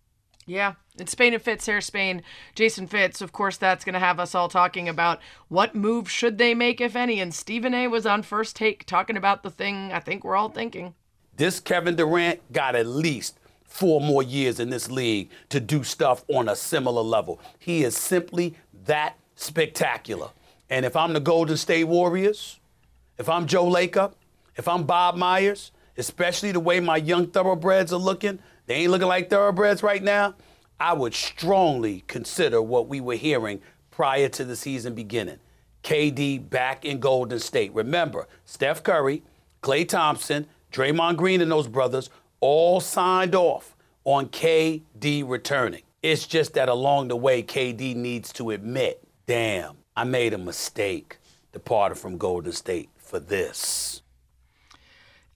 Yeah, 0.48 0.74
it's 0.96 1.12
Spain 1.12 1.34
and 1.34 1.42
Fitz 1.42 1.66
here, 1.66 1.80
Spain. 1.80 2.22
Jason 2.54 2.86
Fitz, 2.86 3.20
of 3.20 3.32
course, 3.32 3.56
that's 3.56 3.84
going 3.84 3.94
to 3.94 3.98
have 3.98 4.20
us 4.20 4.34
all 4.34 4.48
talking 4.48 4.88
about 4.88 5.20
what 5.48 5.74
move 5.74 6.08
should 6.08 6.38
they 6.38 6.54
make, 6.54 6.80
if 6.80 6.94
any. 6.94 7.18
And 7.18 7.34
Stephen 7.34 7.74
A 7.74 7.88
was 7.88 8.06
on 8.06 8.22
first 8.22 8.54
take 8.54 8.86
talking 8.86 9.16
about 9.16 9.42
the 9.42 9.50
thing 9.50 9.90
I 9.92 9.98
think 9.98 10.22
we're 10.22 10.36
all 10.36 10.48
thinking. 10.48 10.94
This 11.36 11.58
Kevin 11.58 11.96
Durant 11.96 12.40
got 12.52 12.76
at 12.76 12.86
least 12.86 13.38
four 13.64 14.00
more 14.00 14.22
years 14.22 14.60
in 14.60 14.70
this 14.70 14.88
league 14.88 15.30
to 15.48 15.58
do 15.58 15.82
stuff 15.82 16.24
on 16.28 16.48
a 16.48 16.54
similar 16.54 17.02
level. 17.02 17.40
He 17.58 17.82
is 17.82 17.96
simply 17.96 18.54
that 18.84 19.16
spectacular. 19.34 20.28
And 20.70 20.86
if 20.86 20.94
I'm 20.96 21.12
the 21.12 21.20
Golden 21.20 21.56
State 21.56 21.84
Warriors, 21.84 22.60
if 23.18 23.28
I'm 23.28 23.46
Joe 23.46 23.66
Lacob, 23.66 24.12
if 24.56 24.68
I'm 24.68 24.84
Bob 24.84 25.16
Myers, 25.16 25.72
especially 25.96 26.52
the 26.52 26.60
way 26.60 26.80
my 26.80 26.96
young 26.96 27.26
thoroughbreds 27.28 27.92
are 27.92 27.98
looking, 27.98 28.38
they 28.66 28.74
ain't 28.76 28.90
looking 28.90 29.08
like 29.08 29.30
thoroughbreds 29.30 29.82
right 29.82 30.02
now. 30.02 30.34
I 30.78 30.92
would 30.92 31.14
strongly 31.14 32.04
consider 32.06 32.60
what 32.60 32.88
we 32.88 33.00
were 33.00 33.14
hearing 33.14 33.62
prior 33.90 34.28
to 34.30 34.44
the 34.44 34.56
season 34.56 34.94
beginning. 34.94 35.38
KD 35.82 36.50
back 36.50 36.84
in 36.84 36.98
Golden 36.98 37.38
State. 37.38 37.72
Remember, 37.72 38.26
Steph 38.44 38.82
Curry, 38.82 39.22
Klay 39.62 39.88
Thompson, 39.88 40.46
Draymond 40.72 41.16
Green, 41.16 41.40
and 41.40 41.50
those 41.50 41.68
brothers 41.68 42.10
all 42.40 42.80
signed 42.80 43.34
off 43.34 43.76
on 44.04 44.26
KD 44.28 45.26
returning. 45.26 45.82
It's 46.02 46.26
just 46.26 46.54
that 46.54 46.68
along 46.68 47.08
the 47.08 47.16
way, 47.16 47.42
KD 47.42 47.96
needs 47.96 48.32
to 48.34 48.50
admit, 48.50 49.02
damn, 49.26 49.76
I 49.96 50.04
made 50.04 50.34
a 50.34 50.38
mistake 50.38 51.18
departing 51.52 51.96
from 51.96 52.18
Golden 52.18 52.52
State 52.52 52.90
for 52.96 53.18
this. 53.18 54.02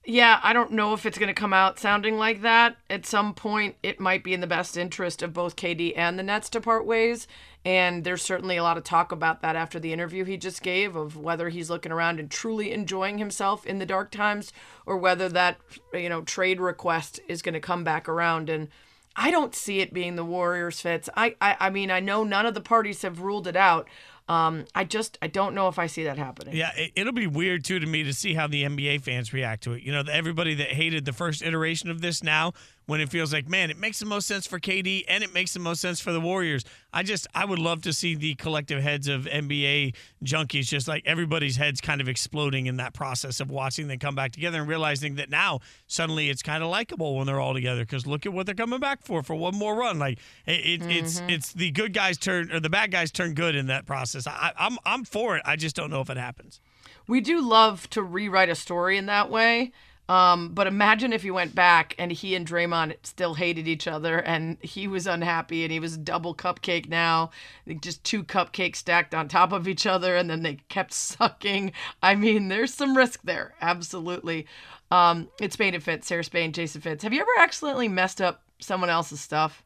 Yeah, 0.03 0.39
I 0.41 0.53
don't 0.53 0.71
know 0.71 0.93
if 0.93 1.05
it's 1.05 1.19
going 1.19 1.27
to 1.27 1.39
come 1.39 1.53
out 1.53 1.77
sounding 1.77 2.17
like 2.17 2.41
that. 2.41 2.75
At 2.89 3.05
some 3.05 3.35
point, 3.35 3.75
it 3.83 3.99
might 3.99 4.23
be 4.23 4.33
in 4.33 4.41
the 4.41 4.47
best 4.47 4.75
interest 4.75 5.21
of 5.21 5.31
both 5.31 5.55
KD 5.55 5.93
and 5.95 6.17
the 6.17 6.23
Nets 6.23 6.49
to 6.49 6.61
part 6.61 6.87
ways. 6.87 7.27
And 7.63 8.03
there's 8.03 8.23
certainly 8.23 8.57
a 8.57 8.63
lot 8.63 8.77
of 8.77 8.83
talk 8.83 9.11
about 9.11 9.43
that 9.43 9.55
after 9.55 9.79
the 9.79 9.93
interview 9.93 10.25
he 10.25 10.37
just 10.37 10.63
gave 10.63 10.95
of 10.95 11.15
whether 11.15 11.49
he's 11.49 11.69
looking 11.69 11.91
around 11.91 12.19
and 12.19 12.31
truly 12.31 12.71
enjoying 12.71 13.19
himself 13.19 13.63
in 13.67 13.77
the 13.77 13.85
dark 13.85 14.09
times 14.09 14.51
or 14.87 14.97
whether 14.97 15.29
that, 15.29 15.57
you 15.93 16.09
know, 16.09 16.21
trade 16.21 16.59
request 16.59 17.19
is 17.27 17.43
going 17.43 17.53
to 17.53 17.59
come 17.59 17.83
back 17.83 18.09
around. 18.09 18.49
And 18.49 18.69
I 19.15 19.29
don't 19.29 19.53
see 19.53 19.81
it 19.81 19.93
being 19.93 20.15
the 20.15 20.25
Warriors 20.25 20.81
Fitz. 20.81 21.09
I, 21.15 21.35
I, 21.39 21.57
I 21.59 21.69
mean, 21.69 21.91
I 21.91 21.99
know 21.99 22.23
none 22.23 22.47
of 22.47 22.55
the 22.55 22.61
parties 22.61 23.03
have 23.03 23.21
ruled 23.21 23.45
it 23.45 23.55
out, 23.55 23.87
um, 24.31 24.63
I 24.73 24.85
just 24.85 25.17
I 25.21 25.27
don't 25.27 25.53
know 25.53 25.67
if 25.67 25.77
I 25.77 25.87
see 25.87 26.05
that 26.05 26.17
happening. 26.17 26.55
Yeah, 26.55 26.71
it, 26.73 27.05
will 27.05 27.11
be 27.11 27.27
weird 27.27 27.65
too 27.65 27.79
to 27.79 27.85
me 27.85 28.03
to 28.03 28.13
see 28.13 28.33
how 28.33 28.47
the 28.47 28.63
NBA 28.63 29.01
fans 29.01 29.33
react 29.33 29.63
to 29.63 29.73
it. 29.73 29.83
You 29.83 29.91
know, 29.91 30.03
everybody 30.09 30.53
that 30.53 30.69
hated 30.69 31.03
the 31.03 31.11
first 31.11 31.41
iteration 31.41 31.89
of 31.89 31.99
this 31.99 32.23
now 32.23 32.53
when 32.85 32.99
it 32.99 33.09
feels 33.09 33.31
like, 33.31 33.47
man, 33.47 33.69
it 33.69 33.77
makes 33.77 33.99
the 33.99 34.05
most 34.05 34.27
sense 34.27 34.45
for 34.45 34.59
KD 34.59 35.05
and 35.07 35.23
it 35.23 35.33
makes 35.33 35.53
the 35.53 35.59
most 35.59 35.81
sense 35.81 35.99
for 35.99 36.11
the 36.11 36.19
Warriors. 36.19 36.63
I 36.91 37.03
just, 37.03 37.27
I 37.33 37.45
would 37.45 37.59
love 37.59 37.81
to 37.83 37.93
see 37.93 38.15
the 38.15 38.35
collective 38.35 38.81
heads 38.81 39.07
of 39.07 39.23
NBA 39.25 39.95
junkies, 40.23 40.65
just 40.65 40.87
like 40.87 41.03
everybody's 41.05 41.55
heads 41.55 41.79
kind 41.79 42.01
of 42.01 42.09
exploding 42.09 42.65
in 42.65 42.77
that 42.77 42.93
process 42.93 43.39
of 43.39 43.49
watching 43.49 43.87
them 43.87 43.99
come 43.99 44.15
back 44.15 44.31
together 44.31 44.59
and 44.59 44.67
realizing 44.67 45.15
that 45.15 45.29
now 45.29 45.59
suddenly 45.87 46.29
it's 46.29 46.41
kind 46.41 46.63
of 46.63 46.69
likable 46.69 47.15
when 47.15 47.27
they're 47.27 47.39
all 47.39 47.53
together 47.53 47.81
because 47.81 48.05
look 48.05 48.25
at 48.25 48.33
what 48.33 48.45
they're 48.45 48.55
coming 48.55 48.79
back 48.79 49.03
for 49.03 49.23
for 49.23 49.35
one 49.35 49.55
more 49.55 49.75
run. 49.75 49.99
Like 49.99 50.19
it, 50.45 50.51
it, 50.51 50.81
mm-hmm. 50.81 50.89
it's 50.89 51.21
it's 51.27 51.53
the 51.53 51.71
good 51.71 51.93
guys 51.93 52.17
turn 52.17 52.51
or 52.51 52.59
the 52.59 52.69
bad 52.69 52.91
guys 52.91 53.11
turn 53.11 53.33
good 53.33 53.55
in 53.55 53.67
that 53.67 53.85
process. 53.85 54.27
I, 54.27 54.51
I'm 54.57 54.77
I'm 54.85 55.05
for 55.05 55.37
it. 55.37 55.43
I 55.45 55.55
just 55.55 55.75
don't 55.75 55.89
know 55.89 56.01
if 56.01 56.09
it 56.09 56.17
happens. 56.17 56.59
We 57.07 57.21
do 57.21 57.41
love 57.41 57.89
to 57.91 58.03
rewrite 58.03 58.49
a 58.49 58.55
story 58.55 58.97
in 58.97 59.05
that 59.07 59.29
way. 59.29 59.71
Um, 60.11 60.49
but 60.49 60.67
imagine 60.67 61.13
if 61.13 61.23
you 61.23 61.33
went 61.33 61.55
back 61.55 61.95
and 61.97 62.11
he 62.11 62.35
and 62.35 62.45
Draymond 62.45 62.97
still 63.03 63.35
hated 63.35 63.65
each 63.65 63.87
other 63.87 64.17
and 64.17 64.57
he 64.61 64.85
was 64.85 65.07
unhappy 65.07 65.63
and 65.63 65.71
he 65.71 65.79
was 65.79 65.95
double 65.95 66.35
cupcake 66.35 66.89
now, 66.89 67.31
just 67.79 68.03
two 68.03 68.25
cupcakes 68.25 68.75
stacked 68.75 69.15
on 69.15 69.29
top 69.29 69.53
of 69.53 69.69
each 69.69 69.87
other 69.87 70.17
and 70.17 70.29
then 70.29 70.43
they 70.43 70.57
kept 70.67 70.91
sucking. 70.93 71.71
I 72.03 72.15
mean, 72.15 72.49
there's 72.49 72.73
some 72.73 72.97
risk 72.97 73.21
there. 73.23 73.53
Absolutely. 73.61 74.47
Um, 74.91 75.29
it's 75.39 75.53
Spain 75.53 75.75
and 75.75 75.83
Fitz, 75.83 76.07
Sarah 76.07 76.25
Spain, 76.25 76.51
Jason 76.51 76.81
Fitz. 76.81 77.03
Have 77.03 77.13
you 77.13 77.21
ever 77.21 77.31
accidentally 77.39 77.87
messed 77.87 78.19
up 78.21 78.43
someone 78.59 78.89
else's 78.89 79.21
stuff? 79.21 79.63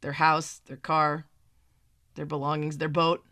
Their 0.00 0.12
house, 0.12 0.60
their 0.66 0.76
car, 0.76 1.26
their 2.14 2.26
belongings, 2.26 2.78
their 2.78 2.88
boat? 2.88 3.24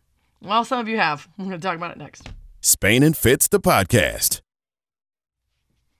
Well, 0.42 0.64
some 0.64 0.80
of 0.80 0.88
you 0.88 0.98
have. 0.98 1.28
I'm 1.38 1.46
going 1.46 1.60
to 1.60 1.64
talk 1.64 1.76
about 1.76 1.92
it 1.92 1.98
next. 1.98 2.28
Spain 2.60 3.04
and 3.04 3.16
Fitz, 3.16 3.46
the 3.46 3.60
podcast. 3.60 4.40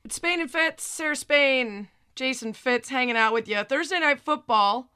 It's 0.04 0.16
Spain 0.16 0.40
and 0.40 0.50
Fitz, 0.50 0.82
Sarah 0.82 1.14
Spain, 1.14 1.88
Jason 2.14 2.52
Fitz 2.54 2.88
hanging 2.88 3.16
out 3.16 3.34
with 3.34 3.46
you. 3.48 3.62
Thursday 3.62 4.00
night 4.00 4.20
football. 4.20 4.90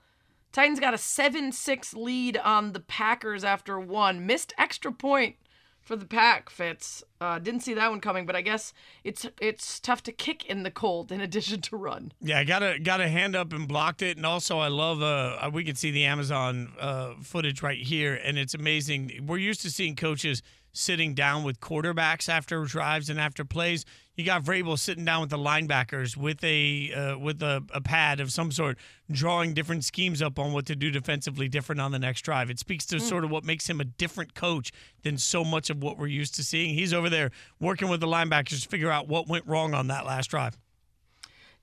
Titans 0.50 0.80
got 0.80 0.94
a 0.94 0.98
7 0.98 1.52
6 1.52 1.94
lead 1.94 2.36
on 2.38 2.72
the 2.72 2.80
Packers 2.80 3.44
after 3.44 3.78
one. 3.78 4.24
Missed 4.24 4.54
extra 4.56 4.92
point 4.92 5.36
for 5.82 5.96
the 5.96 6.06
pack, 6.06 6.48
Fitz. 6.48 7.04
Uh, 7.20 7.38
didn't 7.38 7.60
see 7.60 7.74
that 7.74 7.90
one 7.90 8.00
coming, 8.00 8.24
but 8.24 8.34
I 8.34 8.40
guess 8.40 8.72
it's 9.02 9.26
it's 9.40 9.78
tough 9.78 10.02
to 10.04 10.12
kick 10.12 10.46
in 10.46 10.62
the 10.62 10.70
cold 10.70 11.12
in 11.12 11.20
addition 11.20 11.60
to 11.62 11.76
run. 11.76 12.12
Yeah, 12.20 12.38
I 12.38 12.44
got 12.44 12.62
a 12.62 12.78
got 12.78 13.00
a 13.00 13.08
hand 13.08 13.36
up 13.36 13.52
and 13.52 13.68
blocked 13.68 14.00
it, 14.00 14.16
and 14.16 14.24
also 14.24 14.58
I 14.58 14.68
love 14.68 15.02
uh 15.02 15.50
we 15.52 15.64
can 15.64 15.74
see 15.74 15.90
the 15.90 16.04
Amazon 16.04 16.72
uh, 16.80 17.14
footage 17.20 17.62
right 17.62 17.78
here, 17.78 18.14
and 18.14 18.38
it's 18.38 18.54
amazing. 18.54 19.26
We're 19.26 19.36
used 19.36 19.60
to 19.62 19.70
seeing 19.70 19.96
coaches 19.96 20.42
sitting 20.74 21.14
down 21.14 21.44
with 21.44 21.60
quarterbacks 21.60 22.28
after 22.28 22.62
drives 22.64 23.08
and 23.08 23.18
after 23.18 23.44
plays. 23.44 23.86
You 24.16 24.24
got 24.24 24.42
Vrabel 24.44 24.78
sitting 24.78 25.04
down 25.04 25.22
with 25.22 25.30
the 25.30 25.38
linebackers 25.38 26.16
with 26.16 26.44
a 26.44 26.92
uh, 26.92 27.18
with 27.18 27.42
a, 27.42 27.64
a 27.72 27.80
pad 27.80 28.20
of 28.20 28.30
some 28.30 28.52
sort, 28.52 28.78
drawing 29.10 29.54
different 29.54 29.84
schemes 29.84 30.20
up 30.20 30.38
on 30.38 30.52
what 30.52 30.66
to 30.66 30.76
do 30.76 30.90
defensively 30.90 31.48
different 31.48 31.80
on 31.80 31.90
the 31.90 31.98
next 31.98 32.22
drive. 32.22 32.50
It 32.50 32.58
speaks 32.58 32.84
to 32.86 33.00
sort 33.00 33.24
of 33.24 33.30
what 33.30 33.44
makes 33.44 33.68
him 33.68 33.80
a 33.80 33.84
different 33.84 34.34
coach 34.34 34.70
than 35.02 35.16
so 35.16 35.42
much 35.44 35.70
of 35.70 35.82
what 35.82 35.98
we're 35.98 36.06
used 36.08 36.34
to 36.36 36.44
seeing. 36.44 36.74
He's 36.74 36.92
over 36.92 37.08
there 37.08 37.30
working 37.58 37.88
with 37.88 38.00
the 38.00 38.06
linebackers 38.06 38.62
to 38.62 38.68
figure 38.68 38.90
out 38.90 39.08
what 39.08 39.28
went 39.28 39.46
wrong 39.46 39.74
on 39.74 39.88
that 39.88 40.06
last 40.06 40.28
drive. 40.30 40.58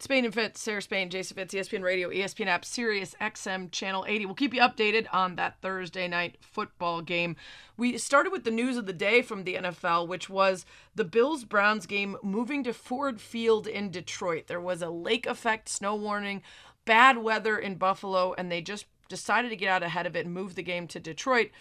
Spain 0.01 0.25
and 0.25 0.33
Fitz, 0.33 0.59
Sarah 0.61 0.81
Spain, 0.81 1.09
Jason 1.09 1.35
Fitz, 1.35 1.53
ESPN 1.53 1.83
Radio, 1.83 2.09
ESPN 2.09 2.47
app, 2.47 2.65
Sirius 2.65 3.15
XM 3.21 3.71
Channel 3.71 4.05
80. 4.07 4.25
We'll 4.25 4.35
keep 4.35 4.53
you 4.53 4.61
updated 4.61 5.07
on 5.13 5.35
that 5.35 5.61
Thursday 5.61 6.07
night 6.07 6.37
football 6.41 7.01
game. 7.01 7.35
We 7.77 7.97
started 7.97 8.31
with 8.31 8.43
the 8.43 8.51
news 8.51 8.77
of 8.77 8.85
the 8.85 8.93
day 8.93 9.21
from 9.21 9.43
the 9.43 9.55
NFL, 9.55 10.07
which 10.07 10.29
was 10.29 10.65
the 10.95 11.05
Bills 11.05 11.43
Browns 11.43 11.85
game 11.85 12.17
moving 12.23 12.63
to 12.63 12.73
Ford 12.73 13.21
Field 13.21 13.67
in 13.67 13.91
Detroit. 13.91 14.47
There 14.47 14.61
was 14.61 14.81
a 14.81 14.89
lake 14.89 15.25
effect 15.25 15.69
snow 15.69 15.95
warning, 15.95 16.41
bad 16.85 17.17
weather 17.17 17.57
in 17.57 17.75
Buffalo, 17.75 18.33
and 18.37 18.51
they 18.51 18.61
just 18.61 18.85
decided 19.09 19.49
to 19.49 19.55
get 19.55 19.69
out 19.69 19.83
ahead 19.83 20.07
of 20.07 20.15
it 20.15 20.25
and 20.25 20.33
move 20.33 20.55
the 20.55 20.63
game 20.63 20.87
to 20.87 20.99
Detroit. 20.99 21.51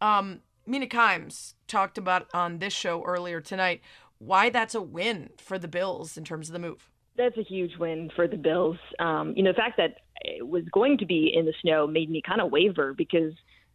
Um, 0.00 0.40
Mina 0.66 0.86
Kimes 0.86 1.54
talked 1.66 1.98
about 1.98 2.28
on 2.32 2.58
this 2.58 2.72
show 2.72 3.02
earlier 3.04 3.40
tonight 3.40 3.80
why 4.18 4.50
that's 4.50 4.74
a 4.74 4.82
win 4.82 5.30
for 5.38 5.58
the 5.58 5.68
Bills 5.68 6.16
in 6.16 6.24
terms 6.24 6.48
of 6.48 6.52
the 6.52 6.58
move 6.58 6.88
that's 7.16 7.36
a 7.36 7.42
huge 7.42 7.76
win 7.78 8.10
for 8.14 8.26
the 8.26 8.36
Bills. 8.36 8.76
Um, 8.98 9.34
you 9.36 9.42
know, 9.42 9.52
the 9.52 9.56
fact 9.56 9.76
that 9.78 9.98
it 10.22 10.46
was 10.46 10.64
going 10.72 10.98
to 10.98 11.06
be 11.06 11.32
in 11.34 11.46
the 11.46 11.54
snow 11.62 11.86
made 11.86 12.10
me 12.10 12.22
kind 12.26 12.40
of 12.40 12.50
waver 12.50 12.94
because 12.94 13.32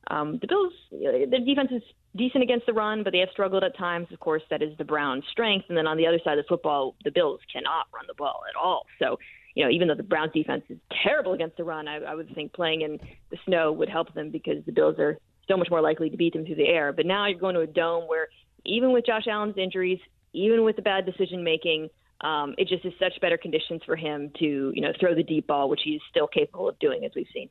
um, 0.08 0.40
the 0.42 0.48
Bills, 0.48 0.74
their 0.92 1.40
defense 1.40 1.70
is 1.72 1.82
decent 2.16 2.44
against 2.44 2.66
the 2.66 2.74
run, 2.74 3.04
but 3.04 3.12
they 3.12 3.20
have 3.20 3.30
struggled 3.32 3.64
at 3.64 3.78
times. 3.78 4.08
Of 4.12 4.20
course, 4.20 4.44
that 4.50 4.62
is 4.62 4.78
the 4.78 4.84
Browns' 4.84 5.24
strength. 5.32 5.66
And 5.70 5.78
then 5.78 5.88
on 5.88 5.98
the 5.98 6.08
other 6.08 6.20
side 6.24 6.38
of 6.38 6.46
the 6.46 6.50
football, 6.50 6.96
the 7.04 7.12
Bills 7.12 7.40
cannot 7.52 7.88
run 7.94 8.06
the 8.08 8.14
ball 8.14 8.42
at 8.48 8.56
all. 8.56 8.86
So, 9.00 9.18
you 9.56 9.64
know, 9.64 9.72
even 9.72 9.88
though 9.88 9.96
the 9.96 10.04
Browns' 10.04 10.32
defense 10.34 10.64
is 10.70 10.78
terrible 11.04 11.34
against 11.34 11.58
the 11.58 11.64
run, 11.64 11.88
I, 11.88 11.98
I 11.98 12.16
would 12.16 12.34
think 12.36 12.54
playing 12.54 12.82
in 12.82 13.00
the 13.32 13.38
snow 13.46 13.72
would 13.72 13.90
help 13.90 14.14
them 14.14 14.30
because 14.30 14.64
the 14.66 14.72
Bills 14.72 15.00
are 15.00 15.18
so 15.48 15.58
much 15.58 15.70
more 15.70 15.82
likely 15.82 16.10
to 16.10 16.18
beat 16.18 16.34
them 16.34 16.46
through 16.46 16.56
the 16.56 16.68
air. 16.68 16.94
But 16.94 17.06
now 17.06 17.28
you're 17.28 17.40
going 17.40 17.56
to 17.56 17.62
a 17.62 17.68
dome 17.68 18.04
where, 18.08 18.28
even 18.66 18.92
with 18.92 19.06
Josh 19.06 19.28
Allen's 19.28 19.58
injuries, 19.58 20.00
even 20.34 20.64
with 20.64 20.76
the 20.76 20.82
bad 20.82 21.06
decision 21.06 21.44
making, 21.44 21.90
um, 22.22 22.56
it 22.58 22.68
just 22.68 22.86
is 22.86 22.94
such 23.00 23.20
better 23.22 23.38
conditions 23.38 23.82
for 23.86 23.96
him 23.96 24.32
to, 24.40 24.72
you 24.74 24.82
know, 24.82 24.94
throw 25.00 25.14
the 25.14 25.24
deep 25.24 25.48
ball, 25.48 25.70
which 25.70 25.82
he's 25.84 26.02
still 26.10 26.28
capable 26.28 26.70
of 26.70 26.80
doing, 26.80 27.04
as 27.06 27.12
we've 27.16 27.28
seen. 27.34 27.50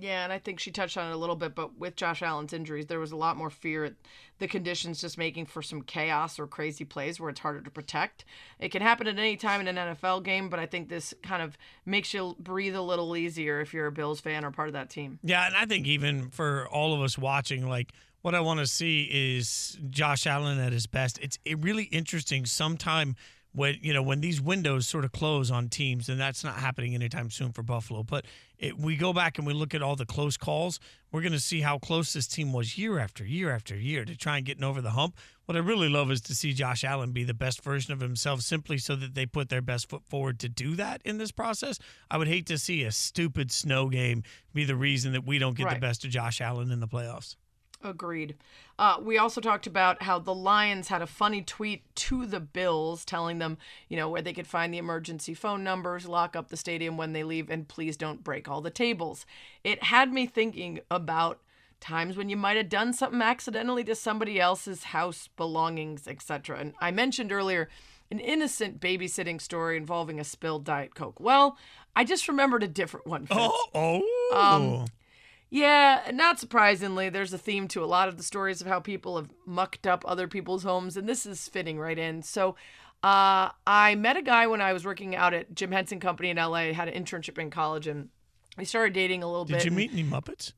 Yeah, 0.00 0.22
and 0.22 0.32
I 0.32 0.38
think 0.38 0.60
she 0.60 0.70
touched 0.70 0.96
on 0.96 1.10
it 1.10 1.14
a 1.14 1.18
little 1.18 1.34
bit, 1.34 1.56
but 1.56 1.76
with 1.76 1.96
Josh 1.96 2.22
Allen's 2.22 2.52
injuries, 2.52 2.86
there 2.86 3.00
was 3.00 3.10
a 3.10 3.16
lot 3.16 3.36
more 3.36 3.50
fear 3.50 3.84
at 3.84 3.94
the 4.38 4.46
conditions 4.46 5.00
just 5.00 5.18
making 5.18 5.46
for 5.46 5.60
some 5.60 5.82
chaos 5.82 6.38
or 6.38 6.46
crazy 6.46 6.84
plays 6.84 7.18
where 7.18 7.30
it's 7.30 7.40
harder 7.40 7.60
to 7.62 7.70
protect. 7.70 8.24
It 8.60 8.68
can 8.68 8.80
happen 8.80 9.08
at 9.08 9.18
any 9.18 9.36
time 9.36 9.60
in 9.60 9.66
an 9.66 9.96
NFL 9.96 10.22
game, 10.22 10.50
but 10.50 10.60
I 10.60 10.66
think 10.66 10.88
this 10.88 11.14
kind 11.24 11.42
of 11.42 11.58
makes 11.84 12.14
you 12.14 12.36
breathe 12.38 12.76
a 12.76 12.82
little 12.82 13.16
easier 13.16 13.60
if 13.60 13.74
you're 13.74 13.88
a 13.88 13.92
Bills 13.92 14.20
fan 14.20 14.44
or 14.44 14.52
part 14.52 14.68
of 14.68 14.74
that 14.74 14.88
team. 14.88 15.18
Yeah, 15.24 15.44
and 15.46 15.56
I 15.56 15.64
think 15.64 15.88
even 15.88 16.30
for 16.30 16.68
all 16.68 16.94
of 16.94 17.00
us 17.00 17.18
watching, 17.18 17.68
like 17.68 17.92
what 18.22 18.36
I 18.36 18.40
want 18.40 18.60
to 18.60 18.68
see 18.68 19.08
is 19.10 19.80
Josh 19.90 20.28
Allen 20.28 20.60
at 20.60 20.72
his 20.72 20.86
best. 20.86 21.18
It's 21.20 21.38
really 21.58 21.84
interesting 21.84 22.46
sometime– 22.46 23.16
when 23.52 23.76
you 23.80 23.92
know 23.92 24.02
when 24.02 24.20
these 24.20 24.40
windows 24.40 24.86
sort 24.86 25.04
of 25.04 25.12
close 25.12 25.50
on 25.50 25.68
teams, 25.68 26.08
and 26.08 26.20
that's 26.20 26.44
not 26.44 26.56
happening 26.56 26.94
anytime 26.94 27.30
soon 27.30 27.52
for 27.52 27.62
Buffalo. 27.62 28.02
But 28.02 28.24
it, 28.58 28.78
we 28.78 28.96
go 28.96 29.12
back 29.12 29.38
and 29.38 29.46
we 29.46 29.52
look 29.52 29.74
at 29.74 29.82
all 29.82 29.96
the 29.96 30.06
close 30.06 30.36
calls. 30.36 30.78
We're 31.10 31.22
going 31.22 31.32
to 31.32 31.40
see 31.40 31.60
how 31.62 31.78
close 31.78 32.12
this 32.12 32.26
team 32.26 32.52
was 32.52 32.76
year 32.76 32.98
after 32.98 33.24
year 33.24 33.50
after 33.50 33.74
year 33.74 34.04
to 34.04 34.16
try 34.16 34.36
and 34.36 34.44
getting 34.46 34.64
over 34.64 34.80
the 34.82 34.90
hump. 34.90 35.16
What 35.46 35.56
I 35.56 35.60
really 35.60 35.88
love 35.88 36.10
is 36.10 36.20
to 36.22 36.34
see 36.34 36.52
Josh 36.52 36.84
Allen 36.84 37.12
be 37.12 37.24
the 37.24 37.32
best 37.32 37.62
version 37.62 37.94
of 37.94 38.00
himself, 38.00 38.42
simply 38.42 38.76
so 38.76 38.94
that 38.96 39.14
they 39.14 39.24
put 39.24 39.48
their 39.48 39.62
best 39.62 39.88
foot 39.88 40.04
forward 40.04 40.38
to 40.40 40.48
do 40.50 40.74
that 40.76 41.00
in 41.06 41.16
this 41.16 41.32
process. 41.32 41.78
I 42.10 42.18
would 42.18 42.28
hate 42.28 42.44
to 42.46 42.58
see 42.58 42.84
a 42.84 42.92
stupid 42.92 43.50
snow 43.50 43.88
game 43.88 44.24
be 44.52 44.64
the 44.64 44.76
reason 44.76 45.12
that 45.12 45.24
we 45.24 45.38
don't 45.38 45.56
get 45.56 45.64
Right. 45.64 45.74
the 45.74 45.80
best 45.80 46.04
of 46.04 46.10
Josh 46.10 46.40
Allen 46.42 46.70
in 46.70 46.80
the 46.80 46.88
playoffs. 46.88 47.36
Agreed. 47.82 48.34
Uh, 48.76 48.96
we 49.00 49.18
also 49.18 49.40
talked 49.40 49.66
about 49.66 50.02
how 50.02 50.18
the 50.18 50.34
Lions 50.34 50.88
had 50.88 51.00
a 51.00 51.06
funny 51.06 51.42
tweet 51.42 51.82
to 51.94 52.26
the 52.26 52.40
Bills 52.40 53.04
telling 53.04 53.38
them, 53.38 53.56
you 53.88 53.96
know, 53.96 54.08
where 54.08 54.22
they 54.22 54.32
could 54.32 54.48
find 54.48 54.74
the 54.74 54.78
emergency 54.78 55.32
phone 55.32 55.62
numbers, 55.62 56.08
lock 56.08 56.34
up 56.34 56.48
the 56.48 56.56
stadium 56.56 56.96
when 56.96 57.12
they 57.12 57.22
leave, 57.22 57.48
and 57.50 57.68
please 57.68 57.96
don't 57.96 58.24
break 58.24 58.48
all 58.48 58.60
the 58.60 58.70
tables. 58.70 59.24
It 59.62 59.84
had 59.84 60.12
me 60.12 60.26
thinking 60.26 60.80
about 60.90 61.40
times 61.80 62.16
when 62.16 62.28
you 62.28 62.36
might 62.36 62.56
have 62.56 62.68
done 62.68 62.92
something 62.92 63.22
accidentally 63.22 63.84
to 63.84 63.94
somebody 63.94 64.40
else's 64.40 64.84
house 64.84 65.28
belongings, 65.36 66.08
etc. 66.08 66.58
And 66.58 66.74
I 66.80 66.90
mentioned 66.90 67.30
earlier 67.30 67.68
an 68.10 68.18
innocent 68.18 68.80
babysitting 68.80 69.40
story 69.40 69.76
involving 69.76 70.18
a 70.18 70.24
spilled 70.24 70.64
Diet 70.64 70.94
Coke. 70.94 71.20
Well, 71.20 71.58
I 71.94 72.04
just 72.04 72.26
remembered 72.26 72.62
a 72.62 72.68
different 72.68 73.06
one. 73.06 73.26
Fitz. 73.26 73.38
Oh, 73.38 73.68
oh. 73.74 74.36
Um, 74.36 74.86
Yeah, 75.50 76.10
not 76.12 76.38
surprisingly, 76.38 77.08
there's 77.08 77.32
a 77.32 77.38
theme 77.38 77.68
to 77.68 77.82
a 77.82 77.86
lot 77.86 78.08
of 78.08 78.16
the 78.16 78.22
stories 78.22 78.60
of 78.60 78.66
how 78.66 78.80
people 78.80 79.16
have 79.16 79.30
mucked 79.46 79.86
up 79.86 80.04
other 80.06 80.28
people's 80.28 80.62
homes, 80.62 80.96
and 80.96 81.08
this 81.08 81.24
is 81.24 81.48
fitting 81.48 81.78
right 81.78 81.98
in. 81.98 82.22
So, 82.22 82.50
uh, 83.02 83.50
I 83.66 83.94
met 83.96 84.16
a 84.16 84.22
guy 84.22 84.46
when 84.46 84.60
I 84.60 84.72
was 84.72 84.84
working 84.84 85.16
out 85.16 85.32
at 85.32 85.54
Jim 85.54 85.72
Henson 85.72 86.00
Company 86.00 86.30
in 86.30 86.36
LA, 86.36 86.72
had 86.72 86.88
an 86.88 87.02
internship 87.02 87.38
in 87.38 87.50
college, 87.50 87.86
and 87.86 88.10
we 88.58 88.64
started 88.64 88.92
dating 88.92 89.22
a 89.22 89.26
little 89.26 89.44
Did 89.44 89.52
bit. 89.52 89.62
Did 89.62 89.70
you 89.70 89.76
meet 89.76 89.92
any 89.92 90.04
Muppets? 90.04 90.52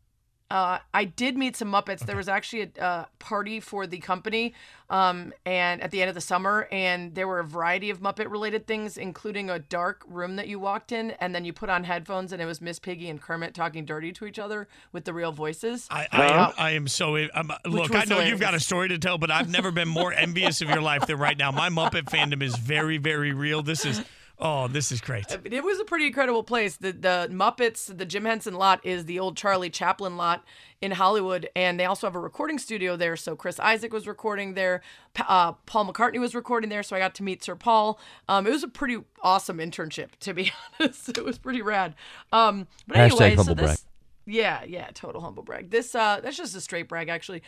Uh, 0.50 0.78
I 0.92 1.04
did 1.04 1.38
meet 1.38 1.56
some 1.56 1.70
Muppets. 1.70 2.00
There 2.00 2.16
was 2.16 2.28
actually 2.28 2.72
a 2.76 2.82
uh, 2.82 3.04
party 3.20 3.60
for 3.60 3.86
the 3.86 3.98
company, 3.98 4.52
um, 4.88 5.32
and 5.46 5.80
at 5.80 5.92
the 5.92 6.02
end 6.02 6.08
of 6.08 6.16
the 6.16 6.20
summer, 6.20 6.66
and 6.72 7.14
there 7.14 7.28
were 7.28 7.38
a 7.38 7.44
variety 7.44 7.90
of 7.90 8.00
Muppet-related 8.00 8.66
things, 8.66 8.98
including 8.98 9.48
a 9.48 9.60
dark 9.60 10.02
room 10.08 10.34
that 10.36 10.48
you 10.48 10.58
walked 10.58 10.90
in, 10.90 11.12
and 11.12 11.34
then 11.34 11.44
you 11.44 11.52
put 11.52 11.70
on 11.70 11.84
headphones, 11.84 12.32
and 12.32 12.42
it 12.42 12.46
was 12.46 12.60
Miss 12.60 12.80
Piggy 12.80 13.08
and 13.08 13.20
Kermit 13.20 13.54
talking 13.54 13.84
dirty 13.84 14.10
to 14.12 14.26
each 14.26 14.40
other 14.40 14.66
with 14.92 15.04
the 15.04 15.12
real 15.12 15.30
voices. 15.30 15.86
I, 15.88 16.08
I, 16.10 16.26
am, 16.26 16.52
I 16.58 16.70
am 16.72 16.88
so. 16.88 17.16
I'm, 17.16 17.52
look, 17.64 17.94
I 17.94 18.00
was 18.00 18.08
know 18.08 18.18
you've 18.20 18.40
got 18.40 18.54
a 18.54 18.60
story 18.60 18.88
to 18.88 18.98
tell, 18.98 19.18
but 19.18 19.30
I've 19.30 19.48
never 19.48 19.70
been 19.70 19.88
more 19.88 20.12
envious 20.20 20.60
of 20.62 20.68
your 20.68 20.82
life 20.82 21.06
than 21.06 21.18
right 21.18 21.38
now. 21.38 21.52
My 21.52 21.68
Muppet 21.68 22.06
fandom 22.06 22.42
is 22.42 22.56
very, 22.56 22.98
very 22.98 23.32
real. 23.32 23.62
This 23.62 23.86
is, 23.86 24.02
oh, 24.40 24.68
this 24.68 24.90
is 24.90 25.00
great. 25.00 25.26
It 25.44 25.62
was 25.62 25.78
a 25.78 25.84
pretty 25.84 26.06
incredible 26.06 26.42
place. 26.42 26.76
The 26.76 26.92
the 26.92 27.28
Muppets, 27.30 27.96
the 27.96 28.04
Jim 28.04 28.24
Henson 28.24 28.54
lot 28.54 28.84
is 28.84 29.04
the 29.04 29.18
old 29.18 29.36
Charlie 29.36 29.70
Chaplin 29.70 30.16
lot 30.16 30.44
in 30.80 30.92
Hollywood, 30.92 31.48
and 31.54 31.78
they 31.78 31.84
also 31.84 32.06
have 32.06 32.14
a 32.14 32.20
recording 32.20 32.58
studio 32.58 32.96
there. 32.96 33.16
So 33.16 33.36
Chris 33.36 33.60
Isaak 33.60 33.92
was 33.92 34.06
recording 34.06 34.54
there, 34.54 34.80
uh, 35.28 35.52
Paul 35.66 35.92
McCartney 35.92 36.18
was 36.18 36.34
recording 36.34 36.70
there. 36.70 36.82
So 36.82 36.96
I 36.96 36.98
got 36.98 37.14
to 37.16 37.22
meet 37.22 37.44
Sir 37.44 37.54
Paul. 37.54 37.98
Um, 38.28 38.46
it 38.46 38.50
was 38.50 38.62
a 38.62 38.68
pretty 38.68 38.98
awesome 39.22 39.58
internship, 39.58 40.10
to 40.20 40.32
be 40.32 40.52
honest. 40.80 41.08
It 41.10 41.24
was 41.24 41.38
pretty 41.38 41.62
rad. 41.62 41.94
Um, 42.32 42.66
but 42.86 42.96
Hashtag 42.96 43.20
anyway, 43.20 43.36
so 43.36 43.54
this, 43.54 43.66
brag. 43.66 43.78
yeah, 44.26 44.64
yeah, 44.64 44.88
total 44.94 45.20
humble 45.20 45.42
brag. 45.42 45.70
This 45.70 45.94
uh, 45.94 46.20
that's 46.22 46.36
just 46.36 46.56
a 46.56 46.60
straight 46.60 46.88
brag, 46.88 47.08
actually. 47.08 47.42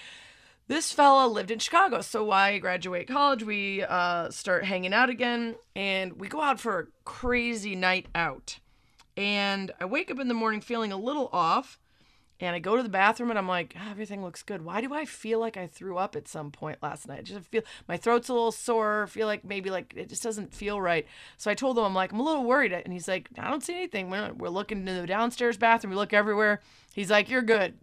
This 0.68 0.92
fella 0.92 1.26
lived 1.26 1.50
in 1.50 1.58
Chicago, 1.58 2.00
so 2.02 2.30
I 2.30 2.58
graduate 2.58 3.08
college. 3.08 3.42
We 3.42 3.82
uh, 3.82 4.30
start 4.30 4.64
hanging 4.64 4.94
out 4.94 5.10
again, 5.10 5.56
and 5.74 6.20
we 6.20 6.28
go 6.28 6.40
out 6.40 6.60
for 6.60 6.78
a 6.78 6.86
crazy 7.04 7.74
night 7.74 8.06
out. 8.14 8.58
And 9.16 9.72
I 9.80 9.86
wake 9.86 10.10
up 10.10 10.20
in 10.20 10.28
the 10.28 10.34
morning 10.34 10.60
feeling 10.60 10.92
a 10.92 10.96
little 10.96 11.28
off, 11.32 11.80
and 12.38 12.54
I 12.54 12.60
go 12.60 12.76
to 12.76 12.82
the 12.82 12.88
bathroom, 12.88 13.30
and 13.30 13.38
I'm 13.38 13.48
like, 13.48 13.74
"Ah, 13.76 13.90
everything 13.90 14.22
looks 14.22 14.44
good. 14.44 14.64
Why 14.64 14.80
do 14.80 14.94
I 14.94 15.04
feel 15.04 15.40
like 15.40 15.56
I 15.56 15.66
threw 15.66 15.98
up 15.98 16.14
at 16.14 16.28
some 16.28 16.52
point 16.52 16.78
last 16.80 17.08
night? 17.08 17.18
I 17.18 17.22
just 17.22 17.48
feel 17.48 17.62
my 17.88 17.96
throat's 17.96 18.28
a 18.28 18.32
little 18.32 18.52
sore. 18.52 19.08
Feel 19.08 19.26
like 19.26 19.44
maybe 19.44 19.68
like 19.68 19.92
it 19.96 20.08
just 20.08 20.22
doesn't 20.22 20.54
feel 20.54 20.80
right. 20.80 21.06
So 21.38 21.50
I 21.50 21.54
told 21.54 21.76
him, 21.76 21.84
I'm 21.84 21.94
like, 21.94 22.12
I'm 22.12 22.20
a 22.20 22.24
little 22.24 22.44
worried, 22.44 22.72
and 22.72 22.92
he's 22.92 23.08
like, 23.08 23.28
I 23.36 23.50
don't 23.50 23.64
see 23.64 23.74
anything. 23.74 24.10
We're, 24.10 24.32
we're 24.32 24.48
looking 24.48 24.78
in 24.86 25.00
the 25.00 25.06
downstairs 25.08 25.56
bathroom. 25.56 25.90
We 25.90 25.96
look 25.96 26.12
everywhere. 26.12 26.60
He's 26.94 27.10
like, 27.10 27.28
You're 27.28 27.42
good. 27.42 27.74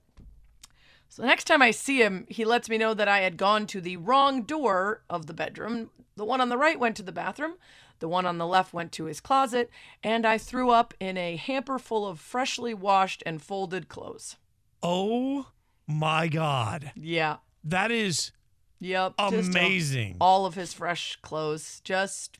So 1.11 1.23
the 1.23 1.27
next 1.27 1.45
time 1.45 1.61
I 1.61 1.71
see 1.71 2.01
him, 2.03 2.25
he 2.29 2.45
lets 2.45 2.69
me 2.69 2.77
know 2.77 2.93
that 2.93 3.07
I 3.07 3.19
had 3.21 3.35
gone 3.35 3.65
to 3.67 3.81
the 3.81 3.97
wrong 3.97 4.43
door 4.43 5.03
of 5.09 5.25
the 5.25 5.33
bedroom. 5.33 5.89
The 6.15 6.23
one 6.25 6.39
on 6.39 6.49
the 6.49 6.57
right 6.57 6.79
went 6.79 6.95
to 6.97 7.03
the 7.03 7.11
bathroom, 7.11 7.55
the 7.99 8.07
one 8.07 8.25
on 8.27 8.37
the 8.37 8.45
left 8.45 8.73
went 8.73 8.91
to 8.93 9.05
his 9.05 9.19
closet, 9.19 9.69
and 10.03 10.25
I 10.25 10.37
threw 10.37 10.69
up 10.69 10.93
in 10.99 11.17
a 11.17 11.35
hamper 11.35 11.79
full 11.79 12.05
of 12.07 12.19
freshly 12.19 12.73
washed 12.75 13.23
and 13.25 13.41
folded 13.41 13.89
clothes. 13.89 14.37
Oh 14.83 15.47
my 15.87 16.27
God, 16.27 16.91
Yeah. 16.95 17.37
that 17.63 17.89
is 17.91 18.31
Yep. 18.79 19.15
amazing. 19.17 20.17
all 20.21 20.45
of 20.45 20.53
his 20.55 20.73
fresh 20.73 21.17
clothes. 21.21 21.81
Just. 21.83 22.37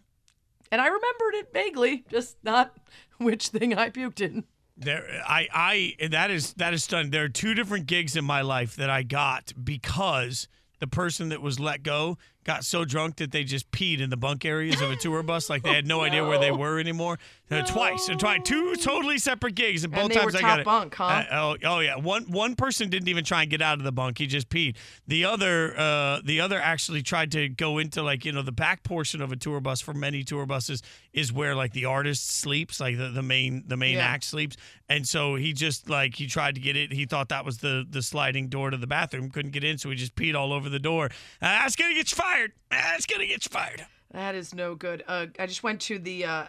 And 0.71 0.79
I 0.79 0.86
remembered 0.86 1.34
it 1.34 1.51
vaguely, 1.51 2.05
just 2.10 2.38
not 2.43 2.77
which 3.17 3.47
thing 3.47 3.73
I 3.73 3.89
puked 3.89 4.21
in. 4.21 4.43
There, 4.81 5.05
I, 5.27 5.47
I, 5.99 6.07
that 6.07 6.31
is 6.31 6.53
that 6.53 6.73
is 6.73 6.85
stunning. 6.85 7.11
There 7.11 7.25
are 7.25 7.29
two 7.29 7.53
different 7.53 7.85
gigs 7.85 8.15
in 8.15 8.23
my 8.23 8.41
life 8.41 8.77
that 8.77 8.89
I 8.89 9.03
got 9.03 9.51
because 9.61 10.47
the 10.79 10.87
person 10.87 11.29
that 11.29 11.41
was 11.41 11.59
let 11.59 11.83
go 11.83 12.17
got 12.49 12.65
so 12.65 12.83
drunk 12.83 13.17
that 13.17 13.31
they 13.31 13.43
just 13.43 13.69
peed 13.69 14.01
in 14.01 14.09
the 14.09 14.17
bunk 14.17 14.43
areas 14.43 14.81
of 14.81 14.89
a 14.89 14.95
tour 14.95 15.21
bus, 15.21 15.51
like 15.51 15.62
they 15.62 15.73
had 15.75 15.85
no, 15.85 16.01
idea 16.07 16.25
where 16.25 16.39
they 16.39 16.51
were 16.51 16.79
anymore. 16.79 17.19
Uh, 17.51 17.63
Twice, 17.65 18.07
twice, 18.19 18.41
two 18.43 18.75
totally 18.75 19.17
separate 19.17 19.55
gigs, 19.55 19.83
and 19.83 19.91
both 19.93 20.03
And 20.05 20.13
times 20.13 20.35
I 20.35 20.41
got 20.41 20.59
it. 20.59 20.65
bunk, 20.65 20.93
huh? 20.95 21.03
Uh, 21.03 21.25
oh, 21.31 21.55
oh 21.65 21.79
yeah. 21.79 21.95
One 21.95 22.23
one 22.29 22.55
person 22.55 22.89
didn't 22.89 23.07
even 23.07 23.23
try 23.23 23.41
and 23.41 23.49
get 23.49 23.59
out 23.62 23.77
of 23.79 23.83
the 23.83 23.91
bunk; 23.91 24.17
he 24.19 24.27
just 24.27 24.49
peed. 24.49 24.75
The 25.07 25.25
other, 25.25 25.73
uh, 25.77 26.21
the 26.23 26.41
other 26.41 26.60
actually 26.60 27.02
tried 27.02 27.31
to 27.31 27.50
go 27.50 27.79
into 27.79 28.04
like 28.04 28.23
you 28.25 28.31
know 28.31 28.43
the 28.43 28.52
back 28.52 28.83
portion 28.83 29.19
of 29.21 29.31
a 29.31 29.35
tour 29.35 29.60
bus. 29.62 29.81
For 29.81 29.93
many 29.95 30.23
tour 30.23 30.45
buses, 30.45 30.83
is 31.12 31.33
where 31.33 31.56
like 31.56 31.73
the 31.73 31.85
artist 31.85 32.29
sleeps, 32.29 32.79
like 32.79 32.97
the, 32.97 33.10
the 33.10 33.23
main 33.23 33.63
the 33.67 33.77
main 33.77 33.95
Yeah. 33.95 34.06
act 34.06 34.25
sleeps, 34.25 34.56
and 34.87 35.08
so 35.08 35.33
he 35.33 35.52
just 35.54 35.89
like 35.89 36.13
he 36.15 36.27
tried 36.27 36.54
to 36.54 36.62
get 36.62 36.75
it. 36.77 36.93
He 36.93 37.06
thought 37.08 37.29
that 37.29 37.45
was 37.45 37.58
the 37.58 37.83
the 37.89 38.04
sliding 38.04 38.47
door 38.50 38.69
to 38.69 38.77
the 38.77 38.85
bathroom. 38.87 39.31
Couldn't 39.31 39.52
get 39.54 39.63
in, 39.63 39.79
so 39.79 39.89
he 39.89 39.95
just 39.95 40.13
peed 40.15 40.35
all 40.35 40.54
over 40.54 40.69
the 40.69 40.77
door. 40.79 41.06
Uh, 41.06 41.10
that's 41.41 41.75
gonna 41.75 41.95
get 41.95 42.12
you 42.12 42.15
fired. 42.15 42.38
That's 42.69 43.06
gonna 43.06 43.27
get 43.27 43.46
you 43.46 43.50
fired. 43.50 43.85
That 44.12 44.35
is 44.35 44.54
no 44.54 44.75
good. 44.75 45.04
Uh, 45.08 45.27
I 45.37 45.46
just 45.46 45.63
went 45.63 45.81
to 45.81 46.00
the 46.00 46.25
uh, 46.25 46.46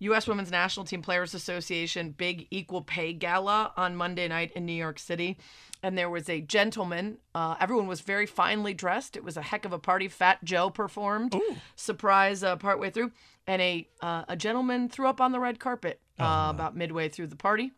U.S. 0.00 0.26
Women's 0.26 0.50
National 0.50 0.84
Team 0.84 1.02
Players 1.02 1.34
Association 1.34 2.10
big 2.10 2.46
equal 2.50 2.82
pay 2.82 3.12
gala 3.12 3.72
on 3.76 3.96
Monday 3.96 4.28
night 4.28 4.52
in 4.54 4.66
New 4.66 4.72
York 4.72 4.98
City. 4.98 5.38
And 5.82 5.96
there 5.96 6.10
was 6.10 6.28
a 6.28 6.40
gentleman. 6.40 7.18
Uh, 7.34 7.54
everyone 7.60 7.86
was 7.86 8.00
very 8.00 8.26
finely 8.26 8.74
dressed. 8.74 9.16
It 9.16 9.24
was 9.24 9.36
a 9.36 9.42
heck 9.42 9.64
of 9.64 9.72
a 9.72 9.78
party. 9.78 10.08
Fat 10.08 10.42
Joe 10.42 10.68
performed. 10.68 11.34
Surprise 11.76 12.42
uh, 12.42 12.56
partway 12.56 12.90
through. 12.90 13.12
And 13.46 13.62
a, 13.62 13.88
uh, 14.02 14.24
a 14.28 14.36
gentleman 14.36 14.88
threw 14.88 15.06
up 15.06 15.20
on 15.20 15.32
the 15.32 15.38
red 15.40 15.60
carpet 15.60 16.00
uh, 16.18 16.48
about 16.50 16.76
midway 16.76 17.08
through 17.08 17.28
the 17.28 17.36
party. 17.36 17.72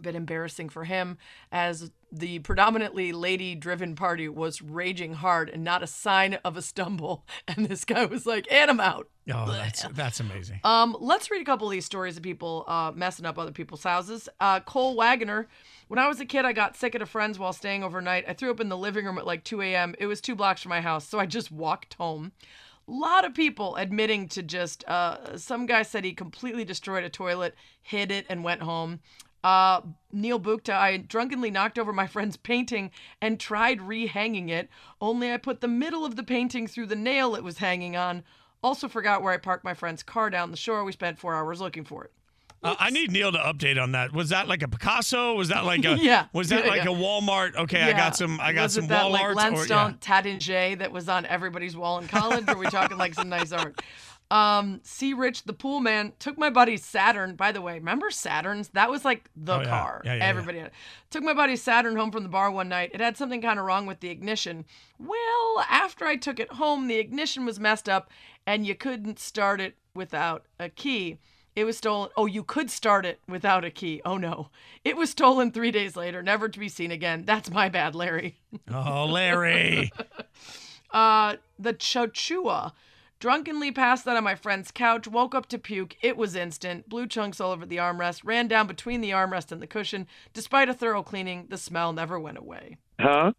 Bit 0.00 0.14
embarrassing 0.14 0.68
for 0.68 0.84
him 0.84 1.18
as 1.50 1.90
the 2.12 2.38
predominantly 2.40 3.12
lady 3.12 3.54
driven 3.54 3.94
party 3.96 4.28
was 4.28 4.62
raging 4.62 5.14
hard 5.14 5.50
and 5.50 5.64
not 5.64 5.82
a 5.82 5.86
sign 5.86 6.34
of 6.44 6.56
a 6.56 6.62
stumble. 6.62 7.24
And 7.48 7.66
this 7.66 7.84
guy 7.84 8.04
was 8.04 8.26
like, 8.26 8.46
and 8.52 8.70
I'm 8.70 8.78
out. 8.78 9.08
Oh, 9.32 9.50
that's 9.50 9.82
that's 9.94 10.20
amazing. 10.20 10.60
Um, 10.64 10.96
let's 11.00 11.30
read 11.30 11.42
a 11.42 11.44
couple 11.44 11.66
of 11.66 11.72
these 11.72 11.84
stories 11.84 12.16
of 12.16 12.22
people 12.22 12.64
uh, 12.68 12.92
messing 12.94 13.26
up 13.26 13.38
other 13.38 13.52
people's 13.52 13.82
houses. 13.82 14.28
Uh, 14.38 14.60
Cole 14.60 14.94
Wagoner. 14.96 15.48
When 15.88 15.98
I 15.98 16.06
was 16.08 16.20
a 16.20 16.26
kid, 16.26 16.44
I 16.44 16.52
got 16.52 16.76
sick 16.76 16.94
at 16.94 17.02
a 17.02 17.06
friend's 17.06 17.38
while 17.38 17.52
staying 17.54 17.82
overnight. 17.82 18.24
I 18.28 18.34
threw 18.34 18.50
up 18.50 18.60
in 18.60 18.68
the 18.68 18.76
living 18.76 19.06
room 19.06 19.18
at 19.18 19.26
like 19.26 19.44
2 19.44 19.62
a.m. 19.62 19.94
It 19.98 20.06
was 20.06 20.20
two 20.20 20.34
blocks 20.36 20.62
from 20.62 20.70
my 20.70 20.82
house, 20.82 21.08
so 21.08 21.18
I 21.18 21.26
just 21.26 21.50
walked 21.50 21.94
home. 21.94 22.32
A 22.86 22.92
lot 22.92 23.24
of 23.24 23.34
people 23.34 23.76
admitting 23.76 24.28
to 24.28 24.42
just, 24.42 24.82
uh, 24.86 25.36
some 25.36 25.66
guy 25.66 25.82
said 25.82 26.04
he 26.04 26.12
completely 26.12 26.64
destroyed 26.64 27.04
a 27.04 27.10
toilet, 27.10 27.54
hid 27.82 28.10
it, 28.10 28.24
and 28.28 28.44
went 28.44 28.62
home. 28.62 29.00
Uh, 29.44 29.82
Neil 30.12 30.40
Bukta, 30.40 30.72
I 30.74 30.96
drunkenly 30.96 31.50
knocked 31.50 31.78
over 31.78 31.92
my 31.92 32.06
friend's 32.06 32.36
painting 32.50 32.90
and 33.20 33.38
tried 33.38 33.78
rehanging 33.78 34.50
it, 34.50 34.68
only 35.00 35.32
I 35.32 35.36
put 35.36 35.60
the 35.60 35.68
middle 35.68 36.04
of 36.04 36.16
the 36.16 36.22
painting 36.24 36.66
through 36.66 36.86
the 36.86 36.96
nail 36.96 37.34
it 37.34 37.44
was 37.44 37.58
hanging 37.58 37.96
on. 37.96 38.24
Also 38.62 38.88
forgot 38.88 39.22
where 39.22 39.32
I 39.32 39.36
parked 39.36 39.64
my 39.64 39.74
friend's 39.74 40.02
car 40.02 40.30
down 40.30 40.50
the 40.50 40.56
shore. 40.56 40.82
We 40.82 40.90
spent 40.92 41.18
four 41.18 41.34
hours 41.34 41.60
looking 41.60 41.84
for 41.84 42.04
it. 42.04 42.12
Uh, 42.60 42.74
I 42.76 42.90
need 42.90 43.12
Neil 43.12 43.30
to 43.30 43.38
update 43.38 43.80
on 43.80 43.92
that. 43.92 44.12
Was 44.12 44.30
that 44.30 44.48
like 44.48 44.62
a 44.64 44.68
Picasso? 44.68 45.34
Was 45.34 45.48
that 45.50 45.64
like 45.64 45.84
a 45.84 45.96
Yeah. 46.00 46.26
Was 46.32 46.48
that 46.48 46.64
Yeah, 46.64 46.70
like 46.70 46.84
yeah. 46.84 46.90
a 46.90 46.94
Walmart? 46.94 47.54
Okay, 47.54 47.80
I 47.82 47.92
got 47.92 48.16
some. 48.16 48.40
I 48.40 48.52
got 48.52 48.64
was 48.64 48.74
some 48.74 48.84
it 48.86 48.88
that, 48.88 49.04
wall 49.04 49.12
like 49.12 49.22
art. 49.22 49.36
Lansdowne 49.36 49.92
or, 49.92 49.96
Taddingay 49.98 50.78
that 50.80 50.90
was 50.90 51.08
on 51.08 51.24
everybody's 51.26 51.76
wall 51.76 51.98
in 52.00 52.08
college? 52.08 52.48
or 52.48 52.54
are 52.54 52.58
we 52.58 52.66
talking 52.66 52.98
like 52.98 53.14
some 53.14 53.28
nice 53.28 53.52
art? 53.52 53.80
Um, 54.30 54.80
C. 54.82 55.14
Rich, 55.14 55.44
the 55.44 55.54
pool 55.54 55.80
man, 55.80 56.12
took 56.18 56.36
my 56.36 56.50
buddy's 56.50 56.84
Saturn. 56.84 57.34
By 57.34 57.50
the 57.50 57.62
way, 57.62 57.74
remember 57.74 58.10
Saturns? 58.10 58.70
That 58.72 58.90
was 58.90 59.04
like 59.04 59.30
the 59.34 59.54
Oh, 59.56 59.60
yeah. 59.60 59.68
car. 59.68 60.02
Yeah, 60.04 60.14
yeah. 60.16 60.24
Everybody 60.26 60.58
had 60.58 60.66
it. 60.68 60.72
Took 61.10 61.22
my 61.24 61.32
buddy's 61.32 61.62
Saturn 61.62 61.96
home 61.96 62.10
from 62.12 62.24
the 62.24 62.28
bar 62.28 62.50
one 62.50 62.68
night. 62.68 62.90
It 62.92 63.00
had 63.00 63.16
something 63.16 63.40
kind 63.40 63.58
of 63.58 63.64
wrong 63.64 63.86
with 63.86 64.00
the 64.00 64.10
ignition. 64.10 64.66
Well, 64.98 65.64
after 65.70 66.04
I 66.04 66.16
took 66.16 66.38
it 66.38 66.52
home, 66.52 66.88
the 66.88 66.96
ignition 66.98 67.46
was 67.46 67.58
messed 67.58 67.88
up 67.88 68.10
and 68.46 68.66
you 68.66 68.74
couldn't 68.74 69.18
start 69.18 69.60
it 69.62 69.76
without 69.94 70.44
a 70.60 70.68
key. 70.68 71.18
It 71.56 71.64
was 71.64 71.78
stolen. 71.78 72.10
Oh, 72.16 72.26
you 72.26 72.44
could 72.44 72.70
start 72.70 73.06
it 73.06 73.18
without 73.26 73.64
a 73.64 73.70
key. 73.70 74.00
Oh 74.04 74.16
no. 74.18 74.50
It 74.84 74.96
was 74.96 75.10
stolen 75.10 75.50
three 75.50 75.70
days 75.72 75.96
later, 75.96 76.22
never 76.22 76.48
to 76.48 76.58
be 76.60 76.68
seen 76.68 76.90
again. 76.92 77.24
That's 77.24 77.50
my 77.50 77.68
bad, 77.68 77.94
Larry. 77.94 78.38
Oh, 78.70 79.06
Larry. 79.06 79.90
Uh, 80.90 81.36
the 81.58 81.74
Chochua. 81.74 82.72
Drunkenly 83.20 83.72
passed 83.72 84.06
out 84.06 84.16
on 84.16 84.22
my 84.24 84.36
friend's 84.36 84.70
couch, 84.70 85.08
woke 85.08 85.34
up 85.34 85.46
to 85.46 85.58
puke. 85.58 85.96
It 86.02 86.16
was 86.16 86.36
instant. 86.36 86.88
Blue 86.88 87.06
chunks 87.06 87.40
all 87.40 87.50
over 87.50 87.66
the 87.66 87.78
armrest, 87.78 88.20
ran 88.24 88.46
down 88.46 88.66
between 88.68 89.00
the 89.00 89.10
armrest 89.10 89.50
and 89.50 89.60
the 89.60 89.66
cushion. 89.66 90.06
Despite 90.32 90.68
a 90.68 90.74
thorough 90.74 91.02
cleaning, 91.02 91.46
the 91.48 91.58
smell 91.58 91.92
never 91.92 92.20
went 92.20 92.38
away. 92.38 92.76
Huh? 93.00 93.32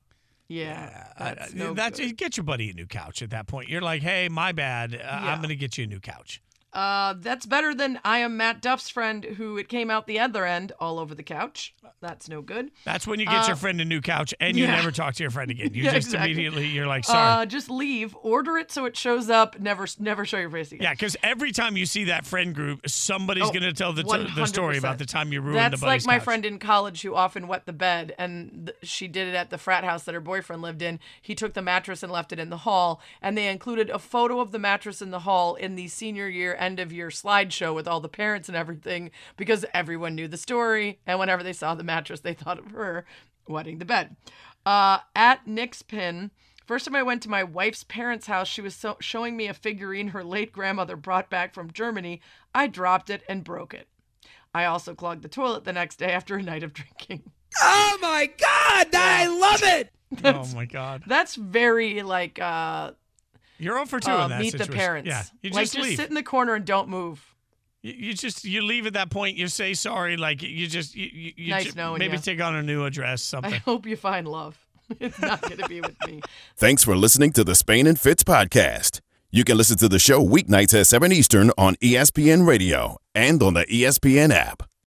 Yeah. 0.50 1.08
That's 1.18 1.54
Uh, 1.54 1.56
no 1.56 1.74
that's 1.74 2.00
good. 2.00 2.18
get 2.18 2.36
your 2.36 2.44
buddy 2.44 2.72
a 2.72 2.74
new 2.74 2.88
couch 2.88 3.22
at 3.22 3.30
that 3.30 3.48
point. 3.48 3.70
You're 3.70 3.82
like, 3.82 4.02
hey, 4.02 4.28
my 4.30 4.52
bad. 4.52 4.94
Uh, 4.96 4.98
Yeah. 4.98 5.34
I'm 5.34 5.42
gonna 5.42 5.56
get 5.56 5.78
you 5.78 5.86
a 5.86 5.88
new 5.88 6.00
couch. 6.00 6.42
Uh, 6.72 7.16
that's 7.18 7.46
better 7.48 7.74
than 7.74 8.00
I 8.06 8.20
am 8.20 8.38
Matt 8.38 8.62
Duff's 8.62 8.90
friend 8.90 9.24
who 9.24 9.58
it 9.58 9.68
came 9.70 9.90
out 9.90 10.06
the 10.06 10.20
other 10.20 10.46
end 10.46 10.72
all 10.80 11.00
over 11.00 11.16
the 11.16 11.24
couch. 11.24 11.74
That's 12.02 12.30
no 12.30 12.42
good. 12.42 12.70
That's 12.86 13.08
when 13.08 13.20
you 13.20 13.26
get 13.26 13.48
your 13.48 13.56
friend 13.56 13.82
a 13.82 13.86
new 13.86 14.02
couch 14.02 14.34
and 14.40 14.56
you 14.56 14.66
Uh, 14.66 14.70
yeah. 14.70 14.76
never 14.76 14.92
talk 14.92 15.16
to 15.16 15.24
your 15.24 15.32
friend 15.32 15.50
again. 15.50 15.74
You 15.74 15.84
Yeah, 15.90 15.94
just 15.94 16.08
exactly. 16.10 16.32
immediately 16.32 16.68
you're 16.68 16.86
like, 16.88 17.06
sorry. 17.06 17.42
Uh, 17.42 17.46
just 17.48 17.70
leave, 17.70 18.16
order 18.22 18.58
it 18.58 18.72
so 18.72 18.86
it 18.86 18.96
shows 18.96 19.30
up. 19.30 19.60
Never, 19.60 19.88
never 19.98 20.26
show 20.26 20.38
your 20.38 20.52
face 20.52 20.72
again. 20.72 20.84
yeah, 20.84 20.94
because 20.94 21.18
every 21.24 21.52
time 21.52 21.76
you 21.76 21.86
see 21.88 22.06
that 22.06 22.26
friend 22.26 22.54
group, 22.54 22.88
somebody's 22.88 23.44
Oh, 23.46 23.52
gonna 23.52 23.74
tell 23.74 23.92
the, 23.94 24.04
the 24.36 24.46
story 24.46 24.78
about 24.78 25.00
the 25.00 25.06
time 25.06 25.34
you 25.34 25.42
ruined 25.42 25.58
the. 25.74 25.78
That's 25.78 25.82
like 25.82 26.06
my 26.06 26.16
couch. 26.18 26.24
friend 26.24 26.46
in 26.46 26.60
college 26.60 27.02
who 27.02 27.16
often 27.16 27.48
wet 27.48 27.66
the 27.66 27.74
bed, 27.74 28.14
and 28.20 28.68
th- 28.68 28.78
she 28.90 29.08
did 29.08 29.28
it 29.28 29.36
at 29.36 29.50
the 29.50 29.58
frat 29.58 29.84
house 29.84 30.04
that 30.04 30.14
her 30.14 30.22
boyfriend 30.22 30.62
lived 30.62 30.82
in. 30.84 31.00
He 31.22 31.34
took 31.36 31.54
the 31.56 31.62
mattress 31.64 32.04
and 32.04 32.12
left 32.12 32.32
it 32.32 32.38
in 32.40 32.50
the 32.52 32.58
hall, 32.58 33.02
and 33.22 33.38
they 33.38 33.48
included 33.48 33.90
a 33.90 34.00
photo 34.00 34.40
of 34.40 34.52
the 34.52 34.60
mattress 34.60 35.02
in 35.02 35.10
the 35.12 35.20
hall 35.22 35.56
in 35.56 35.76
the 35.76 35.88
senior 35.88 36.30
year 36.30 36.56
end 36.62 36.80
of 36.80 36.92
year 36.92 37.10
slideshow 37.10 37.74
with 37.74 37.88
all 37.88 38.00
the 38.00 38.10
parents 38.10 38.48
and 38.48 38.56
everything 38.58 39.12
because 39.38 39.66
everyone 39.74 40.16
knew 40.16 40.28
the 40.28 40.38
story, 40.38 41.00
and 41.06 41.20
whenever 41.20 41.44
they 41.44 41.54
saw 41.54 41.76
the 41.76 41.84
mattress, 41.84 42.20
they 42.22 42.34
thought 42.34 42.60
of 42.60 42.72
her 42.72 43.06
wetting 43.48 43.78
the 43.80 43.86
bed. 43.86 44.16
Uh, 44.66 45.00
at 45.16 45.48
Nick's 45.48 45.82
Pin. 45.82 46.32
First 46.68 46.86
time 46.86 46.96
I 46.96 47.02
went 47.02 47.24
to 47.24 47.30
my 47.30 47.44
wife's 47.44 47.84
parents' 47.84 48.28
house, 48.28 48.48
she 48.48 48.62
was 48.62 48.76
so- 48.76 48.98
showing 49.00 49.36
me 49.36 49.48
a 49.48 49.56
figurine 49.56 50.10
her 50.10 50.24
late 50.24 50.52
grandmother 50.52 50.96
brought 50.96 51.28
back 51.30 51.54
from 51.54 51.72
Germany. 51.72 52.22
I 52.54 52.68
dropped 52.68 53.10
it 53.10 53.24
and 53.28 53.44
broke 53.44 53.74
it. 53.74 53.88
I 54.54 54.66
also 54.66 54.94
clogged 54.94 55.24
the 55.24 55.30
toilet 55.30 55.64
the 55.64 55.74
next 55.74 55.96
day 55.98 56.12
after 56.12 56.36
a 56.36 56.44
night 56.44 56.62
of 56.64 56.74
drinking. 56.74 57.24
Oh 57.62 57.98
my 58.02 58.28
God, 58.28 58.88
I 58.94 59.28
love 59.28 59.64
it. 59.64 59.90
Oh 60.24 60.46
my 60.56 60.66
god. 60.66 61.04
That's 61.08 61.36
very 61.36 62.02
like 62.04 62.40
uh, 62.40 62.92
You're 63.60 63.76
0 63.76 63.86
for 63.86 64.00
2 64.00 64.10
uh 64.10 64.24
in 64.24 64.30
that 64.30 64.42
meet 64.42 64.58
the 64.58 64.66
parents. 64.68 65.08
Yeah. 65.08 65.24
You 65.42 65.50
like 65.52 65.64
just 65.72 65.76
just 65.76 65.96
sit 65.98 66.10
in 66.10 66.16
the 66.16 66.24
corner 66.24 66.56
and 66.56 66.66
don't 66.66 66.90
move. 66.90 67.24
You, 67.82 67.94
you 67.94 68.14
just 68.14 68.44
you 68.46 68.62
leave 68.64 68.88
at 68.88 68.94
that 68.94 69.10
point. 69.10 69.38
You 69.38 69.48
say 69.48 69.74
sorry. 69.74 70.18
Like 70.18 70.42
you 70.42 70.68
just 70.68 70.96
you, 70.96 71.10
you, 71.12 71.34
you 71.36 71.50
Nice 71.52 71.66
ju- 71.66 71.74
knowing 71.76 72.00
maybe 72.00 72.16
ya. 72.16 72.22
take 72.22 72.42
on 72.42 72.56
a 72.56 72.64
new 72.64 72.86
address. 72.86 73.22
Something. 73.22 73.54
I 73.54 73.58
hope 73.58 73.86
you 73.86 73.96
find 73.96 74.28
love. 74.28 74.58
It's 75.00 75.20
not 75.22 75.42
going 75.42 75.58
to 75.58 75.68
be 75.68 75.82
with 75.82 75.96
me. 76.08 76.22
Thanks 76.58 76.84
for 76.84 76.96
listening 76.96 77.32
to 77.34 77.44
the 77.44 77.54
Spain 77.54 77.86
and 77.86 78.00
Fitz 78.00 78.24
podcast. 78.24 79.02
You 79.30 79.44
can 79.44 79.56
listen 79.56 79.78
to 79.78 79.88
the 79.88 80.00
show 80.00 80.20
weeknights 80.26 80.74
at 80.80 80.88
7 80.88 81.12
Eastern 81.12 81.52
on 81.60 81.76
ESPN 81.76 82.48
Radio 82.48 82.98
and 83.14 83.44
on 83.44 83.54
the 83.54 83.66
ESPN 83.68 84.32
app. 84.34 84.70